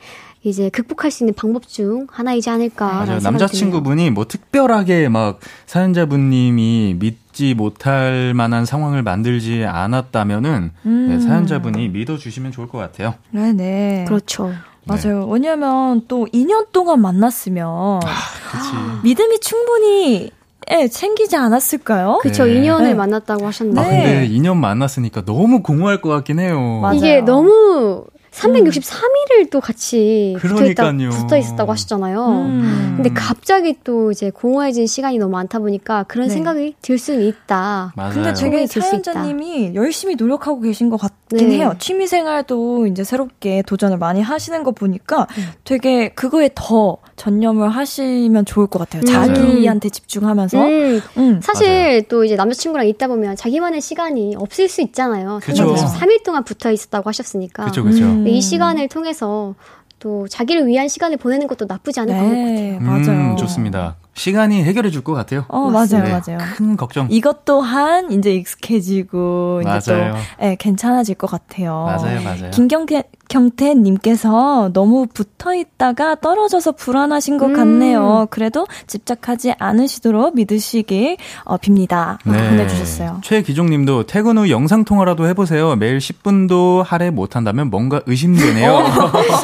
이제 0.44 0.68
극복할 0.70 1.10
수 1.10 1.24
있는 1.24 1.34
방법 1.34 1.66
중 1.66 2.06
하나이지 2.10 2.48
않을까. 2.48 3.04
맞아요. 3.04 3.18
남자친구분이 3.20 4.10
뭐 4.10 4.26
특별하게 4.26 5.08
막 5.08 5.40
사연자분님이 5.66 6.96
믿지 6.98 7.54
못할 7.54 8.34
만한 8.34 8.64
상황을 8.64 9.02
만들지 9.02 9.64
않았다면은 9.64 10.70
음. 10.86 11.06
네, 11.08 11.20
사연자분이 11.20 11.88
믿어주시면 11.88 12.52
좋을 12.52 12.68
것 12.68 12.78
같아요. 12.78 13.14
네네. 13.30 14.04
그렇죠. 14.06 14.52
맞아요. 14.84 15.26
네. 15.26 15.32
왜냐면 15.32 16.02
또 16.08 16.26
2년 16.32 16.68
동안 16.72 17.00
만났으면 17.02 17.66
아, 18.04 19.00
믿음이 19.02 19.40
충분히 19.40 20.30
예, 20.70 20.88
챙기지 20.88 21.36
않았을까요? 21.36 22.18
그쵸, 22.22 22.44
네. 22.44 22.54
2년을 22.54 22.82
네. 22.84 22.94
만났다고 22.94 23.46
하셨는데. 23.46 23.80
아, 23.80 23.84
근데 23.84 24.28
2년 24.28 24.56
만났으니까 24.56 25.24
너무 25.24 25.62
공허할 25.62 26.00
것 26.00 26.10
같긴 26.10 26.38
해요. 26.38 26.80
맞아요. 26.82 26.96
이게 26.96 27.20
너무 27.22 28.04
363일을 28.38 29.40
음. 29.40 29.46
또 29.50 29.60
같이 29.60 30.36
붙어, 30.38 30.64
있다, 30.64 30.92
붙어 31.10 31.36
있었다고 31.36 31.72
하셨잖아요. 31.72 32.26
음. 32.26 32.92
근데 32.96 33.10
갑자기 33.10 33.76
또 33.84 34.10
이제 34.10 34.30
공허해진 34.30 34.86
시간이 34.86 35.18
너무 35.18 35.32
많다 35.32 35.58
보니까 35.58 36.04
그런 36.04 36.28
네. 36.28 36.34
생각이 36.34 36.74
들 36.80 36.98
수는 36.98 37.22
있다. 37.22 37.92
맞아요. 37.96 38.12
근데 38.14 38.32
되게 38.32 38.66
사연자님이 38.66 39.72
열심히 39.74 40.16
노력하고 40.16 40.60
계신 40.60 40.88
것 40.88 40.96
같긴 40.98 41.48
네. 41.48 41.58
해요. 41.58 41.74
취미 41.78 42.06
생활도 42.06 42.86
이제 42.86 43.04
새롭게 43.04 43.62
도전을 43.62 43.98
많이 43.98 44.20
하시는 44.22 44.62
거 44.62 44.72
보니까 44.72 45.26
음. 45.36 45.48
되게 45.64 46.10
그거에 46.10 46.50
더 46.54 46.98
전념을 47.16 47.68
하시면 47.68 48.44
좋을 48.44 48.66
것 48.66 48.78
같아요. 48.78 49.02
자기한테 49.02 49.88
집중하면서. 49.88 50.58
음. 50.58 51.00
음. 51.16 51.40
사실 51.42 51.68
맞아요. 51.68 52.02
또 52.08 52.24
이제 52.24 52.36
남자친구랑 52.36 52.86
있다 52.88 53.08
보면 53.08 53.36
자기만의 53.36 53.80
시간이 53.80 54.36
없을 54.36 54.68
수 54.68 54.80
있잖아요. 54.82 55.40
그쵸. 55.42 55.74
3일 55.74 56.22
동안 56.24 56.44
붙어 56.44 56.70
있었다고 56.70 57.08
하셨으니까. 57.08 57.66
그죠, 57.66 57.82
그 57.84 57.92
죠. 58.28 58.32
음. 58.32 58.36
이 58.36 58.40
시간을 58.40 58.88
통해서 58.88 59.54
또 59.98 60.28
자기를 60.28 60.66
위한 60.66 60.88
시간을 60.88 61.16
보내는 61.16 61.46
것도 61.46 61.66
나쁘지 61.68 62.00
않을 62.00 62.14
네, 62.14 62.20
것 62.20 62.26
같아요. 62.26 62.80
맞아요. 62.80 63.32
음, 63.32 63.36
좋습니다. 63.36 63.96
시간이 64.18 64.62
해결해 64.64 64.90
줄 64.90 64.98
것 65.02 65.14
같아요. 65.14 65.44
어, 65.48 65.70
맞아요, 65.70 66.02
네, 66.02 66.10
맞아요. 66.10 66.38
큰 66.56 66.76
걱정. 66.76 67.06
이것 67.10 67.44
또한 67.44 68.10
이제 68.10 68.34
익숙해지고 68.34 69.62
맞아요. 69.64 69.78
이제 69.78 69.92
또 69.92 70.16
네, 70.40 70.56
괜찮아질 70.58 71.14
것 71.14 71.30
같아요. 71.30 71.84
맞아요, 71.86 72.20
맞아요. 72.22 72.50
김경태 72.50 73.04
경태님께서 73.28 74.70
너무 74.72 75.06
붙어 75.12 75.54
있다가 75.54 76.16
떨어져서 76.16 76.72
불안하신 76.72 77.38
것 77.38 77.46
음. 77.46 77.52
같네요. 77.54 78.26
그래도 78.30 78.66
집착하지 78.86 79.54
않으시도록 79.58 80.34
믿으시길 80.34 81.16
어, 81.44 81.56
빕니다. 81.58 82.18
네. 82.24 82.50
보내주셨어요. 82.50 83.20
최기종님도 83.22 84.06
퇴근 84.06 84.38
후 84.38 84.50
영상 84.50 84.84
통화라도 84.84 85.26
해보세요. 85.28 85.76
매일 85.76 85.98
10분도 85.98 86.82
할애 86.84 87.10
못한다면 87.10 87.70
뭔가 87.70 88.00
의심되네요. 88.06 88.72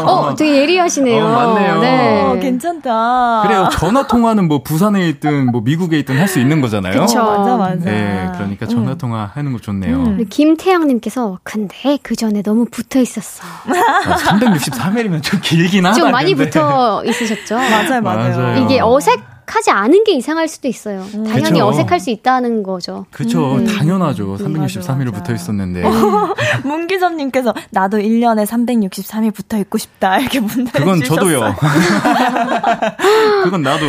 어, 0.05 0.11
어, 0.11 0.35
되게 0.35 0.63
예리하시네요. 0.63 1.25
어, 1.25 1.29
맞네요. 1.31 1.81
네. 1.81 2.23
어, 2.23 2.39
괜찮다. 2.41 3.43
그래요. 3.47 3.69
전화 3.73 4.07
통화는 4.07 4.49
뭐 4.49 4.63
부산에 4.65 5.09
있든 5.09 5.53
뭐 5.53 5.61
미국에 5.61 5.99
있든 6.01 6.19
할 6.19 6.25
수 6.29 6.41
있는 6.41 6.61
거잖아요. 6.61 7.03
그쵸. 7.03 7.23
맞아, 7.23 7.57
맞아. 7.57 7.75
네, 7.85 8.29
그러니까 8.35 8.67
전화 8.67 8.93
음. 8.93 8.99
통화 8.99 9.31
하는 9.35 9.53
거 9.53 9.59
좋네요. 9.61 9.97
음. 9.97 10.25
김태양님께서 10.29 11.39
근데 11.45 11.99
그 12.03 12.17
전에 12.17 12.43
너무 12.43 12.65
붙어 12.71 12.99
있었어. 13.01 13.45
363일이면 13.67 15.23
좀 15.23 15.41
길긴 15.43 15.87
하다. 15.87 15.95
좀 15.97 16.11
많이 16.11 16.35
근데. 16.35 16.51
붙어 16.51 17.03
있으셨죠? 17.05 17.57
맞아요, 17.57 18.01
맞아요, 18.01 18.37
맞아요. 18.37 18.65
이게 18.65 18.81
어색 18.81 19.21
하지 19.47 19.71
않은 19.71 20.05
게 20.05 20.13
이상할 20.13 20.49
수도 20.49 20.69
있어요. 20.69 21.01
음. 21.15 21.25
당연히 21.25 21.53
그쵸. 21.53 21.69
어색할 21.69 22.01
수 22.01 22.11
있다는 22.11 22.63
거죠. 22.63 23.07
그렇죠. 23.11 23.57
음. 23.57 23.67
당연하죠. 23.67 24.37
363일을 24.37 25.13
붙어 25.13 25.35
있었는데. 25.35 25.83
문기섭님께서 26.65 27.55
나도 27.71 27.99
1년에 27.99 28.47
363일 28.47 29.35
붙어 29.35 29.59
있고 29.59 29.79
싶다. 29.79 30.19
이렇게 30.19 30.41
문자 30.41 30.79
그건 30.79 31.03
저도요. 31.03 31.55
그건 33.45 33.63
나도. 33.63 33.87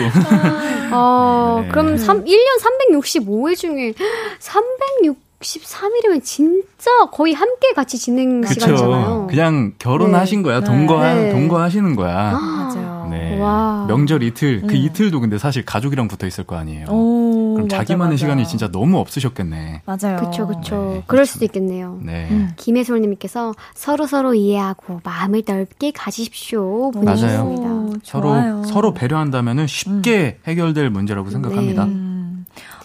어, 0.91 1.62
네. 1.64 1.70
그럼 1.70 1.97
3, 1.97 2.26
1년 2.26 2.91
365일 2.91 3.56
중에 3.56 3.93
306 4.39 5.26
63일이면 5.41 6.24
진짜 6.24 6.91
거의 7.12 7.34
함께 7.34 7.74
같이 7.76 7.97
지낸 7.97 8.41
그쵸. 8.41 8.53
시간이잖아요. 8.53 9.28
그냥 9.30 9.74
결혼하신 9.78 10.39
네. 10.39 10.43
거야. 10.43 10.62
동거 10.62 11.03
네. 11.03 11.32
동거하시는 11.32 11.95
거야. 11.95 12.32
아, 12.34 12.39
맞아요. 12.39 12.94
네. 13.30 13.39
와. 13.39 13.86
명절 13.88 14.23
이틀 14.23 14.61
그 14.61 14.73
음. 14.73 14.76
이틀도 14.76 15.19
근데 15.19 15.38
사실 15.38 15.65
가족이랑 15.65 16.07
붙어 16.07 16.28
있을 16.28 16.43
거 16.43 16.55
아니에요. 16.55 16.88
오, 16.89 17.53
그럼 17.55 17.67
맞아, 17.67 17.78
자기만의 17.78 18.13
맞아. 18.13 18.17
시간이 18.17 18.47
진짜 18.47 18.69
너무 18.71 18.97
없으셨겠네. 18.99 19.82
맞아요. 19.86 20.17
그렇죠, 20.17 20.47
그렇죠. 20.47 20.91
네, 20.95 21.03
그럴 21.07 21.26
수도 21.26 21.45
있겠네요. 21.45 21.99
네. 22.01 22.28
음. 22.32 22.51
김혜솔님께서 22.55 23.53
서로 23.73 24.07
서로 24.07 24.34
이해하고 24.34 25.01
마음을 25.03 25.43
넓게 25.45 25.91
가지십시오. 25.91 26.91
보내주셨습니다. 26.91 27.67
맞아요. 27.67 27.93
서로 28.03 28.63
서로 28.63 28.93
배려한다면은 28.93 29.67
쉽게 29.67 30.39
음. 30.39 30.49
해결될 30.49 30.89
문제라고 30.89 31.30
생각합니다. 31.30 31.86
네. 31.86 32.14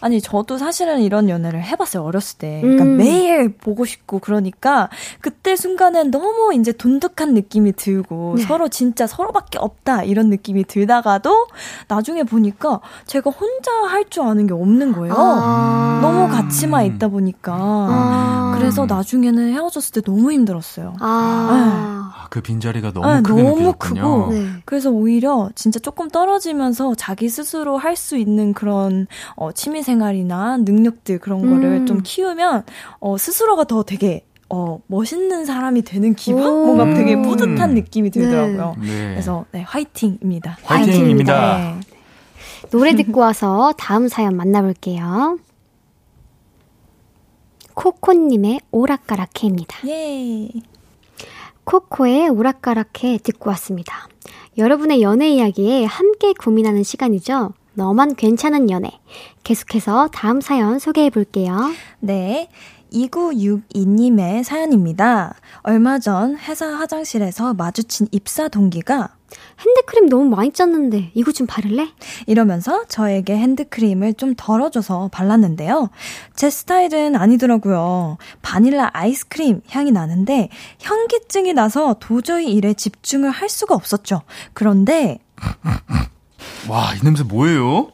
아니, 0.01 0.21
저도 0.21 0.57
사실은 0.59 1.01
이런 1.01 1.29
연애를 1.29 1.63
해봤어요, 1.63 2.03
어렸을 2.05 2.39
때. 2.39 2.61
그러니까 2.63 2.85
음. 2.85 2.97
매일 2.97 3.53
보고 3.55 3.85
싶고, 3.85 4.19
그러니까, 4.19 4.89
그때 5.21 5.57
순간엔 5.57 6.11
너무 6.11 6.55
이제 6.55 6.73
돈독한 6.73 7.35
느낌이 7.35 7.73
들고, 7.73 8.35
네. 8.39 8.43
서로 8.45 8.69
진짜 8.69 9.07
서로밖에 9.07 9.59
없다, 9.59 10.05
이런 10.05 10.31
느낌이 10.31 10.65
들다가도, 10.65 11.47
나중에 11.89 12.23
보니까 12.25 12.81
제가 13.07 13.31
혼자 13.31 13.71
할 13.89 14.01
줄 14.11 14.25
아는 14.25 14.47
게 14.49 14.55
없는 14.55 14.93
거예요. 14.93 15.15
아. 15.17 16.01
너무 16.03 16.27
같이만 16.29 16.85
있다 16.87 17.09
보니까. 17.09 17.53
아. 17.55 18.55
그래서 18.59 18.87
나중에는 18.87 19.53
헤어졌을 19.53 19.93
때 19.93 20.01
너무 20.01 20.33
힘들었어요. 20.33 20.95
아. 21.01 22.11
네. 22.17 22.27
그 22.31 22.41
빈자리가 22.41 22.93
너무 22.93 23.07
네, 23.07 23.23
크게 23.23 23.43
너무 23.43 23.73
크고. 23.77 24.33
네. 24.33 24.47
그래서 24.65 24.91
오히려 24.91 25.51
진짜 25.55 25.79
조금 25.81 26.09
떨어지면서 26.09 26.95
자기 26.97 27.29
스스로 27.29 27.77
할 27.77 27.97
수 27.97 28.17
있는 28.17 28.55
그런, 28.55 29.07
어, 29.37 29.53
취미 29.53 29.83
생활이나 29.91 30.59
능력들 30.59 31.19
그런 31.19 31.41
거를 31.41 31.81
음. 31.81 31.87
좀 31.87 32.01
키우면 32.03 32.65
어 33.01 33.19
스스로가 33.19 33.65
더 33.65 33.83
되게 33.83 34.25
어, 34.53 34.81
멋있는 34.89 35.45
사람이 35.45 35.83
되는 35.83 36.15
기분? 36.15 36.43
뭔가 36.43 36.85
되게 36.93 37.15
음. 37.15 37.23
뿌듯한 37.23 37.75
느낌이 37.75 38.11
들더라고요. 38.11 38.75
네. 38.81 38.87
네. 38.87 39.11
그래서, 39.11 39.45
네, 39.53 39.63
화이팅입니다. 39.63 40.59
화이팅입니다. 40.65 41.59
네. 41.59 41.81
노래 42.73 42.97
듣고 42.97 43.21
와서 43.21 43.73
다음 43.79 44.09
사연 44.09 44.37
만나볼게요. 44.37 45.39
코코님의 47.75 48.61
오락가락해입니다. 48.73 49.89
예. 49.89 50.49
코코의 51.63 52.29
오락가락해 52.29 53.19
듣고 53.23 53.51
왔습니다. 53.51 54.09
여러분의 54.59 55.01
연애 55.01 55.29
이야기에 55.29 55.85
함께 55.85 56.33
고민하는 56.33 56.83
시간이죠. 56.83 57.53
너만 57.81 58.15
괜찮은 58.15 58.69
연애. 58.69 58.91
계속해서 59.43 60.11
다음 60.13 60.43
사연 60.43 60.79
소개해 60.79 61.09
볼게요. 61.09 61.57
네. 61.99 62.51
2962님의 62.93 64.45
사연입니다. 64.45 65.35
얼마 65.63 65.99
전 65.99 66.37
회사 66.37 66.67
화장실에서 66.67 67.55
마주친 67.55 68.07
입사 68.11 68.49
동기가 68.49 69.15
핸드크림 69.61 70.11
너무 70.11 70.25
많이 70.25 70.53
짰는데 70.53 71.13
이거 71.15 71.33
좀 71.33 71.47
바를래? 71.47 71.89
이러면서 72.27 72.85
저에게 72.87 73.39
핸드크림을 73.39 74.13
좀 74.15 74.35
덜어줘서 74.37 75.09
발랐는데요. 75.11 75.89
제 76.35 76.51
스타일은 76.51 77.17
아니더라고요. 77.17 78.19
바닐라 78.43 78.91
아이스크림 78.93 79.63
향이 79.71 79.91
나는데 79.91 80.51
현기증이 80.81 81.55
나서 81.55 81.97
도저히 81.99 82.53
일에 82.53 82.75
집중을 82.75 83.31
할 83.31 83.49
수가 83.49 83.75
없었죠. 83.75 84.21
그런데 84.53 85.19
와, 86.69 86.95
이 86.95 87.01
냄새 87.03 87.23
뭐예요? 87.25 87.89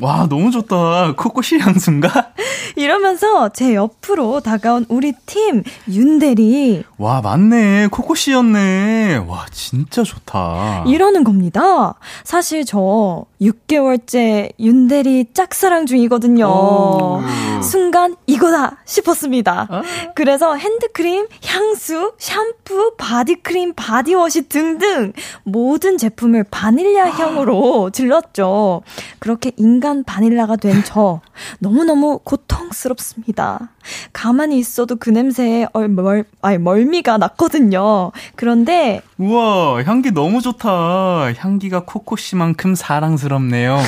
와, 0.00 0.26
너무 0.28 0.50
좋다. 0.50 1.14
코코시 1.16 1.58
향수인가? 1.58 2.32
이러면서 2.76 3.48
제 3.50 3.74
옆으로 3.74 4.40
다가온 4.40 4.84
우리 4.90 5.14
팀 5.24 5.62
윤대리. 5.88 6.84
와, 6.98 7.22
맞네. 7.22 7.86
코코 7.86 8.23
씨였네. 8.23 9.24
와, 9.26 9.46
진짜 9.52 10.02
좋다. 10.02 10.84
이러는 10.86 11.24
겁니다. 11.24 11.94
사실 12.24 12.66
저 12.66 13.24
6개월째 13.40 14.52
윤대리 14.58 15.26
짝사랑 15.34 15.86
중이거든요. 15.86 16.46
오. 16.46 17.20
순간 17.62 18.16
이거다 18.26 18.78
싶었습니다. 18.84 19.66
아? 19.70 19.82
그래서 20.14 20.54
핸드크림, 20.54 21.26
향수, 21.44 22.12
샴푸, 22.18 22.94
바디크림, 22.96 23.74
바디워시 23.74 24.48
등등 24.48 25.12
모든 25.44 25.96
제품을 25.98 26.44
바닐라 26.50 27.10
향으로 27.10 27.90
질렀죠. 27.90 28.82
그렇게 29.18 29.52
인간 29.56 30.04
바닐라가 30.04 30.56
된 30.56 30.76
저 30.84 31.20
너무너무 31.58 32.20
고통스럽습니다. 32.22 33.70
가만히 34.12 34.58
있어도 34.58 34.96
그 34.96 35.10
냄새에 35.10 35.66
멀, 35.88 36.24
아니, 36.42 36.58
멀미가 36.58 37.18
났거든요. 37.18 38.12
그런데 38.34 39.00
우와, 39.18 39.82
향기 39.84 40.10
너무 40.10 40.40
좋다. 40.40 41.32
향기가 41.36 41.84
코코씨만큼 41.84 42.74
사랑스럽네요. 42.74 43.78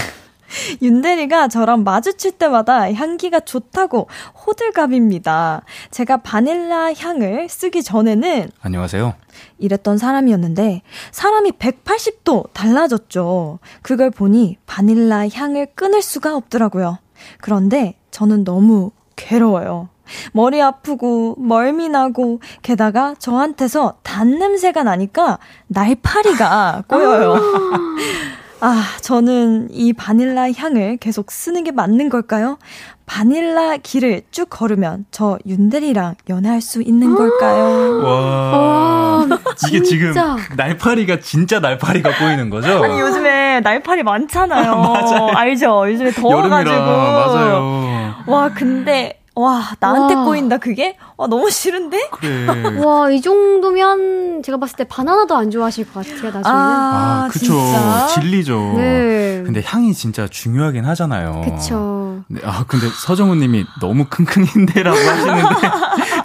윤대리가 0.82 1.49
저랑 1.49 1.84
마주칠 1.84 2.32
때마다 2.32 2.92
향기가 2.92 3.40
좋다고 3.40 4.09
호들갑입니다. 4.46 5.62
제가 5.90 6.18
바닐라 6.18 6.92
향을 6.92 7.49
쓰기 7.49 7.82
전에는 7.82 8.51
안녕하세요. 8.61 9.14
이랬던 9.59 9.99
사람이었는데 9.99 10.82
사람이 11.12 11.53
180도 11.53 12.53
달라졌죠. 12.53 13.59
그걸 13.82 14.11
보니 14.11 14.57
바닐라 14.66 15.28
향을 15.28 15.68
끊을 15.74 16.03
수가 16.03 16.36
없더라고요. 16.36 16.99
그런데 17.40 17.94
저는 18.11 18.44
너무 18.44 18.90
괴로워요. 19.19 19.89
머리 20.33 20.62
아프고 20.62 21.35
멀미 21.39 21.91
나고 21.91 22.41
게다가 22.62 23.14
저한테서 23.19 23.97
단 24.03 24.39
냄새가 24.39 24.83
나니까 24.85 25.39
날파리가 25.66 26.85
꼬여요. 26.89 27.37
아, 28.61 28.83
저는 29.03 29.69
이 29.71 29.93
바닐라 29.93 30.51
향을 30.51 30.97
계속 30.97 31.31
쓰는 31.31 31.62
게 31.62 31.73
맞는 31.73 32.09
걸까요? 32.09 32.59
바닐라 33.07 33.77
길을 33.77 34.23
쭉 34.31 34.49
걸으면 34.51 35.07
저 35.11 35.39
윤대리랑 35.47 36.16
연애할 36.29 36.61
수 36.61 36.83
있는 36.83 37.14
걸까요? 37.14 38.03
와. 38.05 38.51
와 38.53 39.29
이게 39.66 39.83
지금 39.83 40.12
날파리가 40.57 41.21
진짜 41.21 41.59
날파리가 41.61 42.19
꼬이는 42.19 42.51
거죠? 42.51 42.83
아니, 42.85 43.01
요즘에 43.01 43.61
날파리 43.61 44.03
많잖아요. 44.03 44.75
맞아요. 44.77 45.29
알죠? 45.35 45.91
요즘에 45.91 46.11
더워가지고. 46.11 46.77
맞아요. 46.77 47.78
와, 48.29 48.49
근데 48.51 49.20
와, 49.35 49.62
나한테 49.79 50.14
와. 50.14 50.24
꼬인다, 50.24 50.59
그게? 50.59 50.97
와, 51.16 51.29
너무 51.29 51.49
싫은데? 51.51 52.11
그래. 52.12 52.76
와, 52.85 53.09
이 53.11 53.20
정도면 53.20 54.43
제가 54.43 54.59
봤을 54.59 54.76
때 54.76 54.85
바나나도 54.85 55.37
안 55.37 55.51
좋아하실 55.51 55.87
것 55.93 56.05
같아요, 56.07 56.31
나중에는. 56.33 56.45
아, 56.45 57.24
아 57.24 57.29
그쵸. 57.31 57.47
진짜? 57.47 58.07
진리죠. 58.09 58.74
네. 58.76 59.43
근데 59.45 59.62
향이 59.64 59.95
진짜 59.95 60.26
중요하긴 60.26 60.85
하잖아요. 60.85 61.43
그쵸. 61.45 62.08
네, 62.29 62.41
아, 62.45 62.64
근데 62.66 62.87
서정훈 62.89 63.39
님이 63.41 63.64
너무 63.81 64.07
킁킁인데라고 64.07 64.97
하시는데. 64.97 65.55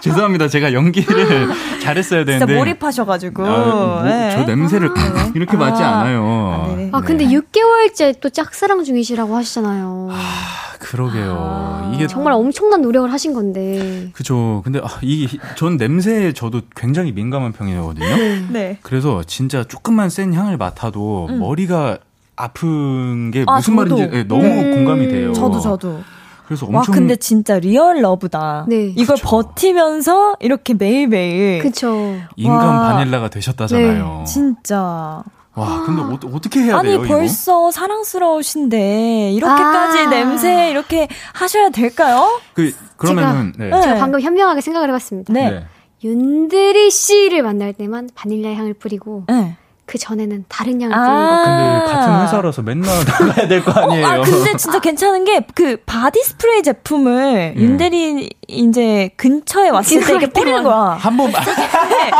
죄송합니다. 0.02 0.48
제가 0.48 0.72
연기를 0.72 1.48
잘했어야 1.80 2.24
되는데. 2.24 2.46
진짜 2.46 2.58
몰입하셔가지고. 2.58 3.46
아, 3.46 3.58
뭐, 3.58 4.02
네. 4.02 4.30
저 4.34 4.44
냄새를 4.44 4.90
아, 4.90 5.30
이렇게 5.34 5.56
맡지 5.56 5.82
아, 5.82 6.00
않아요. 6.00 6.68
아, 6.70 6.76
네. 6.76 6.90
아, 6.92 7.00
근데 7.00 7.26
6개월째 7.26 8.20
또 8.20 8.28
짝사랑 8.28 8.84
중이시라고 8.84 9.34
하시잖아요. 9.36 10.08
아, 10.12 10.74
그러게요. 10.78 11.92
이게. 11.94 12.06
정말 12.06 12.34
엄청난 12.34 12.82
노력을 12.82 13.10
하신 13.10 13.32
건데. 13.32 14.10
그죠. 14.12 14.60
근데 14.64 14.80
아, 14.80 14.88
이게 15.02 15.38
전 15.56 15.76
냄새에 15.76 16.32
저도 16.32 16.62
굉장히 16.76 17.12
민감한 17.12 17.52
편이거든요. 17.52 18.16
네. 18.16 18.46
네. 18.50 18.78
그래서 18.82 19.22
진짜 19.24 19.64
조금만 19.64 20.10
센 20.10 20.34
향을 20.34 20.56
맡아도 20.56 21.26
음. 21.30 21.40
머리가 21.40 21.98
아픈 22.36 23.30
게 23.30 23.44
아, 23.46 23.56
무슨 23.56 23.76
저도. 23.76 23.96
말인지 23.96 24.16
네, 24.16 24.24
너무 24.24 24.44
음. 24.44 24.74
공감이 24.74 25.08
돼요. 25.08 25.32
저도 25.32 25.60
저도. 25.60 26.00
그래서 26.46 26.66
엄청 26.66 26.78
와 26.78 26.84
근데 26.84 27.16
진짜 27.16 27.58
real 27.58 28.02
love다. 28.02 28.66
네. 28.68 28.92
이걸 28.96 29.16
그쵸. 29.16 29.28
버티면서 29.28 30.36
이렇게 30.40 30.74
매일매일 30.74 31.62
그쵸. 31.62 32.16
인간 32.36 32.66
와. 32.66 32.92
바닐라가 32.92 33.28
되셨다잖아요. 33.28 34.18
네. 34.18 34.24
진짜. 34.24 35.22
와, 35.56 35.84
근데 35.86 36.02
어, 36.02 36.40
떻게 36.40 36.60
해야 36.62 36.78
아니, 36.78 36.88
돼요? 36.88 36.98
아니 37.00 37.08
벌써 37.08 37.68
이거? 37.68 37.70
사랑스러우신데 37.70 39.32
이렇게까지 39.34 39.98
아~ 40.00 40.10
냄새 40.10 40.70
이렇게 40.70 41.06
하셔야 41.32 41.70
될까요? 41.70 42.40
그 42.54 42.72
그러면은 42.96 43.52
제가, 43.56 43.76
네. 43.76 43.82
제가 43.82 43.94
방금 44.00 44.20
현명하게 44.20 44.60
생각을 44.60 44.88
해봤습니다. 44.88 45.32
네. 45.32 45.50
네. 45.50 45.66
윤대리 46.02 46.90
씨를 46.90 47.42
만날 47.42 47.72
때만 47.72 48.10
바닐라 48.14 48.52
향을 48.52 48.74
뿌리고 48.74 49.24
네. 49.28 49.56
그 49.86 49.98
전에는 49.98 50.44
다른 50.48 50.80
향을 50.80 50.94
뿌리고. 50.96 51.10
아~ 51.12 51.44
근데 51.44 51.92
같은 51.92 52.22
회사라서 52.22 52.62
맨날 52.62 52.88
나가야 53.04 53.48
될 53.48 53.62
거 53.64 53.70
아니에요? 53.72 54.06
어, 54.06 54.08
아, 54.10 54.20
근데 54.20 54.56
진짜 54.56 54.78
괜찮은 54.80 55.24
게 55.24 55.44
그 55.54 55.76
바디 55.84 56.20
스프레이 56.22 56.62
제품을 56.62 57.54
음. 57.56 57.60
윤대리 57.60 58.30
이제 58.48 59.10
근처에 59.16 59.68
왔을 59.68 60.00
때 60.02 60.10
이렇게 60.12 60.26
뿌리는 60.28 60.62
거야. 60.62 60.96
한 60.98 61.16
번. 61.16 61.30
네. 61.30 62.10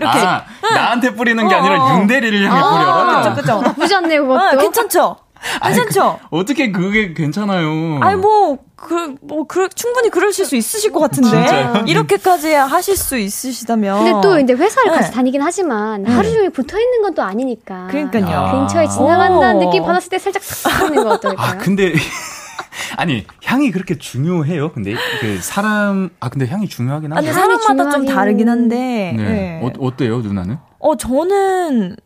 이렇게. 0.00 0.18
아, 0.18 0.44
나한테 0.74 1.14
뿌리는 1.14 1.48
게 1.48 1.54
아니라 1.54 1.82
어. 1.82 1.98
윤대리를 1.98 2.48
향해 2.50 2.60
아, 2.60 2.70
뿌려라. 2.70 3.22
그쵸, 3.34 3.34
그쵸. 3.42 3.62
나쁘지 3.62 3.94
않네요, 3.94 4.22
그것도. 4.26 4.40
아, 4.40 4.50
괜찮죠? 4.56 5.16
괜찮죠? 5.62 6.18
그, 6.30 6.36
어떻게 6.36 6.72
그게 6.72 7.12
괜찮아요? 7.14 7.98
아니 8.00 8.20
뭐 8.20 8.58
그, 8.76 9.14
뭐, 9.22 9.46
그, 9.46 9.68
충분히 9.70 10.10
그러실 10.10 10.44
수 10.44 10.56
있으실 10.56 10.92
것 10.92 11.00
같은데. 11.00 11.46
이렇게까지 11.86 12.52
하실 12.52 12.96
수 12.96 13.16
있으시다면. 13.16 14.04
근데 14.04 14.20
또 14.28 14.38
이제 14.38 14.52
회사를 14.52 14.90
네. 14.92 14.98
같이 14.98 15.12
다니긴 15.12 15.40
하지만 15.40 16.02
네. 16.02 16.12
하루 16.12 16.30
종일 16.30 16.50
붙어 16.50 16.78
있는 16.78 17.00
건 17.02 17.14
또 17.14 17.22
아니니까. 17.22 17.86
그러니까요. 17.90 18.26
아. 18.26 18.50
근처에 18.52 18.88
지나간다는 18.88 19.56
오. 19.56 19.60
느낌 19.60 19.84
받았을 19.84 20.10
때 20.10 20.18
살짝 20.18 20.42
탁 20.64 20.80
하는 20.82 21.02
거 21.02 21.10
어떨까요? 21.12 21.48
아, 21.52 21.56
근데. 21.58 21.94
아니 22.96 23.24
향이 23.44 23.70
그렇게 23.70 23.96
중요해요? 23.96 24.72
근데 24.72 24.94
그 25.20 25.38
사람 25.40 26.10
아 26.20 26.28
근데 26.28 26.46
향이 26.46 26.68
중요하긴 26.68 27.12
하죠. 27.12 27.18
아니 27.18 27.32
사람마다 27.32 27.90
좀 27.90 28.04
다르긴 28.06 28.48
한데. 28.48 29.14
네. 29.16 29.22
네. 29.22 29.60
어, 29.62 29.70
어때요 29.78 30.18
누나는? 30.20 30.58
어 30.80 30.96
저는 30.96 31.96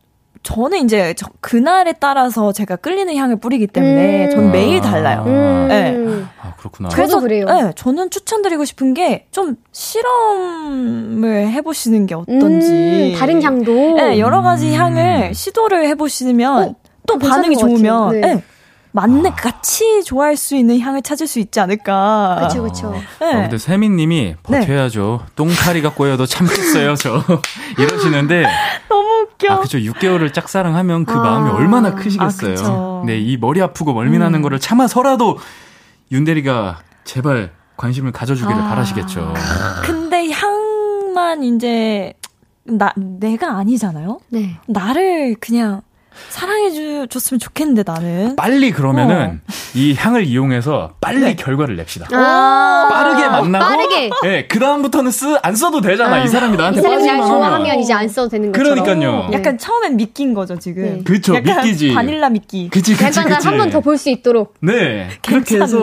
저는 0.48 0.84
이제 0.84 1.12
저, 1.12 1.26
그날에 1.42 1.92
따라서 1.92 2.52
제가 2.52 2.76
끌리는 2.76 3.14
향을 3.14 3.36
뿌리기 3.36 3.66
때문에 3.66 4.24
음. 4.26 4.30
저는 4.30 4.50
매일 4.50 4.80
달라요. 4.80 5.24
음. 5.26 5.66
네. 5.68 6.24
아, 6.40 6.54
그렇구나. 6.56 6.88
그래서 6.88 7.20
그래요. 7.20 7.44
네, 7.44 7.72
저는 7.76 8.08
추천드리고 8.08 8.64
싶은 8.64 8.94
게 8.94 9.26
좀 9.30 9.56
실험을 9.72 11.48
해보시는 11.52 12.06
게 12.06 12.14
어떤지. 12.14 13.12
음, 13.12 13.14
다른 13.18 13.42
향도. 13.42 13.72
네, 13.96 14.18
여러 14.18 14.40
가지 14.40 14.70
음. 14.70 14.74
향을 14.74 15.34
시도를 15.34 15.86
해보시면 15.88 16.62
어, 16.62 16.74
또 17.06 17.18
반응이 17.18 17.56
좋으면. 17.58 18.20
네. 18.20 18.42
맞네, 18.98 19.28
아. 19.28 19.34
같이 19.34 20.02
좋아할 20.02 20.36
수 20.36 20.56
있는 20.56 20.80
향을 20.80 21.02
찾을 21.02 21.28
수 21.28 21.38
있지 21.38 21.60
않을까. 21.60 22.34
그렇죠, 22.38 22.62
그렇죠. 22.62 22.92
네. 23.20 23.26
어, 23.26 23.42
근데 23.42 23.56
세민 23.56 23.94
님이 23.94 24.34
버텨야죠. 24.42 25.20
네. 25.22 25.32
똥파리가 25.36 25.92
꼬여도 25.94 26.26
참겠어요, 26.26 26.96
저. 26.96 27.22
이러시는데. 27.78 28.44
너무 28.88 29.08
웃겨. 29.22 29.52
아, 29.52 29.60
그죠. 29.60 29.78
6개월을 29.78 30.34
짝사랑하면 30.34 31.04
그 31.04 31.14
아. 31.14 31.22
마음이 31.22 31.50
얼마나 31.50 31.94
크시겠어요. 31.94 32.56
아, 32.58 33.02
네, 33.06 33.20
이 33.20 33.36
머리 33.36 33.62
아프고 33.62 33.92
멀미나는 33.92 34.40
음. 34.40 34.42
거를 34.42 34.58
참아서라도 34.58 35.38
윤대리가 36.10 36.80
제발 37.04 37.52
관심을 37.76 38.10
가져주기를 38.10 38.60
아. 38.60 38.68
바라시겠죠. 38.68 39.34
근데 39.84 40.28
향만 40.30 41.44
이제 41.44 42.14
나 42.64 42.92
내가 42.96 43.56
아니잖아요. 43.58 44.18
네. 44.30 44.58
나를 44.66 45.36
그냥 45.38 45.82
사랑해 46.30 47.06
줬으면 47.08 47.38
좋겠는데 47.38 47.82
나는. 47.86 48.36
빨리 48.36 48.70
그러면은 48.70 49.40
어. 49.48 49.52
이 49.74 49.94
향을 49.94 50.24
이용해서 50.24 50.92
빨리 51.00 51.20
네. 51.20 51.36
결과를 51.36 51.76
냅시다. 51.76 52.06
아~ 52.12 52.88
빠르게 52.90 53.26
만나고 53.28 53.64
빠르게. 53.64 54.10
네, 54.22 54.46
그 54.46 54.58
다음부터는 54.58 55.10
쓰 55.10 55.38
안 55.42 55.54
써도 55.56 55.80
되잖아. 55.80 56.16
아~ 56.16 56.24
이 56.24 56.28
사람이 56.28 56.56
나한테 56.56 56.82
빠지만 56.82 57.08
하면. 57.20 57.26
좋아하면 57.28 57.78
이제 57.80 57.92
안 57.92 58.08
써도 58.08 58.28
되는 58.28 58.52
거죠. 58.52 58.62
그러니까요. 58.62 59.28
네. 59.30 59.36
약간 59.38 59.56
처음엔 59.58 59.96
믿긴 59.96 60.34
거죠, 60.34 60.58
지금. 60.58 60.82
네. 60.82 61.02
그렇죠. 61.04 61.34
믿기지. 61.34 61.94
바닐라 61.94 62.28
믿기. 62.28 62.68
그치, 62.70 62.96
그치, 62.96 63.20
약간 63.20 63.42
한번 63.42 63.70
더 63.70 63.80
볼 63.80 63.96
수 63.96 64.10
있도록. 64.10 64.54
네. 64.60 65.08
그렇게 65.26 65.60
해서 65.60 65.78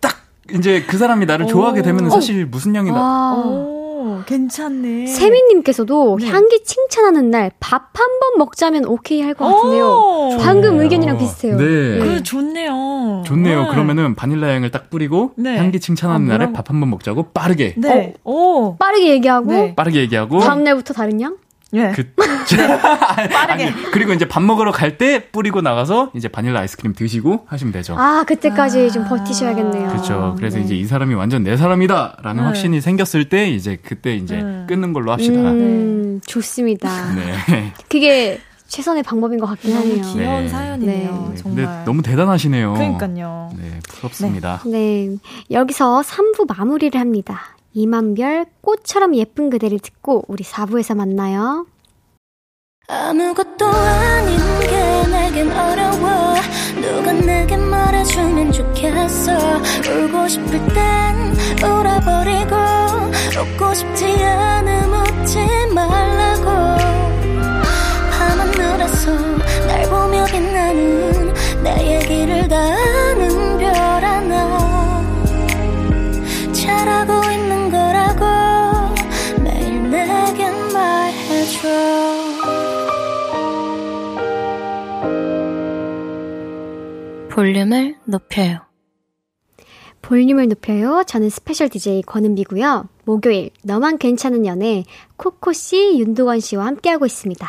딱 0.00 0.16
이제 0.54 0.84
그 0.86 0.98
사람이 0.98 1.26
나를 1.26 1.46
좋아하게 1.46 1.82
되면 1.82 2.08
사실 2.10 2.46
무슨 2.46 2.74
향이 2.74 2.90
나. 2.90 3.81
아~ 4.22 4.24
괜찮네. 4.24 5.06
세미님께서도 5.06 6.18
네. 6.20 6.28
향기 6.28 6.62
칭찬하는 6.64 7.30
날 7.30 7.50
밥 7.60 7.92
한 7.94 8.08
번 8.20 8.38
먹자면 8.38 8.84
오케이 8.86 9.20
할 9.20 9.34
것 9.34 9.44
같은데요. 9.44 10.38
방금 10.40 10.78
의견이랑 10.80 11.18
비슷해요. 11.18 11.56
네. 11.56 11.64
네. 11.64 11.98
그 11.98 12.22
좋네요. 12.22 13.22
좋네요. 13.26 13.62
네. 13.64 13.68
그러면은 13.70 14.14
바닐라 14.14 14.48
향을 14.54 14.70
딱 14.70 14.90
뿌리고 14.90 15.32
네. 15.36 15.56
향기 15.58 15.78
칭찬하는 15.80 16.30
아, 16.30 16.38
날에 16.38 16.52
밥 16.52 16.68
한 16.70 16.80
번 16.80 16.90
먹자고 16.90 17.24
빠르게. 17.34 17.74
네. 17.76 18.14
어, 18.24 18.30
오. 18.32 18.76
빠르게 18.76 19.08
얘기하고. 19.10 19.52
네. 19.52 19.74
빠르게 19.74 20.00
얘기하고. 20.00 20.38
다음 20.40 20.64
날부터 20.64 20.94
다른 20.94 21.20
향? 21.20 21.36
예. 21.74 21.92
그, 21.94 22.02
네. 22.56 22.78
빠르게. 23.28 23.64
아니, 23.64 23.82
그리고 23.92 24.12
이제 24.12 24.26
밥 24.28 24.42
먹으러 24.42 24.72
갈 24.72 24.92
때 24.98 25.30
뿌리고 25.30 25.62
나가서 25.62 26.10
이제 26.14 26.28
바닐라 26.28 26.60
아이스크림 26.60 26.92
드시고 26.92 27.46
하시면 27.46 27.72
되죠. 27.72 27.96
아, 27.98 28.24
그때까지 28.26 28.86
아~ 28.86 28.90
좀 28.90 29.04
버티셔야겠네요. 29.08 29.88
그렇죠. 29.88 30.34
그래서 30.36 30.58
네. 30.58 30.64
이제 30.64 30.76
이 30.76 30.84
사람이 30.84 31.14
완전 31.14 31.42
내 31.42 31.56
사람이다라는 31.56 32.42
네. 32.42 32.46
확신이 32.46 32.80
생겼을 32.82 33.30
때 33.30 33.48
이제 33.48 33.78
그때 33.82 34.14
이제 34.14 34.40
음. 34.40 34.66
끊는 34.68 34.92
걸로 34.92 35.12
합시다. 35.12 35.40
음, 35.40 36.20
좋습니다. 36.26 37.14
네. 37.14 37.72
그게 37.88 38.38
최선의 38.68 39.02
방법인 39.02 39.38
것 39.38 39.46
같긴 39.46 39.74
하네요. 39.76 40.02
귀여운 40.02 40.42
네. 40.42 40.48
사연이네요. 40.48 41.28
네. 41.34 41.36
정말. 41.42 41.64
근데 41.64 41.84
너무 41.84 42.02
대단하시네요. 42.02 42.74
그러니까요. 42.74 43.50
네, 43.56 43.80
부럽습니다. 43.88 44.60
네. 44.66 45.08
네. 45.08 45.16
여기서 45.50 46.02
3부 46.02 46.54
마무리를 46.54 46.98
합니다. 47.00 47.56
이만별 47.74 48.46
꽃처럼 48.60 49.14
예쁜 49.16 49.50
그대를 49.50 49.78
듣고 49.78 50.24
우리 50.28 50.44
4부에서 50.44 50.94
만나요. 50.96 51.66
아무것도 52.88 53.66
아닌 53.66 54.38
게 54.60 55.06
내겐 55.10 55.50
어려워. 55.50 56.34
누가 56.80 57.12
내게 57.12 57.56
말해주면 57.56 58.52
좋겠어. 58.52 59.32
울고 59.88 60.28
싶을 60.28 60.58
땐 60.68 61.32
울어버리고 61.62 62.56
웃고 63.40 63.74
싶지 63.74 64.04
않음 64.24 64.51
볼륨을 87.32 87.96
높여요. 88.04 88.58
볼륨을 90.02 90.48
높여요. 90.48 91.02
저는 91.06 91.30
special 91.30 91.70
DJ 91.70 92.02
권은비고요. 92.02 92.88
목요일 93.06 93.50
너만 93.62 93.96
괜찮은 93.96 94.44
연애 94.44 94.84
코코 95.16 95.54
씨, 95.54 95.98
윤도건 95.98 96.40
씨와 96.40 96.66
함께하고 96.66 97.06
있습니다. 97.06 97.48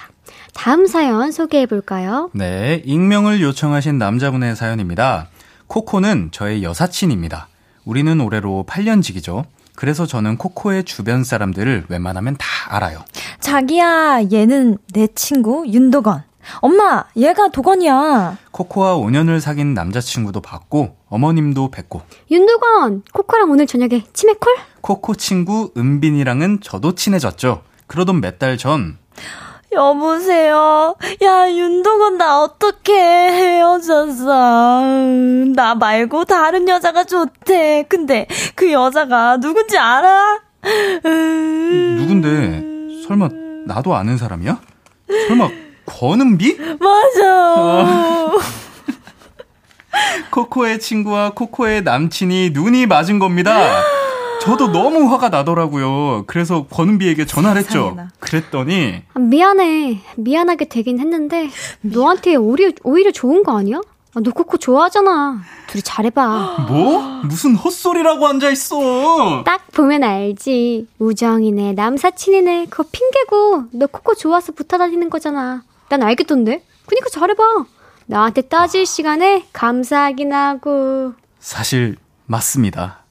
다음 0.54 0.88
사연 0.88 1.34
소개해 1.34 1.66
볼까요? 1.66 2.30
네, 2.34 2.82
익명을 2.86 3.42
요청하신 3.42 3.98
남자분의 3.98 4.56
사연입니다. 4.56 5.30
코코는 5.68 6.30
저의 6.32 6.64
여사친입니다. 6.64 7.50
우리는 7.84 8.22
올해로 8.22 8.64
8년지기죠. 8.66 9.44
그래서 9.76 10.06
저는 10.06 10.38
코코의 10.38 10.86
주변 10.86 11.26
사람들을 11.26 11.88
웬만하면 11.90 12.38
다 12.38 12.46
알아요. 12.70 13.04
자기야, 13.42 14.30
얘는 14.32 14.78
내 14.94 15.08
친구 15.08 15.66
윤도건. 15.68 16.24
엄마, 16.60 17.06
얘가 17.16 17.48
도건이야. 17.50 18.38
코코와 18.52 18.98
5년을 18.98 19.40
사귄 19.40 19.74
남자친구도 19.74 20.42
봤고, 20.42 20.96
어머님도 21.10 21.72
뵙고. 21.72 22.02
윤도건, 22.32 23.04
코코랑 23.14 23.50
오늘 23.52 23.68
저녁에 23.68 24.04
치맥콜? 24.14 24.56
코코 24.82 25.16
친구 25.16 25.72
은빈이랑은 25.76 26.60
저도 26.62 26.96
친해졌죠. 26.96 27.64
그러던 27.88 28.22
몇 28.22 28.40
달 28.40 28.58
전, 28.58 28.98
여보세요. 29.72 30.96
야, 31.24 31.50
윤도건 31.50 32.18
나 32.18 32.42
어떻게 32.42 32.94
헤어졌어. 32.94 34.82
나 35.56 35.74
말고 35.76 36.26
다른 36.26 36.68
여자가 36.70 37.06
좋대. 37.06 37.86
근데 37.90 38.28
그 38.54 38.72
여자가 38.72 39.38
누군지 39.38 39.78
알아? 39.80 40.42
누군데? 41.98 43.04
설마 43.08 43.30
나도 43.66 43.96
아는 43.96 44.18
사람이야? 44.18 44.60
설마 45.28 45.50
권은비? 45.86 46.58
맞아. 46.80 47.56
어. 47.58 48.32
코코의 50.32 50.80
친구와 50.80 51.32
코코의 51.32 51.84
남친이 51.84 52.52
눈이 52.54 52.88
맞은 52.88 53.20
겁니다. 53.20 53.82
저도 54.42 54.72
너무 54.72 55.10
화가 55.12 55.30
나더라고요. 55.30 56.26
그래서 56.28 56.66
권은비에게 56.68 57.26
전화를 57.26 57.62
했죠. 57.62 57.96
그랬더니 58.20 59.04
아, 59.14 59.20
미안해. 59.20 60.02
미안하게 60.18 60.66
되긴 60.66 61.00
했는데 61.00 61.50
너한테 61.82 62.36
오히려, 62.36 62.72
오히려 62.84 63.12
좋은 63.12 63.44
거 63.44 63.58
아니야? 63.58 63.78
아, 64.16 64.20
너 64.22 64.32
코코 64.32 64.58
좋아하잖아. 64.58 65.42
둘이 65.68 65.82
잘해봐. 65.82 66.66
뭐? 66.70 67.02
무슨 67.24 67.56
헛소리라고 67.56 68.28
앉아있어. 68.28 69.44
딱 69.46 69.66
보면 69.72 70.04
알지. 70.04 70.88
우정이네, 71.00 71.74
남사친이네. 71.74 72.68
그거 72.70 72.84
핑계고. 72.92 73.64
너 73.72 73.88
코코 73.88 74.14
좋아서 74.16 74.52
붙어 74.52 74.78
다니는 74.78 75.10
거잖아. 75.10 75.64
난 75.94 76.02
알겠던데? 76.02 76.66
그니까 76.88 77.08
잘해봐. 77.12 77.44
나한테 78.08 78.42
따질 78.42 78.88
시간에 78.88 79.46
감사하긴 79.54 80.34
하고. 80.34 81.14
사실, 81.40 81.98
맞습니다. 82.26 83.04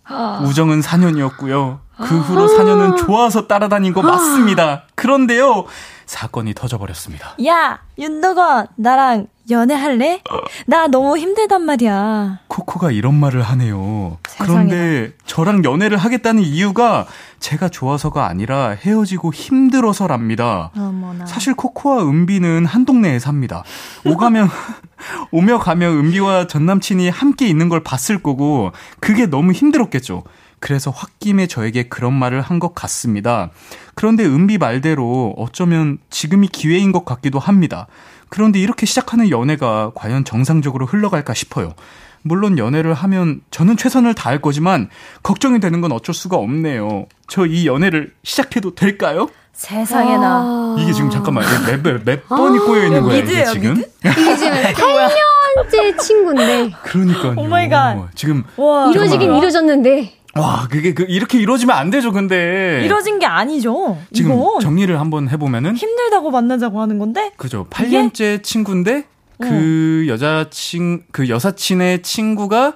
우정은 0.45 0.81
4년이었고요. 0.81 1.79
그 1.97 2.19
후로 2.19 2.47
4년은 2.49 2.97
좋아서 2.99 3.47
따라다닌 3.47 3.93
거 3.93 4.03
맞습니다. 4.03 4.85
그런데요, 4.95 5.65
사건이 6.07 6.55
터져버렸습니다. 6.55 7.37
야, 7.47 7.79
윤덕원, 7.99 8.69
나랑 8.77 9.27
연애할래? 9.51 10.23
나 10.67 10.87
너무 10.87 11.19
힘들단 11.19 11.63
말이야. 11.63 12.41
코코가 12.49 12.93
이런 12.93 13.15
말을 13.15 13.43
하네요. 13.43 14.19
세상에나. 14.29 14.69
그런데 14.69 15.13
저랑 15.27 15.65
연애를 15.65 15.99
하겠다는 15.99 16.43
이유가 16.43 17.07
제가 17.41 17.69
좋아서가 17.69 18.27
아니라 18.27 18.71
헤어지고 18.71 19.33
힘들어서랍니다. 19.33 20.71
어머나. 20.77 21.27
사실 21.27 21.55
코코와 21.55 22.05
은비는 22.05 22.67
한 22.67 22.85
동네에 22.85 23.19
삽니다. 23.19 23.65
오가면 24.07 24.49
오며 25.33 25.59
가며 25.59 25.89
은비와 25.89 26.47
전 26.47 26.65
남친이 26.67 27.09
함께 27.11 27.49
있는 27.49 27.69
걸 27.69 27.83
봤을 27.83 28.23
거고 28.23 28.71
그게 29.01 29.27
너무 29.27 29.51
힘들었겠죠. 29.53 30.23
그래서 30.63 30.91
홧김에 30.93 31.49
저에게 31.49 31.83
그런 31.89 32.13
말을 32.15 32.41
한 32.41 32.59
것 32.63 32.75
같습니다. 32.75 33.51
그런데 33.95 34.25
은비 34.25 34.59
말대로 34.59 35.35
어쩌면 35.37 35.99
지금이 36.11 36.47
기회인 36.49 36.93
것 36.93 37.05
같기도 37.05 37.39
합니다. 37.41 37.89
그런데 38.29 38.61
이렇게 38.61 38.87
시작하는 38.87 39.29
연애가 39.31 39.91
과연 39.97 40.25
정상적으로 40.25 40.87
흘러갈까 40.87 41.35
싶어요. 41.35 41.75
물론 42.23 42.57
연애를 42.57 42.95
하면 42.95 43.41
저는 43.51 43.77
최선을 43.77 44.15
다할 44.15 44.41
거지만 44.41 44.89
걱정이 45.25 45.59
되는 45.59 45.81
건 45.81 45.91
어쩔 45.91 46.15
수가 46.15 46.37
없네요. 46.37 47.07
저 47.27 47.47
이 47.47 47.67
연애를 47.67 48.13
시작해도 48.23 48.77
될까요? 48.77 49.29
세상에나. 49.55 50.27
아. 50.27 50.77
이게 50.79 50.93
지금 50.93 51.11
잠깐만 51.11 51.45
몇, 51.67 51.83
몇, 51.83 52.05
몇 52.05 52.29
번이 52.29 52.59
아, 52.59 52.63
꼬여 52.63 52.85
있는 52.87 53.03
거야 53.03 53.17
이게 53.19 53.45
지금? 53.47 53.73
이게 53.77 54.37
지금 54.37 54.53
8년째 54.53 55.99
친구인데. 55.99 56.71
그러니까요. 56.85 57.35
oh 57.37 57.49
my 57.49 57.69
god. 57.69 58.09
지금 58.15 58.45
와, 58.57 58.89
이루어지긴 58.91 59.23
이루어졌는데. 59.23 60.22
와, 60.35 60.67
그게 60.71 60.95
그 60.95 61.05
이렇게 61.09 61.39
이루어지면 61.39 61.77
안 61.77 61.91
되죠, 61.91 62.11
근데. 62.11 62.83
이루어진 62.85 63.19
게 63.19 63.27
아니죠. 63.27 63.99
지금 64.13 64.33
이건. 64.33 64.61
정리를 64.61 64.99
한번 64.99 65.29
해보면은 65.29 65.77
힘들다고 65.77 66.31
만나자고 66.31 66.81
하는 66.81 66.99
건데. 66.99 67.33
그죠. 67.37 67.67
8년째 67.69 68.15
이게? 68.37 68.43
친구인데 68.43 69.05
그 69.39 70.07
어. 70.09 70.13
여자친 70.13 71.05
그 71.13 71.29
여사친의 71.29 72.03
친구가 72.03 72.75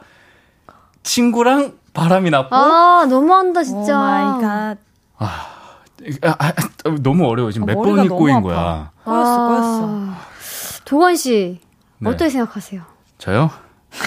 친구랑 1.02 1.74
바람이 1.94 2.30
났고. 2.30 2.54
아 2.54 3.06
너무한다 3.08 3.62
진짜. 3.64 3.96
oh 3.96 4.02
my 4.02 4.42
god. 4.42 4.76
아, 5.18 5.46
아, 6.22 6.36
아 6.38 6.52
너무 7.00 7.26
어려워 7.26 7.50
지금 7.50 7.68
아, 7.70 7.72
몇 7.72 7.80
번이 7.82 8.08
꼬인 8.08 8.42
거야. 8.42 8.90
꼬였어, 9.02 9.48
꼬였어. 9.48 9.88
아, 9.88 10.18
도건 10.84 11.16
씨 11.16 11.60
네. 11.98 12.10
어떻게 12.10 12.28
생각하세요? 12.28 12.82
저요? 13.16 13.50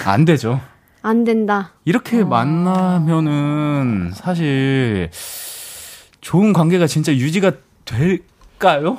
안 0.06 0.24
되죠. 0.24 0.60
안 1.02 1.24
된다. 1.24 1.72
이렇게 1.84 2.20
어. 2.22 2.24
만나면은 2.26 4.12
사실 4.14 5.10
좋은 6.20 6.52
관계가 6.52 6.86
진짜 6.86 7.12
유지가 7.12 7.52
될까요? 7.84 8.98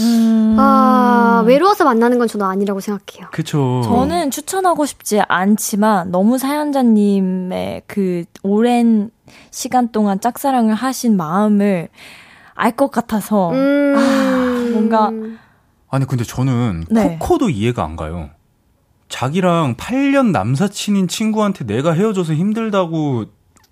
음... 0.00 0.56
아, 0.58 1.42
외로워서 1.46 1.84
만나는 1.84 2.18
건 2.18 2.26
저는 2.26 2.46
아니라고 2.46 2.80
생각해요. 2.80 3.28
그쵸. 3.32 3.82
저는 3.84 4.30
추천하고 4.30 4.86
싶지 4.86 5.20
않지만 5.28 6.10
너무 6.10 6.38
사연자님의 6.38 7.82
그 7.86 8.24
오랜 8.42 9.10
시간 9.50 9.90
동안 9.92 10.20
짝사랑을 10.20 10.74
하신 10.74 11.16
마음을 11.16 11.88
알 12.54 12.72
것 12.76 12.90
같아서 12.90 13.50
음... 13.50 13.94
아, 13.96 14.70
뭔가 14.72 15.10
아니 15.90 16.06
근데 16.06 16.24
저는 16.24 16.84
네. 16.90 17.18
코코도 17.18 17.50
이해가 17.50 17.84
안 17.84 17.96
가요. 17.96 18.30
자기랑 19.12 19.76
8년 19.76 20.30
남사친인 20.30 21.06
친구한테 21.06 21.66
내가 21.66 21.92
헤어져서 21.92 22.32
힘들다고 22.32 23.26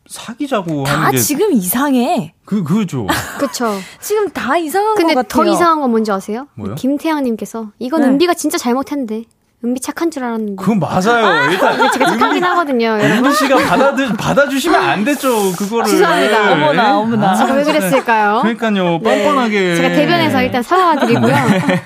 사귀자고 0.06 0.84
하는 0.84 1.04
다게 1.04 1.16
지금 1.18 1.50
이상해. 1.52 2.34
그 2.44 2.62
그죠. 2.62 3.06
그렇죠. 3.38 3.74
지금 4.00 4.28
다 4.30 4.58
이상한 4.58 4.94
것 4.94 5.02
같아요. 5.02 5.14
근데 5.14 5.28
더 5.28 5.44
이상한 5.46 5.80
건 5.80 5.90
뭔지 5.90 6.12
아세요? 6.12 6.46
뭐요? 6.56 6.74
김태양님께서 6.74 7.70
이건 7.78 8.02
네. 8.02 8.08
은비가 8.08 8.34
진짜 8.34 8.58
잘못했는데. 8.58 9.24
은비 9.64 9.80
착한 9.80 10.10
줄 10.10 10.24
알았는데. 10.24 10.56
그건 10.56 10.78
맞아요. 10.78 11.50
일단 11.50 11.90
제가 11.92 12.06
착하긴 12.06 12.44
하거든요. 12.44 12.98
은비 13.00 13.34
씨가 13.34 13.56
받아들 13.56 14.08
받아주시면 14.14 14.82
안 14.82 15.04
됐죠. 15.04 15.52
그거를. 15.52 15.86
죄송합니다. 15.86 16.52
어머나 16.52 16.98
어머나. 16.98 17.34
제가 17.34 17.54
왜 17.54 17.64
그랬을까요? 17.64 18.40
그러니까요. 18.42 18.98
네. 18.98 19.24
뻔뻔하게. 19.24 19.76
제가 19.76 19.88
대변해서 19.88 20.42
일단 20.42 20.62
사과드리고요. 20.62 21.34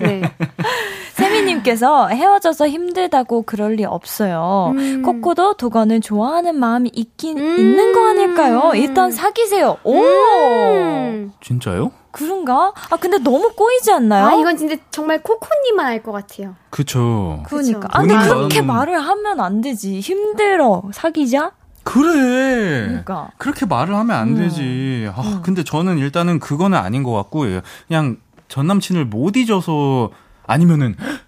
네. 0.00 0.22
세미님께서 1.64 2.08
헤어져서 2.08 2.68
힘들다고 2.68 3.42
그럴 3.42 3.72
리 3.74 3.84
없어요. 3.84 4.72
음. 4.76 5.02
코코도 5.02 5.54
도건을 5.54 6.00
좋아하는 6.00 6.54
마음이 6.56 6.90
있긴 6.94 7.38
음. 7.38 7.58
있는 7.58 7.92
거 7.92 8.08
아닐까요? 8.08 8.72
일단 8.74 9.10
사귀세요. 9.10 9.78
오! 9.82 9.94
음. 9.96 11.32
진짜요? 11.40 11.90
그런가? 12.12 12.72
아 12.90 12.96
근데 12.96 13.18
너무 13.18 13.52
꼬이지 13.56 13.90
않나요? 13.90 14.26
아 14.26 14.34
이건 14.34 14.56
진짜 14.56 14.76
정말 14.92 15.20
코코님만 15.22 15.86
알 15.86 16.02
것 16.04 16.12
같아요. 16.12 16.54
그쵸. 16.70 17.42
그러니까. 17.46 17.88
아 17.90 18.00
근데 18.00 18.14
그렇게 18.14 18.60
마음은... 18.60 18.92
말을 18.92 19.00
하면 19.00 19.40
안 19.40 19.60
되지. 19.60 19.98
힘들어 20.00 20.82
사귀자. 20.92 21.52
그래. 21.82 22.86
그러니까. 22.86 23.30
그렇게 23.38 23.66
말을 23.66 23.94
하면 23.94 24.16
안 24.16 24.28
음. 24.28 24.34
되지. 24.36 25.10
아, 25.14 25.22
음. 25.22 25.42
근데 25.42 25.64
저는 25.64 25.98
일단은 25.98 26.38
그거는 26.38 26.78
아닌 26.78 27.02
것 27.02 27.12
같고 27.12 27.46
그냥 27.88 28.18
전 28.48 28.66
남친을 28.66 29.06
못 29.06 29.36
잊어서 29.36 30.10
아니면은 30.46 30.94
응? 31.00 31.18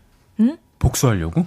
복수하려고? 0.86 1.46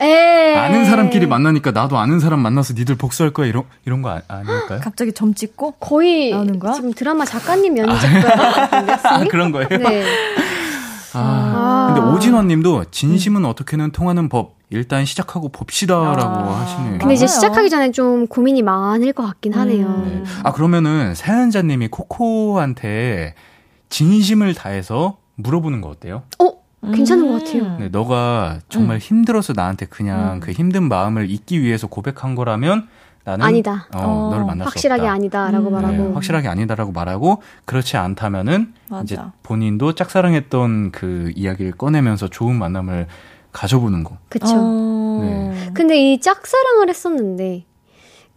에이. 0.00 0.56
아는 0.56 0.86
사람끼리 0.86 1.26
만나니까 1.26 1.72
나도 1.72 1.98
아는 1.98 2.20
사람 2.20 2.40
만나서 2.40 2.72
니들 2.74 2.94
복수할 2.94 3.32
거야 3.32 3.46
이런 3.46 3.64
이런 3.84 4.00
거 4.00 4.10
아, 4.10 4.22
아닐까요? 4.28 4.80
갑자기 4.82 5.12
점 5.12 5.34
찍고 5.34 5.72
거의 5.72 6.30
나오는 6.30 6.58
거야? 6.58 6.72
지금 6.72 6.92
드라마 6.94 7.26
작가님 7.26 7.76
연기작가 7.76 9.16
아, 9.16 9.24
그런 9.28 9.52
거예요? 9.52 9.68
네. 9.68 10.04
아, 11.12 11.18
아. 11.92 11.94
근데 11.94 12.08
오진원님도 12.10 12.86
진심은 12.90 13.42
음. 13.42 13.50
어떻게는 13.50 13.90
통하는 13.90 14.30
법 14.30 14.54
일단 14.70 15.04
시작하고 15.04 15.50
봅시다라고 15.50 16.20
아. 16.20 16.60
하시네요. 16.60 16.98
근데 16.98 17.14
이제 17.14 17.26
시작하기 17.26 17.68
전에 17.68 17.90
좀 17.90 18.26
고민이 18.26 18.62
많을 18.62 19.12
것 19.12 19.26
같긴 19.26 19.52
하네요. 19.52 19.86
음. 19.86 20.22
네. 20.24 20.30
아 20.44 20.52
그러면은 20.52 21.14
사연자님이 21.14 21.88
코코한테 21.88 23.34
진심을 23.90 24.54
다해서 24.54 25.18
물어보는 25.34 25.82
거 25.82 25.88
어때요? 25.88 26.22
어? 26.38 26.59
괜찮은 26.82 27.30
것 27.30 27.44
같아요. 27.44 27.76
네, 27.78 27.88
너가 27.88 28.60
정말 28.68 28.96
음. 28.96 29.00
힘들어서 29.00 29.52
나한테 29.54 29.86
그냥 29.86 30.34
음. 30.34 30.40
그 30.40 30.52
힘든 30.52 30.88
마음을 30.88 31.30
잊기 31.30 31.60
위해서 31.60 31.86
고백한 31.86 32.34
거라면 32.34 32.88
나는 33.24 33.44
아니다. 33.44 33.86
어, 33.94 33.98
어, 33.98 34.30
너를 34.30 34.46
만날 34.46 34.66
확실하게 34.66 35.02
수 35.02 35.04
없다. 35.04 35.12
아니다라고 35.12 35.68
음. 35.68 35.72
말하고 35.74 35.96
네, 35.96 36.12
확실하게 36.14 36.48
아니다라고 36.48 36.92
말하고 36.92 37.42
그렇지 37.66 37.96
않다면은 37.98 38.72
맞아. 38.88 39.02
이제 39.02 39.18
본인도 39.42 39.94
짝사랑했던 39.94 40.92
그 40.92 41.32
이야기를 41.36 41.72
꺼내면서 41.72 42.28
좋은 42.28 42.56
만남을 42.56 43.06
가져보는 43.52 44.04
거. 44.04 44.16
그렇죠. 44.28 44.54
어... 44.56 45.20
네. 45.22 45.70
근데 45.74 46.12
이 46.12 46.20
짝사랑을 46.20 46.88
했었는데 46.88 47.66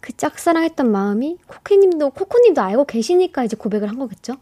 그 0.00 0.12
짝사랑했던 0.12 0.92
마음이 0.92 1.38
코키님도 1.46 2.10
코코님도 2.10 2.60
알고 2.60 2.84
계시니까 2.84 3.44
이제 3.44 3.56
고백을 3.56 3.88
한 3.88 3.98
거겠죠? 3.98 4.34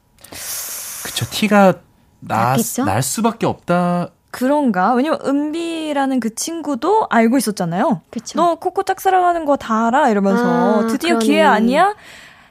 그쵸. 1.05 1.24
티가 1.30 1.74
나, 2.22 2.56
날 2.84 3.02
수밖에 3.02 3.46
없다. 3.46 4.08
그런가? 4.30 4.94
왜냐면 4.94 5.18
은비라는 5.24 6.18
그 6.20 6.34
친구도 6.34 7.06
알고 7.10 7.36
있었잖아요. 7.36 8.00
그쵸. 8.10 8.38
너 8.38 8.54
코코 8.54 8.82
짝사랑하는 8.84 9.44
거 9.44 9.56
다 9.56 9.88
알아? 9.88 10.08
이러면서 10.08 10.84
아, 10.84 10.86
드디어 10.86 11.16
그러네. 11.16 11.24
기회 11.26 11.42
아니야? 11.42 11.94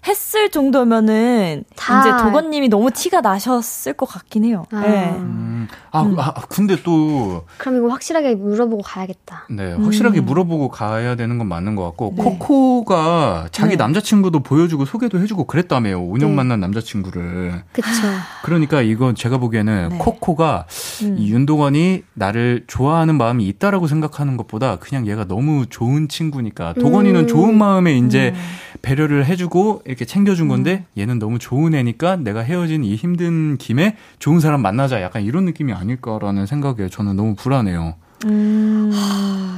했을 0.07 0.49
정도면은 0.49 1.63
다. 1.75 1.99
이제 1.99 2.23
도건님이 2.23 2.69
너무 2.69 2.89
티가 2.91 3.21
나셨을 3.21 3.93
것 3.93 4.07
같긴 4.07 4.45
해요. 4.45 4.65
아. 4.71 4.79
네. 4.81 5.09
음. 5.11 5.67
아, 5.91 6.01
음. 6.03 6.17
아, 6.19 6.33
근데 6.49 6.81
또 6.83 7.45
그럼 7.57 7.77
이거 7.77 7.89
확실하게 7.89 8.35
물어보고 8.35 8.81
가야겠다. 8.81 9.47
네, 9.49 9.73
확실하게 9.73 10.21
음. 10.21 10.25
물어보고 10.25 10.69
가야 10.69 11.15
되는 11.15 11.37
건 11.37 11.47
맞는 11.47 11.75
것 11.75 11.83
같고 11.83 12.13
네. 12.17 12.23
코코가 12.23 13.49
자기 13.51 13.71
네. 13.71 13.75
남자친구도 13.75 14.39
보여주고 14.39 14.85
소개도 14.85 15.19
해주고 15.19 15.45
그랬다며요. 15.45 16.01
5년 16.01 16.29
네. 16.29 16.33
만난 16.33 16.59
남자친구를. 16.61 17.63
그렇죠. 17.73 18.01
그러니까 18.43 18.81
이건 18.81 19.15
제가 19.15 19.37
보기에는 19.37 19.89
네. 19.89 19.97
코코가 19.97 20.65
음. 21.03 21.15
이 21.19 21.31
윤도건이 21.31 22.03
나를 22.13 22.63
좋아하는 22.67 23.17
마음이 23.17 23.45
있다라고 23.47 23.87
생각하는 23.87 24.37
것보다 24.37 24.77
그냥 24.77 25.05
얘가 25.07 25.25
너무 25.25 25.65
좋은 25.69 26.07
친구니까 26.07 26.73
도건이는 26.73 27.21
음. 27.21 27.27
좋은 27.27 27.57
마음에 27.57 27.97
이제 27.97 28.33
음. 28.33 28.39
배려를 28.81 29.25
해주고 29.25 29.83
이렇게 29.91 30.05
챙겨준 30.05 30.47
건데 30.47 30.85
음. 30.95 31.01
얘는 31.01 31.19
너무 31.19 31.37
좋은 31.37 31.75
애니까 31.75 32.15
내가 32.15 32.39
헤어진 32.39 32.85
이 32.85 32.95
힘든 32.95 33.57
김에 33.57 33.97
좋은 34.19 34.39
사람 34.39 34.61
만나자 34.61 35.01
약간 35.01 35.21
이런 35.21 35.43
느낌이 35.43 35.73
아닐까라는 35.73 36.45
생각에 36.45 36.87
저는 36.89 37.17
너무 37.17 37.35
불안해요. 37.35 37.95
음... 38.25 38.91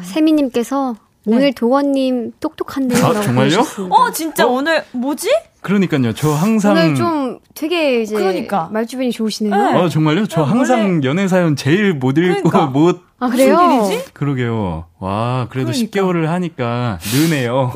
세미님께서 0.04 0.96
네. 1.26 1.36
오늘 1.36 1.54
도원님 1.54 2.32
똑똑한데요. 2.40 3.06
아, 3.06 3.22
정말요? 3.22 3.60
어, 3.92 4.12
진짜 4.12 4.48
어? 4.48 4.50
오늘 4.50 4.84
뭐지? 4.92 5.30
그러니까요. 5.64 6.14
저 6.14 6.32
항상 6.32 6.74
오늘 6.74 6.95
좀 6.95 7.39
되게 7.55 8.01
이제 8.01 8.16
그러니까. 8.16 8.70
말주변이 8.72 9.11
좋으시네요. 9.11 9.55
네. 9.55 9.80
어, 9.80 9.89
정말요? 9.89 10.28
저 10.28 10.41
네, 10.41 10.47
항상 10.49 10.80
원래... 10.82 11.07
연애 11.07 11.28
사연 11.28 11.55
제일 11.55 11.93
못 11.93 12.18
읽고 12.18 12.49
그러니까. 12.49 12.66
못 12.72 13.01
아, 13.20 13.30
그래요? 13.30 13.89
그러게요. 14.11 14.86
와, 14.99 15.47
그래도 15.49 15.72
그러니까. 15.72 16.01
10개월을 16.01 16.26
하니까 16.26 16.99
느네요. 17.14 17.74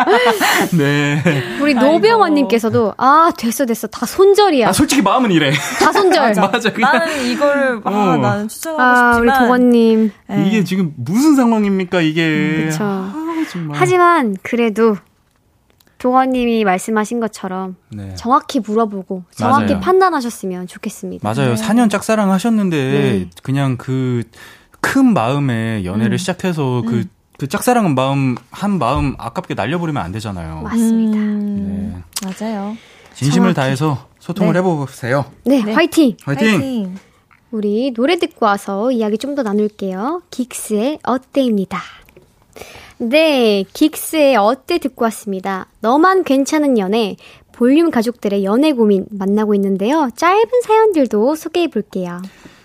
네. 0.78 1.22
우리 1.60 1.74
노병원 1.74 2.32
님께서도, 2.32 2.94
아, 2.96 3.30
됐어, 3.36 3.66
됐어. 3.66 3.88
다 3.88 4.06
손절이야. 4.06 4.68
아, 4.68 4.72
솔직히 4.72 5.02
마음은 5.02 5.32
이래. 5.32 5.52
다 5.78 5.92
손절. 5.92 6.28
맞아. 6.28 6.48
맞아. 6.48 6.72
그냥. 6.72 6.92
나는 6.92 7.26
이거를, 7.26 7.80
아, 7.84 7.90
어. 7.90 8.16
나는 8.16 8.48
추천하고 8.48 8.82
아, 8.82 9.12
싶지만. 9.14 9.20
우리 9.20 9.46
도원님. 9.46 10.12
네. 10.28 10.48
이게 10.48 10.64
지금 10.64 10.94
무슨 10.96 11.36
상황입니까, 11.36 12.00
이게. 12.00 12.68
그쵸. 12.70 12.78
아, 12.82 13.12
하지만, 13.74 14.34
그래도, 14.42 14.96
도원님이 16.00 16.64
말씀하신 16.64 17.20
것처럼 17.20 17.76
네. 17.90 18.14
정확히 18.16 18.58
물어보고 18.58 19.22
정확히 19.34 19.66
맞아요. 19.74 19.80
판단하셨으면 19.80 20.66
좋겠습니다. 20.66 21.26
맞아요. 21.28 21.54
네. 21.54 21.62
4년 21.62 21.88
짝사랑 21.90 22.32
하셨는데 22.32 22.76
네. 22.76 23.30
그냥 23.42 23.76
그 23.76 24.24
큰 24.80 25.12
마음에 25.12 25.84
연애를 25.84 26.12
음. 26.14 26.16
시작해서 26.16 26.82
그, 26.86 26.94
음. 26.94 27.10
그 27.38 27.46
짝사랑한 27.48 27.94
마음, 27.94 28.34
한 28.50 28.78
마음 28.78 29.14
아깝게 29.18 29.54
날려버리면 29.54 30.02
안 30.02 30.12
되잖아요. 30.12 30.62
맞습니다. 30.62 31.18
음. 31.18 32.02
네. 32.22 32.26
맞아요. 32.40 32.76
진심을 33.14 33.48
정확히. 33.48 33.54
다해서 33.56 34.08
소통을 34.18 34.52
네. 34.54 34.58
해보세요. 34.58 35.26
네, 35.44 35.62
네, 35.62 35.72
화이팅! 35.72 36.16
화이팅! 36.24 36.48
화이팅! 36.48 36.96
우리 37.50 37.92
노래 37.92 38.16
듣고 38.18 38.46
와서 38.46 38.90
이야기 38.90 39.18
좀 39.18 39.34
더 39.34 39.42
나눌게요. 39.42 40.22
긱스의 40.30 41.00
어때입니다. 41.02 41.80
네, 43.00 43.64
긱스의 43.72 44.36
어때 44.36 44.76
듣고 44.76 45.04
왔습니다. 45.06 45.68
너만 45.80 46.22
괜찮은 46.22 46.76
연애, 46.76 47.16
볼륨 47.50 47.90
가족들의 47.90 48.44
연애 48.44 48.72
고민 48.72 49.06
만나고 49.10 49.54
있는데요. 49.54 50.10
짧은 50.14 50.50
사연들도 50.62 51.34
소개해 51.34 51.68
볼게요. 51.68 52.20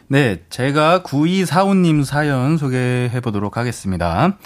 네, 0.08 0.44
제가 0.50 1.04
9245님 1.04 2.04
사연 2.04 2.58
소개해 2.58 3.22
보도록 3.22 3.56
하겠습니다. 3.56 4.38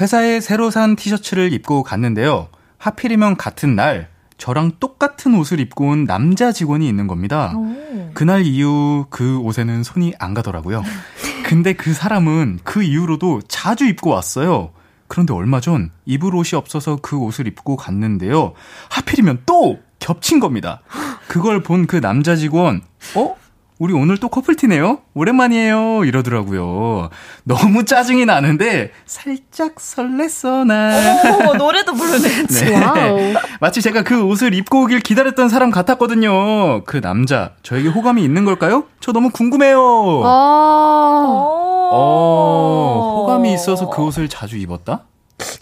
회사에 0.00 0.38
새로 0.38 0.70
산 0.70 0.94
티셔츠를 0.94 1.52
입고 1.52 1.82
갔는데요. 1.82 2.48
하필이면 2.78 3.36
같은 3.36 3.74
날 3.74 4.08
저랑 4.38 4.72
똑같은 4.78 5.34
옷을 5.34 5.58
입고 5.58 5.88
온 5.88 6.04
남자 6.04 6.52
직원이 6.52 6.88
있는 6.88 7.08
겁니다. 7.08 7.54
오. 7.56 8.10
그날 8.14 8.46
이후 8.46 9.06
그 9.10 9.38
옷에는 9.38 9.82
손이 9.82 10.14
안 10.20 10.32
가더라고요. 10.32 10.84
근데 11.44 11.72
그 11.72 11.92
사람은 11.92 12.60
그 12.62 12.84
이후로도 12.84 13.42
자주 13.48 13.84
입고 13.86 14.10
왔어요. 14.10 14.70
그런데 15.08 15.32
얼마 15.34 15.60
전 15.60 15.90
입을 16.06 16.34
옷이 16.34 16.56
없어서 16.56 16.98
그 17.02 17.16
옷을 17.18 17.46
입고 17.46 17.76
갔는데요. 17.76 18.52
하필이면 18.90 19.42
또 19.46 19.78
겹친 19.98 20.40
겁니다. 20.40 20.80
그걸 21.28 21.62
본 21.62 21.86
그 21.86 22.00
남자 22.00 22.36
직원, 22.36 22.82
어? 23.14 23.36
우리 23.80 23.92
오늘 23.92 24.18
또 24.18 24.28
커플티네요? 24.28 25.00
오랜만이에요. 25.14 26.04
이러더라고요. 26.04 27.10
너무 27.42 27.84
짜증이 27.84 28.24
나는데 28.24 28.92
살짝 29.04 29.74
설렜어 29.76 30.64
나. 30.64 31.48
오, 31.50 31.54
노래도 31.54 31.92
부르네. 31.92 32.46
네. 32.46 33.34
마치 33.60 33.82
제가 33.82 34.02
그 34.04 34.22
옷을 34.22 34.54
입고 34.54 34.82
오길 34.84 35.00
기다렸던 35.00 35.48
사람 35.48 35.70
같았거든요. 35.72 36.84
그 36.84 37.00
남자 37.00 37.50
저에게 37.64 37.88
호감이 37.88 38.22
있는 38.22 38.44
걸까요? 38.44 38.84
저 39.00 39.10
너무 39.12 39.30
궁금해요. 39.30 39.80
어, 40.24 41.73
어 41.96 43.20
호감이 43.20 43.52
있어서 43.54 43.88
그 43.88 44.02
옷을 44.02 44.28
자주 44.28 44.56
입었다? 44.58 45.04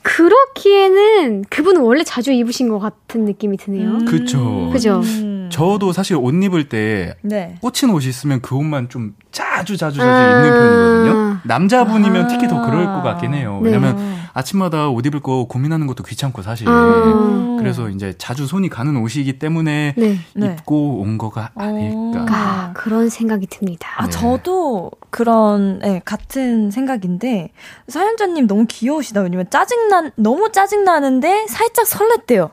그렇기에는 0.03 1.45
그분은 1.49 1.80
원래 1.83 2.05
자주 2.05 2.33
입으신 2.33 2.68
것 2.68 2.78
같은 2.78 3.24
느낌이 3.24 3.57
드네요. 3.57 3.89
음. 3.89 4.05
그쵸. 4.05 4.70
그죠. 4.72 5.01
음. 5.01 5.49
저도 5.51 5.93
사실 5.93 6.16
옷 6.16 6.33
입을 6.33 6.68
때 6.68 7.14
네. 7.22 7.57
꽂힌 7.61 7.91
옷이 7.91 8.09
있으면 8.09 8.41
그 8.41 8.57
옷만 8.57 8.89
좀 8.89 9.14
자주 9.33 9.76
자주 9.76 9.99
자주 9.99 10.09
아~ 10.09 10.30
입는 10.30 10.51
편이거든요. 10.51 11.39
남자분이면 11.45 12.24
아~ 12.24 12.28
특히 12.28 12.47
더 12.47 12.62
그럴 12.64 12.87
것 12.87 13.03
같긴 13.03 13.35
해요. 13.35 13.59
네. 13.62 13.70
왜냐면 13.70 14.12
아침마다 14.35 14.89
옷 14.89 15.05
입을 15.05 15.20
거 15.20 15.47
고민하는 15.49 15.87
것도 15.87 16.05
귀찮고 16.05 16.43
사실. 16.43 16.68
아~ 16.68 17.57
그래서 17.59 17.89
이제 17.89 18.14
자주 18.18 18.47
손이 18.47 18.68
가는 18.68 18.97
옷이기 18.97 19.39
때문에 19.39 19.95
네. 19.97 20.18
네. 20.35 20.57
입고 20.59 21.01
온 21.01 21.16
거가 21.18 21.51
아닐까. 21.55 22.26
아, 22.28 22.72
그런 22.74 23.09
생각이 23.09 23.47
듭니다. 23.47 23.89
아, 23.97 24.05
네. 24.05 24.11
저도 24.11 24.91
그런 25.11 25.78
네, 25.78 26.01
같은 26.05 26.70
생각인데 26.70 27.53
사연자님 27.89 28.47
너무 28.47 28.66
귀여우시다. 28.68 29.20
왜냐면 29.20 29.47
짜증난 29.51 30.11
너무 30.16 30.51
짜증 30.53 30.85
나는데 30.85 31.47
살짝 31.49 31.87
설렜대요. 31.87 32.51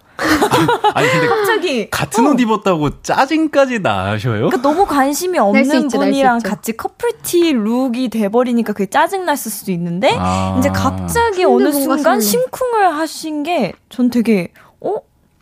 아니 0.94 1.08
근데 1.08 1.28
갑자기 1.28 1.90
같은 1.90 2.28
어. 2.28 2.32
옷 2.32 2.40
입었다고 2.40 3.02
짜증까지 3.02 3.80
나셔요? 3.80 4.50
그러니까 4.50 4.62
너무 4.62 4.86
관심이 4.86 5.40
없는 5.40 5.84
있죠, 5.86 5.98
분이랑 5.98 6.40
같이 6.40 6.69
커플티 6.74 7.54
룩이 7.54 8.10
돼버리니까 8.10 8.74
그게 8.74 8.86
짜증 8.88 9.26
났을 9.26 9.52
수도 9.52 9.72
있는데 9.72 10.16
아. 10.18 10.56
이제 10.60 10.70
갑자기 10.70 11.44
어느 11.44 11.72
순간 11.72 12.20
심쿵을 12.22 12.96
하신 12.96 13.44
게 13.44 13.74
전 13.90 14.10
되게 14.10 14.52
어 14.82 14.96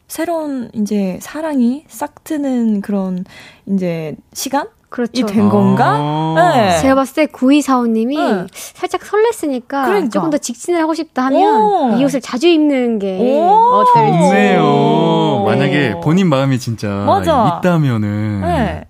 새로운 0.07 0.69
이제 0.73 1.19
사랑이 1.21 1.83
싹 1.89 2.23
트는 2.23 2.81
그런 2.81 3.25
이제 3.67 4.15
시간 4.33 4.67
그렇죠. 4.89 5.11
이된 5.13 5.49
건가? 5.49 5.95
아~ 5.97 6.53
네. 6.55 6.79
제가 6.79 6.95
봤을 6.95 7.13
때 7.13 7.25
9245님이 7.25 8.15
네. 8.15 8.47
살짝 8.53 9.01
설렜으니까 9.01 9.67
그러니까. 9.85 10.09
조금 10.09 10.29
더 10.29 10.37
직진을 10.37 10.79
하고 10.81 10.93
싶다 10.93 11.25
하면 11.25 11.99
이 11.99 12.05
옷을 12.05 12.21
자주 12.21 12.47
입는 12.47 12.97
게 12.99 13.17
어떨지. 13.37 14.17
좋네요. 14.17 15.43
만약에 15.45 15.99
본인 16.01 16.29
마음이 16.29 16.57
진짜 16.57 16.87
맞아. 16.87 17.59
있다면은 17.59 18.41
네. 18.41 18.85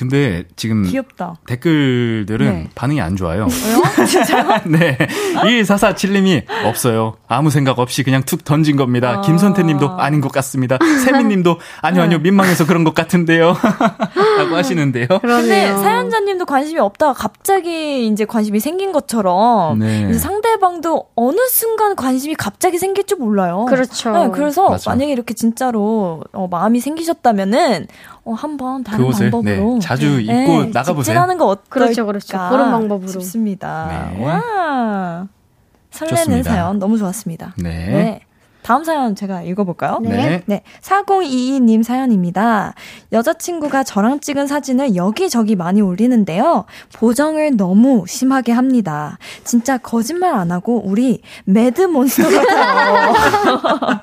근데 0.00 0.44
지금 0.56 0.84
귀엽다. 0.84 1.36
댓글들은 1.46 2.46
네. 2.46 2.68
반응이 2.74 3.02
안 3.02 3.16
좋아요. 3.16 3.46
왜요? 3.66 4.06
진짜요? 4.06 4.60
네. 4.64 4.96
1447님이 5.34 6.44
없어요. 6.64 7.16
아무 7.28 7.50
생각 7.50 7.78
없이 7.78 8.02
그냥 8.02 8.22
툭 8.22 8.42
던진 8.42 8.76
겁니다. 8.76 9.18
아~ 9.18 9.20
김선태 9.20 9.62
님도 9.62 9.90
아닌 9.90 10.22
것 10.22 10.32
같습니다. 10.32 10.78
세민 11.04 11.28
님도 11.28 11.58
아니요, 11.82 12.04
아니요, 12.04 12.16
네. 12.16 12.22
민망해서 12.22 12.66
그런 12.66 12.82
것 12.82 12.94
같은데요. 12.94 13.54
라고 14.38 14.56
하시는데요. 14.56 15.06
그런데 15.20 15.76
사연자 15.76 16.20
님도 16.20 16.46
관심이 16.46 16.80
없다가 16.80 17.12
갑자기 17.12 18.06
이제 18.06 18.24
관심이 18.24 18.58
생긴 18.58 18.92
것처럼 18.92 19.80
네. 19.80 20.08
이제 20.08 20.18
상대방도 20.18 21.08
어느 21.14 21.46
순간 21.50 21.94
관심이 21.94 22.34
갑자기 22.36 22.78
생길 22.78 23.04
줄 23.04 23.18
몰라요. 23.18 23.66
그렇죠. 23.68 24.12
네, 24.12 24.30
그래서 24.32 24.70
맞아. 24.70 24.88
만약에 24.92 25.12
이렇게 25.12 25.34
진짜로 25.34 26.24
어, 26.32 26.48
마음이 26.50 26.80
생기셨다면 26.80 27.86
어, 28.24 28.32
한번 28.32 28.84
다른 28.84 29.04
그 29.04 29.08
옷을, 29.08 29.30
방법으로 29.30 29.74
네, 29.74 29.78
자주 29.80 30.16
네, 30.16 30.22
입고 30.22 30.64
네, 30.64 30.70
나가보세요. 30.72 31.20
하는 31.20 31.38
거 31.38 31.46
어떨까? 31.46 31.68
그렇죠, 31.70 32.06
그렇죠. 32.06 32.36
그런 32.50 32.70
방법으로 32.70 33.08
싶습니다. 33.08 34.10
네. 34.12 34.24
와 34.24 35.26
설레는 35.90 36.24
좋습니다. 36.24 36.50
사연 36.50 36.78
너무 36.78 36.98
좋았습니다. 36.98 37.54
네. 37.56 38.20
네. 38.62 38.66
다음 38.66 38.84
사연 38.84 39.14
제가 39.14 39.42
읽어볼까요? 39.42 39.98
네. 40.02 40.42
네. 40.46 40.62
4022님 40.82 41.82
사연입니다. 41.82 42.74
여자친구가 43.12 43.82
저랑 43.84 44.20
찍은 44.20 44.46
사진을 44.46 44.94
여기저기 44.96 45.56
많이 45.56 45.80
올리는데요. 45.80 46.64
보정을 46.94 47.56
너무 47.56 48.04
심하게 48.06 48.52
합니다. 48.52 49.18
진짜 49.44 49.78
거짓말 49.78 50.34
안 50.34 50.52
하고 50.52 50.82
우리 50.84 51.22
매드몬스터 51.44 52.28
같아요. 52.30 53.12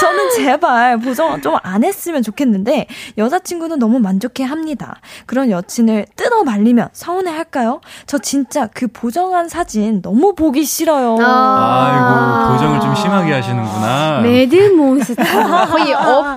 저는 0.00 0.30
제발 0.36 0.98
보정 0.98 1.40
좀 1.40 1.56
안 1.62 1.82
했으면 1.84 2.22
좋겠는데 2.22 2.86
여자친구는 3.18 3.78
너무 3.78 3.98
만족해 3.98 4.44
합니다. 4.44 5.00
그런 5.24 5.50
여친을 5.50 6.06
뜯어 6.16 6.44
말리면 6.44 6.90
서운해 6.92 7.30
할까요? 7.32 7.80
저 8.06 8.18
진짜 8.18 8.68
그 8.72 8.86
보정한 8.88 9.48
사진 9.48 10.00
너무 10.02 10.34
보기 10.34 10.64
싫어요. 10.64 11.16
아, 11.20 12.46
아이고, 12.46 12.52
보정을 12.52 12.80
좀 12.80 12.94
심하게 12.94 13.32
하시는구나. 13.32 13.85
아. 14.18 14.20
매드 14.22 14.72
몬스터. 14.72 15.22
거의 15.66 15.94
어플처럼. 15.94 16.36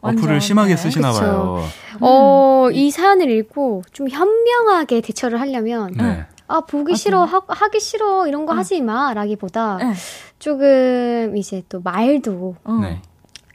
어플을 0.00 0.40
심하게 0.40 0.76
쓰시나 0.76 1.12
그쵸. 1.12 1.20
봐요. 1.20 1.64
어, 2.00 2.66
음. 2.68 2.74
이 2.74 2.90
사연을 2.90 3.30
읽고 3.30 3.82
좀 3.92 4.08
현명하게 4.08 5.02
대처를 5.02 5.40
하려면 5.40 5.92
네. 5.96 6.24
아, 6.48 6.60
보기 6.62 6.96
싫어, 6.96 7.24
하, 7.24 7.42
하기 7.46 7.78
싫어, 7.80 8.26
이런 8.26 8.46
거 8.46 8.52
응. 8.52 8.58
하지 8.58 8.80
마, 8.80 9.12
라기보다 9.14 9.76
네. 9.76 9.92
조금 10.38 11.34
이제 11.36 11.62
또 11.68 11.80
말도 11.80 12.56
어. 12.64 12.72
네. 12.80 13.02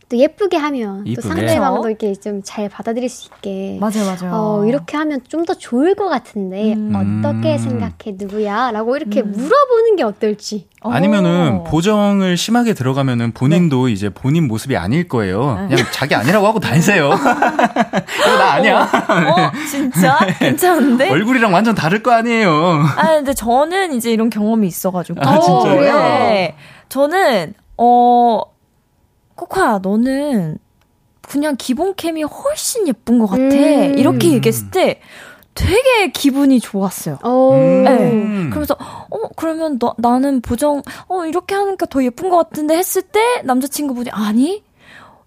또 0.08 0.18
예쁘게 0.18 0.58
하면 0.58 1.02
이쁘게. 1.08 1.16
또 1.16 1.22
상대방도 1.28 1.90
이렇게 1.90 2.14
좀 2.14 2.42
잘 2.44 2.70
받아들일 2.70 3.10
수 3.10 3.30
있게 3.36 3.78
맞아요, 3.80 4.06
맞아요. 4.06 4.32
어, 4.34 4.66
이렇게 4.66 4.98
하면 4.98 5.22
좀 5.28 5.46
더 5.46 5.54
좋을 5.56 5.96
것 5.96 6.10
같은데 6.10 6.74
음. 6.74 7.22
어떻게 7.24 7.58
생각해 7.58 8.16
누구야?라고 8.18 8.96
이렇게 8.98 9.22
음. 9.22 9.32
물어보는 9.32 9.96
게 9.96 10.04
어떨지. 10.04 10.68
아니면은 10.82 11.64
보정을 11.64 12.38
심하게 12.38 12.74
들어가면은 12.74 13.32
본인도 13.32 13.88
네. 13.88 13.92
이제 13.94 14.10
본인 14.10 14.48
모습이 14.48 14.78
아닐 14.78 15.08
거예요. 15.08 15.56
네. 15.70 15.76
그냥 15.76 15.86
자기 15.92 16.14
아니라고 16.16 16.46
하고 16.48 16.60
다니세요. 16.60 17.10
나 18.40 18.54
아니야. 18.54 18.82
어, 18.84 19.42
어 19.42 19.52
진짜 19.70 20.20
네. 20.26 20.34
괜찮은데? 20.40 21.10
얼굴이랑 21.10 21.54
완전 21.54 21.74
다를 21.76 22.04
거 22.04 22.12
아니에요. 22.12 22.52
아 22.98 23.08
근데 23.16 23.34
저는 23.34 23.94
이제 23.94 24.12
이런 24.12 24.30
경험이 24.30 24.68
있어가지고. 24.68 25.22
아 25.28 25.40
진짜요? 25.40 25.82
네. 25.82 26.56
저는 26.90 27.54
어 27.78 28.42
코코야, 29.36 29.80
너는 29.82 30.58
그냥 31.22 31.56
기본 31.58 31.96
캠이 31.96 32.24
훨씬 32.24 32.88
예쁜 32.88 33.20
것 33.20 33.28
같아. 33.28 33.44
음. 33.44 33.98
이렇게 33.98 34.32
얘기했을 34.34 34.70
때 34.72 35.02
되게 35.56 36.12
기분이 36.12 36.60
좋았어요. 36.60 37.18
음. 37.24 37.84
네. 37.84 38.50
그러면서 38.50 38.76
어 39.10 39.30
그러면 39.36 39.80
너 39.80 39.96
나는 39.98 40.42
보정 40.42 40.84
어 41.08 41.26
이렇게 41.26 41.56
하니까 41.56 41.86
더 41.86 42.04
예쁜 42.04 42.30
것 42.30 42.38
같은데 42.38 42.78
했을 42.78 43.02
때 43.02 43.42
남자친구분이 43.44 44.10
아니 44.12 44.64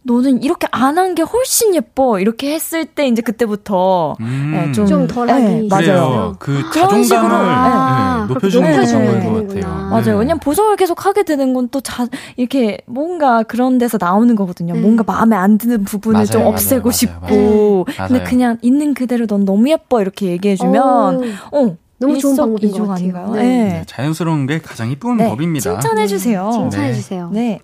너는 0.08 0.42
이렇게 0.42 0.66
안 0.72 0.96
한 0.98 1.14
게 1.14 1.22
훨씬 1.22 1.74
예뻐 1.74 2.18
이렇게 2.18 2.54
했을 2.54 2.84
때 2.86 3.06
이제 3.06 3.20
그때부터 3.22 4.16
음. 4.20 4.50
네, 4.54 4.72
좀, 4.72 4.86
좀 4.86 5.06
덜하기 5.06 5.44
네, 5.44 5.68
맞아요. 5.70 6.34
그 6.38 6.62
자존감을 6.72 7.30
아, 7.30 8.24
네, 8.26 8.34
높여주는 8.34 8.80
게 8.80 8.86
좋은 8.86 9.24
것 9.32 9.46
같아요. 9.48 9.74
맞아요. 9.90 10.02
네. 10.04 10.12
왜냐면 10.12 10.38
보정을 10.40 10.76
계속 10.76 11.04
하게 11.06 11.22
되는 11.24 11.52
건 11.54 11.68
또 11.68 11.80
자 11.80 12.06
이렇게 12.36 12.78
뭔가 12.86 13.42
그런 13.42 13.78
데서 13.78 13.98
나오는 14.00 14.34
거거든요. 14.34 14.74
음. 14.74 14.80
뭔가 14.82 15.04
마음에 15.06 15.36
안 15.36 15.58
드는 15.58 15.84
부분을 15.84 16.14
맞아요, 16.14 16.26
좀 16.26 16.46
없애고 16.46 16.88
맞아요, 16.88 16.92
싶고 16.92 17.86
근데 18.08 18.22
그냥 18.24 18.56
있는 18.62 18.94
그대로 18.94 19.26
넌 19.26 19.44
너무 19.44 19.68
예뻐 19.70 20.00
이렇게 20.00 20.26
얘기해주면 20.26 21.22
어 21.52 21.76
너무 22.00 22.16
좋은 22.18 22.36
방법인 22.36 22.70
것 22.70 22.88
아닌가요? 22.90 23.32
네. 23.32 23.40
네. 23.42 23.82
자연스러운 23.86 24.46
게 24.46 24.60
가장 24.60 24.88
이쁜 24.90 25.16
네. 25.16 25.28
법입니다. 25.28 25.80
칭찬해 25.80 26.06
주세요. 26.06 26.48
칭찬해 26.52 26.92
주세요. 26.94 27.28
네. 27.32 27.58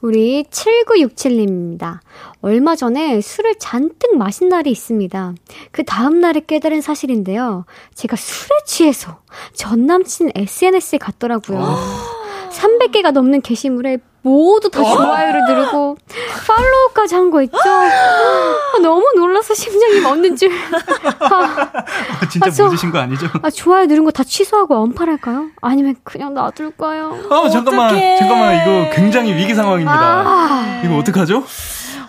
우리 0.00 0.44
7967님입니다. 0.44 2.00
얼마 2.40 2.76
전에 2.76 3.20
술을 3.20 3.56
잔뜩 3.58 4.16
마신 4.16 4.48
날이 4.48 4.70
있습니다. 4.70 5.34
그 5.72 5.84
다음날에 5.84 6.42
깨달은 6.46 6.80
사실인데요. 6.80 7.64
제가 7.94 8.16
술에 8.16 8.50
취해서 8.66 9.20
전 9.54 9.86
남친 9.86 10.32
SNS에 10.34 10.98
갔더라고요. 10.98 11.58
300개가 12.50 13.12
넘는 13.12 13.42
게시물에 13.42 13.98
모두 14.22 14.68
다 14.68 14.82
좋아요를 14.82 15.44
누르고 15.48 15.96
팔로우까지 16.46 17.14
한 17.14 17.30
거 17.30 17.40
있죠? 17.42 17.56
아, 17.66 18.78
너무 18.82 19.04
놀라서 19.16 19.54
심장이 19.54 20.00
멎는 20.00 20.34
줄. 20.36 20.50
아, 21.20 22.28
진짜 22.28 22.46
아, 22.48 22.50
저, 22.50 22.64
묻으신 22.66 22.90
거 22.90 22.98
아니죠? 22.98 23.26
아, 23.42 23.48
좋아요 23.50 23.86
누른 23.86 24.04
거 24.04 24.10
다 24.10 24.24
취소하고 24.24 24.74
언팔할까요? 24.76 25.46
아니면 25.62 25.94
그냥 26.02 26.34
놔둘까요? 26.34 27.18
아, 27.30 27.48
잠깐만, 27.48 27.86
어떡해. 27.90 28.16
잠깐만, 28.18 28.54
이거 28.56 28.90
굉장히 28.94 29.34
위기 29.34 29.54
상황입니다. 29.54 29.92
아, 29.98 30.82
이거 30.84 30.96
어떡하죠? 30.98 31.44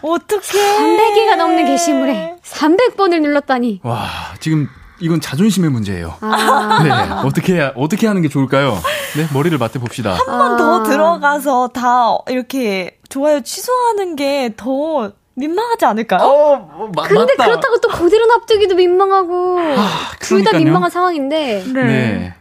어떡해. 0.02 0.42
300개가 0.78 1.36
넘는 1.36 1.66
게시물에 1.66 2.36
300번을 2.44 3.22
눌렀다니. 3.22 3.82
와, 3.84 4.08
지금 4.40 4.68
이건 5.00 5.22
자존심의 5.22 5.70
문제예요. 5.70 6.16
아. 6.22 6.80
네, 6.84 6.92
어떻게 7.28 7.56
해야, 7.56 7.72
어떻게 7.76 8.08
하는 8.08 8.22
게 8.22 8.30
좋을까요? 8.30 8.78
네, 9.16 9.28
머리를 9.34 9.58
맞대 9.58 9.80
봅시다. 9.80 10.14
한 10.14 10.26
번더 10.26 10.82
아. 10.82 10.84
들어가서 10.84 11.70
다 11.70 12.18
이렇게 12.28 12.98
좋아요 13.10 13.42
취소하는 13.42 14.16
게더 14.16 15.14
민망하지 15.36 15.86
않을까요? 15.86 16.22
어, 16.22 16.56
뭐, 16.58 16.92
마, 16.94 17.04
근데 17.04 17.34
맞다. 17.38 17.46
그렇다고 17.46 17.78
또 17.80 17.88
그대로 17.90 18.26
납두기도 18.28 18.76
민망하고 18.76 19.60
아, 19.60 20.12
둘다 20.20 20.58
민망한 20.58 20.90
상황인데. 20.90 21.64
네. 21.74 21.84
네. 21.84 22.34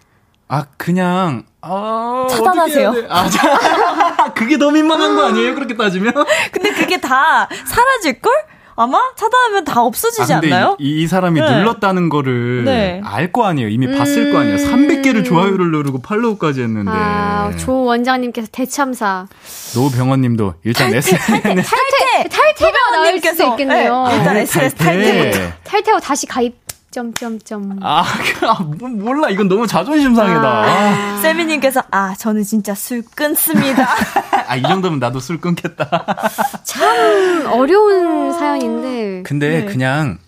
아 0.49 0.65
그냥 0.77 1.45
아, 1.61 2.27
차단하세요. 2.31 2.95
아, 3.09 3.29
자, 3.29 4.33
그게 4.35 4.59
더 4.59 4.71
민망한 4.71 5.15
거 5.15 5.27
아니에요? 5.27 5.55
그렇게 5.55 5.77
따지면? 5.77 6.13
근데 6.51 6.73
그게 6.73 6.99
다 6.99 7.49
사라질 7.67 8.21
걸? 8.21 8.33
아마 8.81 9.01
차단하면 9.17 9.65
다 9.65 9.83
없어지지 9.83 10.33
아, 10.33 10.37
않나요? 10.39 10.77
이, 10.79 11.03
이 11.03 11.07
사람이 11.09 11.41
네. 11.41 11.51
눌렀다는 11.51 12.09
거를 12.09 12.65
네. 12.65 13.01
알거 13.05 13.45
아니에요. 13.45 13.69
이미 13.69 13.89
음... 13.89 13.99
봤을 13.99 14.31
거 14.31 14.39
아니에요. 14.39 14.57
300개를 14.57 15.25
좋아요를 15.25 15.73
누르고 15.73 16.01
팔로우까지 16.01 16.63
했는데. 16.63 16.93
아, 16.95 17.51
조 17.59 17.83
원장님께서 17.83 18.47
대참사. 18.53 19.27
노병원님도 19.75 20.55
일단 20.63 20.93
탈퇴, 20.93 20.99
SNS 20.99 21.27
탈퇴, 21.27 21.43
탈퇴, 21.63 22.29
탈퇴가 22.29 22.91
나올 22.93 23.21
수도 23.21 23.49
있겠네요. 23.49 24.07
네, 24.07 24.17
일단 24.17 24.37
SNS 24.37 24.75
탈퇴. 24.77 25.53
탈퇴하고 25.65 26.01
다시 26.01 26.27
가입. 26.27 26.57
점점점. 26.91 27.79
아, 27.83 28.03
아 28.43 28.63
뭐, 28.63 28.89
몰라. 28.89 29.29
이건 29.29 29.49
너무 29.49 29.67
자존심 29.67 30.15
상해다. 30.15 30.41
아. 30.43 31.17
세미님께서 31.21 31.83
아 31.91 32.15
저는 32.15 32.43
진짜 32.45 32.75
술 32.75 33.03
끊습니다. 33.15 33.87
아 34.49 34.57
이 34.57 34.63
정도면 34.63 34.99
나도 34.99 35.21
술 35.21 35.41
끊겠다. 35.41 35.89
참 36.65 37.47
어려운 37.53 38.33
사연인데. 38.33 39.23
근데 39.25 39.61
네. 39.61 39.65
그냥 39.67 40.19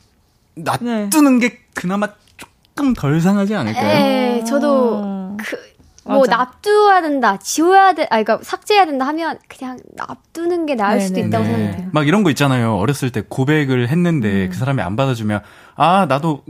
놔두는 0.57 1.39
네. 1.39 1.49
게 1.49 1.59
그나마 1.75 2.09
조금 2.37 2.93
덜 2.95 3.21
상하지 3.21 3.55
않을까요? 3.55 3.83
네, 3.85 4.45
저도 4.47 5.37
그. 5.39 5.71
뭐 6.03 6.21
맞아. 6.21 6.39
납두해야 6.39 7.03
된다, 7.03 7.37
지워야 7.37 7.93
돼, 7.93 8.05
아, 8.05 8.21
그러니까 8.23 8.41
삭제해야 8.43 8.87
된다 8.87 9.07
하면 9.07 9.39
그냥 9.49 9.79
납두는 9.95 10.67
게 10.67 10.75
나을 10.75 10.97
네네네. 10.99 11.07
수도 11.07 11.21
있다고 11.21 11.45
생각해요. 11.45 11.89
막 11.93 12.09
이런 12.09 12.25
거 12.25 12.31
있잖아요. 12.31 12.75
어렸을 12.77 13.11
때 13.13 13.23
고백을 13.29 13.89
했는데 13.89 14.47
음. 14.47 14.49
그 14.51 14.57
사람이 14.57 14.83
안 14.83 14.97
받아주면 14.97 15.43
아, 15.77 16.07
나도 16.09 16.43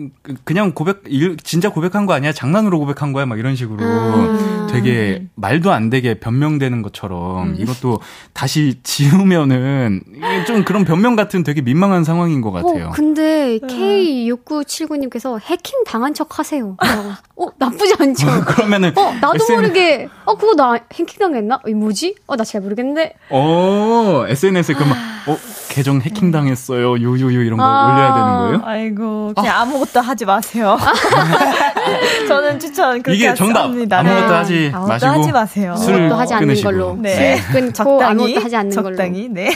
그냥 0.45 0.73
고백, 0.73 1.03
진짜 1.45 1.71
고백한 1.71 2.07
거 2.07 2.13
아니야? 2.13 2.33
장난으로 2.33 2.79
고백한 2.79 3.13
거야? 3.13 3.27
막 3.27 3.39
이런 3.39 3.57
식으로 3.57 3.83
음. 3.85 4.67
되게 4.71 5.27
말도 5.35 5.73
안 5.73 5.91
되게 5.91 6.19
변명되는 6.21 6.83
것처럼 6.83 7.51
음. 7.51 7.57
이것도 7.59 8.01
다시 8.33 8.81
지우면은 8.83 10.01
좀 10.47 10.65
그런 10.65 10.85
변명 10.85 11.17
같은 11.17 11.43
되게 11.43 11.61
민망한 11.61 12.05
상황인 12.05 12.41
것 12.41 12.51
같아요. 12.53 12.89
어, 12.89 12.91
근데 12.91 13.59
K6979님께서 13.61 15.41
해킹 15.41 15.85
당한 15.85 16.15
척 16.15 16.39
하세요. 16.39 16.77
어, 17.37 17.47
나쁘지 17.59 17.95
않죠? 17.99 18.27
그러면은. 18.47 18.97
어, 18.97 19.13
나도 19.21 19.37
SNS... 19.37 19.53
모르게, 19.53 20.09
어, 20.25 20.37
그거 20.37 20.55
나 20.55 20.75
해킹 20.93 21.19
당했나? 21.19 21.61
이 21.67 21.75
뭐지? 21.75 22.17
어, 22.27 22.37
나 22.37 22.45
잘 22.45 22.61
모르겠는데. 22.63 23.15
어, 23.31 24.25
SNS에 24.29 24.75
그러면, 24.75 24.97
어, 25.29 25.37
계정 25.69 26.01
해킹 26.01 26.33
당했어요. 26.33 26.99
유유유 26.99 27.45
이런 27.45 27.59
거 27.59 27.65
아, 27.65 27.87
올려야 27.93 28.15
되는 28.15 28.39
거예요? 28.39 28.61
아이고 28.65 29.20
그냥 29.37 29.61
아. 29.61 29.65
무것도 29.65 30.01
하지 30.01 30.25
마세요. 30.25 30.79
저는 32.29 32.59
추천 32.59 33.03
그렇게 33.03 33.19
이게 33.19 33.35
정답. 33.35 33.65
합니다. 33.65 33.99
아무것도 33.99 34.27
네. 34.27 34.33
하지 34.35 34.71
아무것도 34.75 34.89
마시고 34.89 35.11
하지 35.13 35.33
마세요. 35.33 35.77
술 35.77 36.13
하지 36.13 36.35
않는. 36.35 36.63
걸로. 36.63 36.97
네. 37.01 37.39
끊고 37.53 37.73
적당히, 37.73 38.05
아무것도 38.05 38.45
하지 38.45 38.57
않는 38.57 38.71
적당히, 38.71 39.23
걸로. 39.29 39.35
네. 39.35 39.51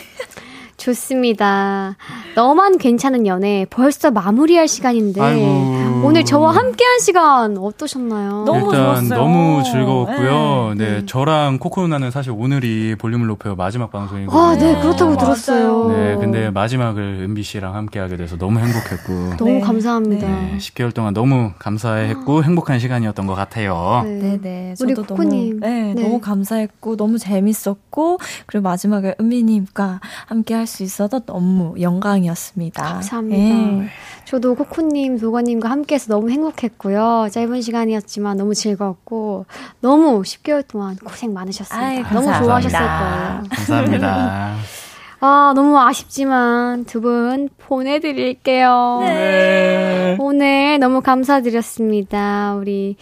좋습니다. 0.76 1.96
너만 2.34 2.78
괜찮은 2.78 3.26
연애 3.26 3.66
벌써 3.70 4.10
마무리할 4.10 4.68
시간인데 4.68 5.20
아이고. 5.20 5.83
오늘 6.04 6.24
저와 6.24 6.54
함께한 6.54 6.98
시간 7.00 7.56
어떠셨나요? 7.56 8.44
너무 8.44 8.66
일단 8.66 8.84
좋았어요. 9.06 9.18
너무 9.18 9.62
즐거웠고요. 9.64 10.74
네. 10.76 10.84
네, 11.00 11.06
저랑 11.06 11.58
코코 11.58 11.82
누나는 11.82 12.10
사실 12.10 12.32
오늘이 12.32 12.94
볼륨을 12.96 13.26
높여 13.26 13.54
마지막 13.54 13.90
방송이거든요. 13.90 14.38
아, 14.40 14.54
네, 14.56 14.78
그렇다고 14.80 15.16
들었어요. 15.16 15.88
네, 15.88 16.16
근데 16.16 16.50
마지막을 16.50 17.02
은비 17.22 17.42
씨랑 17.42 17.74
함께하게 17.74 18.16
돼서 18.16 18.36
너무 18.36 18.58
행복했고 18.58 19.36
너무 19.38 19.52
네. 19.54 19.60
감사합니다. 19.60 20.26
네, 20.26 20.58
10개월 20.58 20.92
동안 20.94 21.14
너무 21.14 21.52
감사했고 21.58 22.44
행복한 22.44 22.78
시간이었던 22.78 23.26
것 23.26 23.34
같아요. 23.34 24.02
네, 24.04 24.38
네, 24.40 24.74
우리 24.80 24.94
코코님, 24.94 25.60
너무, 25.60 25.72
네, 25.72 25.94
너무 25.94 26.20
감사했고 26.20 26.96
너무 26.96 27.18
재밌었고 27.18 28.18
그리고 28.46 28.62
마지막에 28.62 29.14
은비님과 29.20 30.00
함께할 30.26 30.66
수 30.66 30.82
있어서 30.82 31.20
너무 31.20 31.74
영광이었습니다. 31.80 32.82
감사합니다. 32.82 33.90
네. 34.24 34.30
저도 34.30 34.54
코코님, 34.54 35.18
도가님과 35.18 35.68
함께해서 35.70 36.08
너무 36.12 36.30
행복했고요. 36.30 37.28
짧은 37.30 37.60
시간이었지만 37.60 38.36
너무 38.36 38.54
즐거웠고 38.54 39.46
너무 39.80 40.22
10개월 40.22 40.66
동안 40.66 40.96
고생 40.96 41.32
많으셨습니다. 41.32 41.86
아이, 41.86 42.02
너무 42.12 42.26
좋아하셨을 42.32 42.78
거예요. 42.78 43.42
감사합니다. 43.50 44.54
아, 45.20 45.52
너무 45.56 45.78
아쉽지만 45.78 46.84
두 46.84 47.00
분 47.00 47.48
보내드릴게요. 47.58 49.00
네. 49.04 50.16
오늘 50.20 50.78
너무 50.78 51.00
감사드렸습니다. 51.00 52.54
우리 52.56 52.96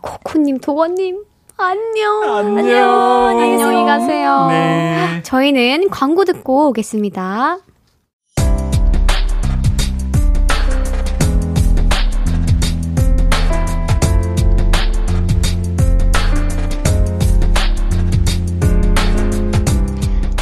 코코님, 0.00 0.58
도원님, 0.58 1.22
안녕. 1.56 2.22
안녕. 2.24 3.28
안녕히 3.28 3.84
가세요. 3.84 4.46
네. 4.48 5.20
저희는 5.22 5.90
광고 5.90 6.24
듣고 6.24 6.68
오겠습니다. 6.68 7.58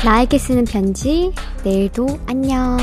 나에게 0.03 0.39
쓰는 0.39 0.65
편지, 0.65 1.31
내일도 1.63 2.07
안녕. 2.27 2.79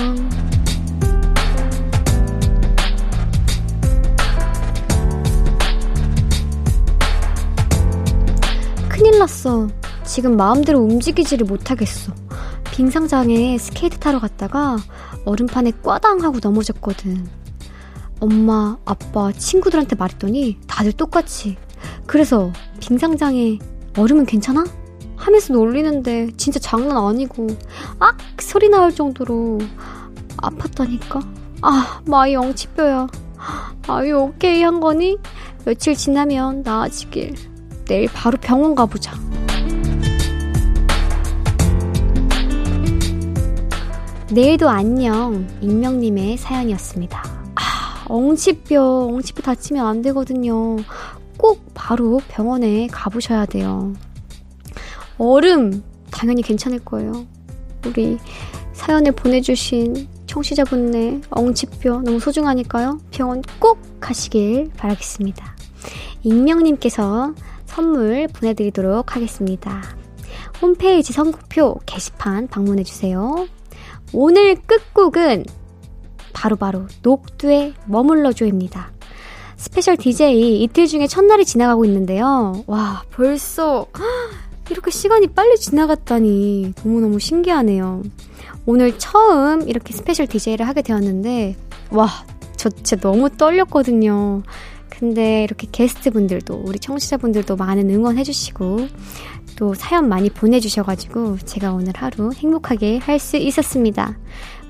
큰일 8.88 9.18
났어. 9.18 9.68
지금 10.06 10.38
마음대로 10.38 10.80
움직이지를 10.80 11.48
못하겠어. 11.48 12.14
빙상장에 12.72 13.58
스케이트 13.58 13.98
타러 13.98 14.20
갔다가 14.20 14.78
얼음판에 15.26 15.72
꽈당 15.82 16.24
하고 16.24 16.38
넘어졌거든. 16.40 17.28
엄마, 18.20 18.78
아빠, 18.86 19.32
친구들한테 19.32 19.96
말했더니 19.96 20.60
다들 20.68 20.92
똑같이. 20.92 21.58
그래서 22.06 22.54
빙상장에 22.80 23.58
얼음은 23.98 24.28
괜찮아? 24.28 24.66
하면서 25.18 25.54
놀리는데 25.54 26.32
진짜 26.38 26.60
장난 26.60 26.98
아니고 26.98 27.48
악 28.00 28.18
소리 28.40 28.70
나올 28.70 28.94
정도로 28.94 29.60
아팠다니까. 30.38 31.26
아, 31.62 32.02
my 32.06 32.36
엉치뼈야. 32.36 33.08
Are 33.88 34.16
you 34.18 34.37
okay 34.37 34.62
한 34.62 34.80
거니? 34.80 35.18
며칠 35.66 35.96
지나면 35.96 36.62
나아지길. 36.64 37.36
내일 37.86 38.08
바로 38.14 38.38
병원 38.40 38.76
가보자. 38.76 39.14
내일도 44.32 44.70
안녕. 44.70 45.48
익명님의 45.62 46.38
사연이었습니다. 46.38 47.24
아, 47.56 48.06
엉치뼈, 48.08 49.08
엉치뼈 49.08 49.42
다치면 49.42 49.86
안 49.86 50.02
되거든요. 50.04 50.78
꼭 51.38 51.72
바로 51.74 52.22
병원에 52.28 52.88
가보셔야 52.88 53.46
돼요. 53.46 53.94
얼음, 55.18 55.84
당연히 56.12 56.42
괜찮을 56.42 56.80
거예요. 56.80 57.26
우리 57.86 58.18
사연을 58.74 59.12
보내주신 59.14 60.08
청취자분의 60.28 61.22
엉치뼈 61.30 62.02
너무 62.02 62.20
소중하니까요. 62.20 63.00
병원 63.12 63.42
꼭 63.60 63.80
가시길 64.00 64.72
바라겠습니다. 64.78 65.56
익명님께서 66.24 67.34
선물 67.66 68.28
보내드리도록 68.28 69.16
하겠습니다. 69.16 69.82
홈페이지 70.62 71.14
선곡표 71.14 71.80
게시판 71.86 72.48
방문해주세요. 72.48 73.48
오늘 74.14 74.56
끝곡은 74.56 75.46
바로바로 76.34 76.88
녹두의 77.02 77.74
머물러줘입니다. 77.86 78.92
special 79.56 79.98
DJ 79.98 80.62
이틀 80.64 80.86
중에 80.86 81.08
첫날이 81.08 81.46
지나가고 81.46 81.84
있는데요. 81.86 82.64
와, 82.68 83.04
벌써 83.12 83.88
이렇게 84.70 84.92
시간이 84.92 85.28
빨리 85.28 85.58
지나갔다니 85.58 86.74
너무너무 86.84 87.20
신기하네요. 87.20 88.04
오늘 88.66 88.98
처음 88.98 89.68
이렇게 89.68 89.94
special 89.94 90.28
DJ를 90.28 90.68
하게 90.68 90.82
되었는데, 90.82 91.56
와, 91.92 92.10
저 92.58 92.70
진짜 92.70 92.96
너무 92.98 93.30
떨렸거든요. 93.30 94.44
근데 94.90 95.44
이렇게 95.44 95.68
게스트분들도, 95.72 96.64
우리 96.66 96.80
청취자분들도 96.80 97.56
많은 97.56 97.90
응원해주시고, 97.90 98.88
또 99.56 99.74
사연 99.74 100.10
많이 100.10 100.30
보내주셔가지고, 100.30 101.38
제가 101.46 101.74
오늘 101.74 101.94
하루 101.96 102.32
행복하게 102.34 102.98
할 102.98 103.20
수 103.20 103.38
있었습니다. 103.38 104.18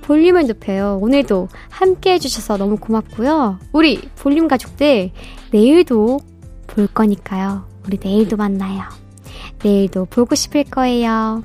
볼륨을 0.01 0.47
높여요. 0.47 0.99
오늘도 1.01 1.49
함께 1.69 2.13
해주셔서 2.13 2.57
너무 2.57 2.77
고맙고요. 2.77 3.59
우리 3.73 4.01
볼륨 4.15 4.47
가족들, 4.47 5.11
내일도 5.51 6.19
볼 6.67 6.87
거니까요. 6.87 7.65
우리 7.85 7.97
내일도 8.01 8.37
만나요. 8.37 8.83
내일도 9.67 10.05
보고 10.05 10.33
싶을 10.33 10.63
거예요. 10.63 11.43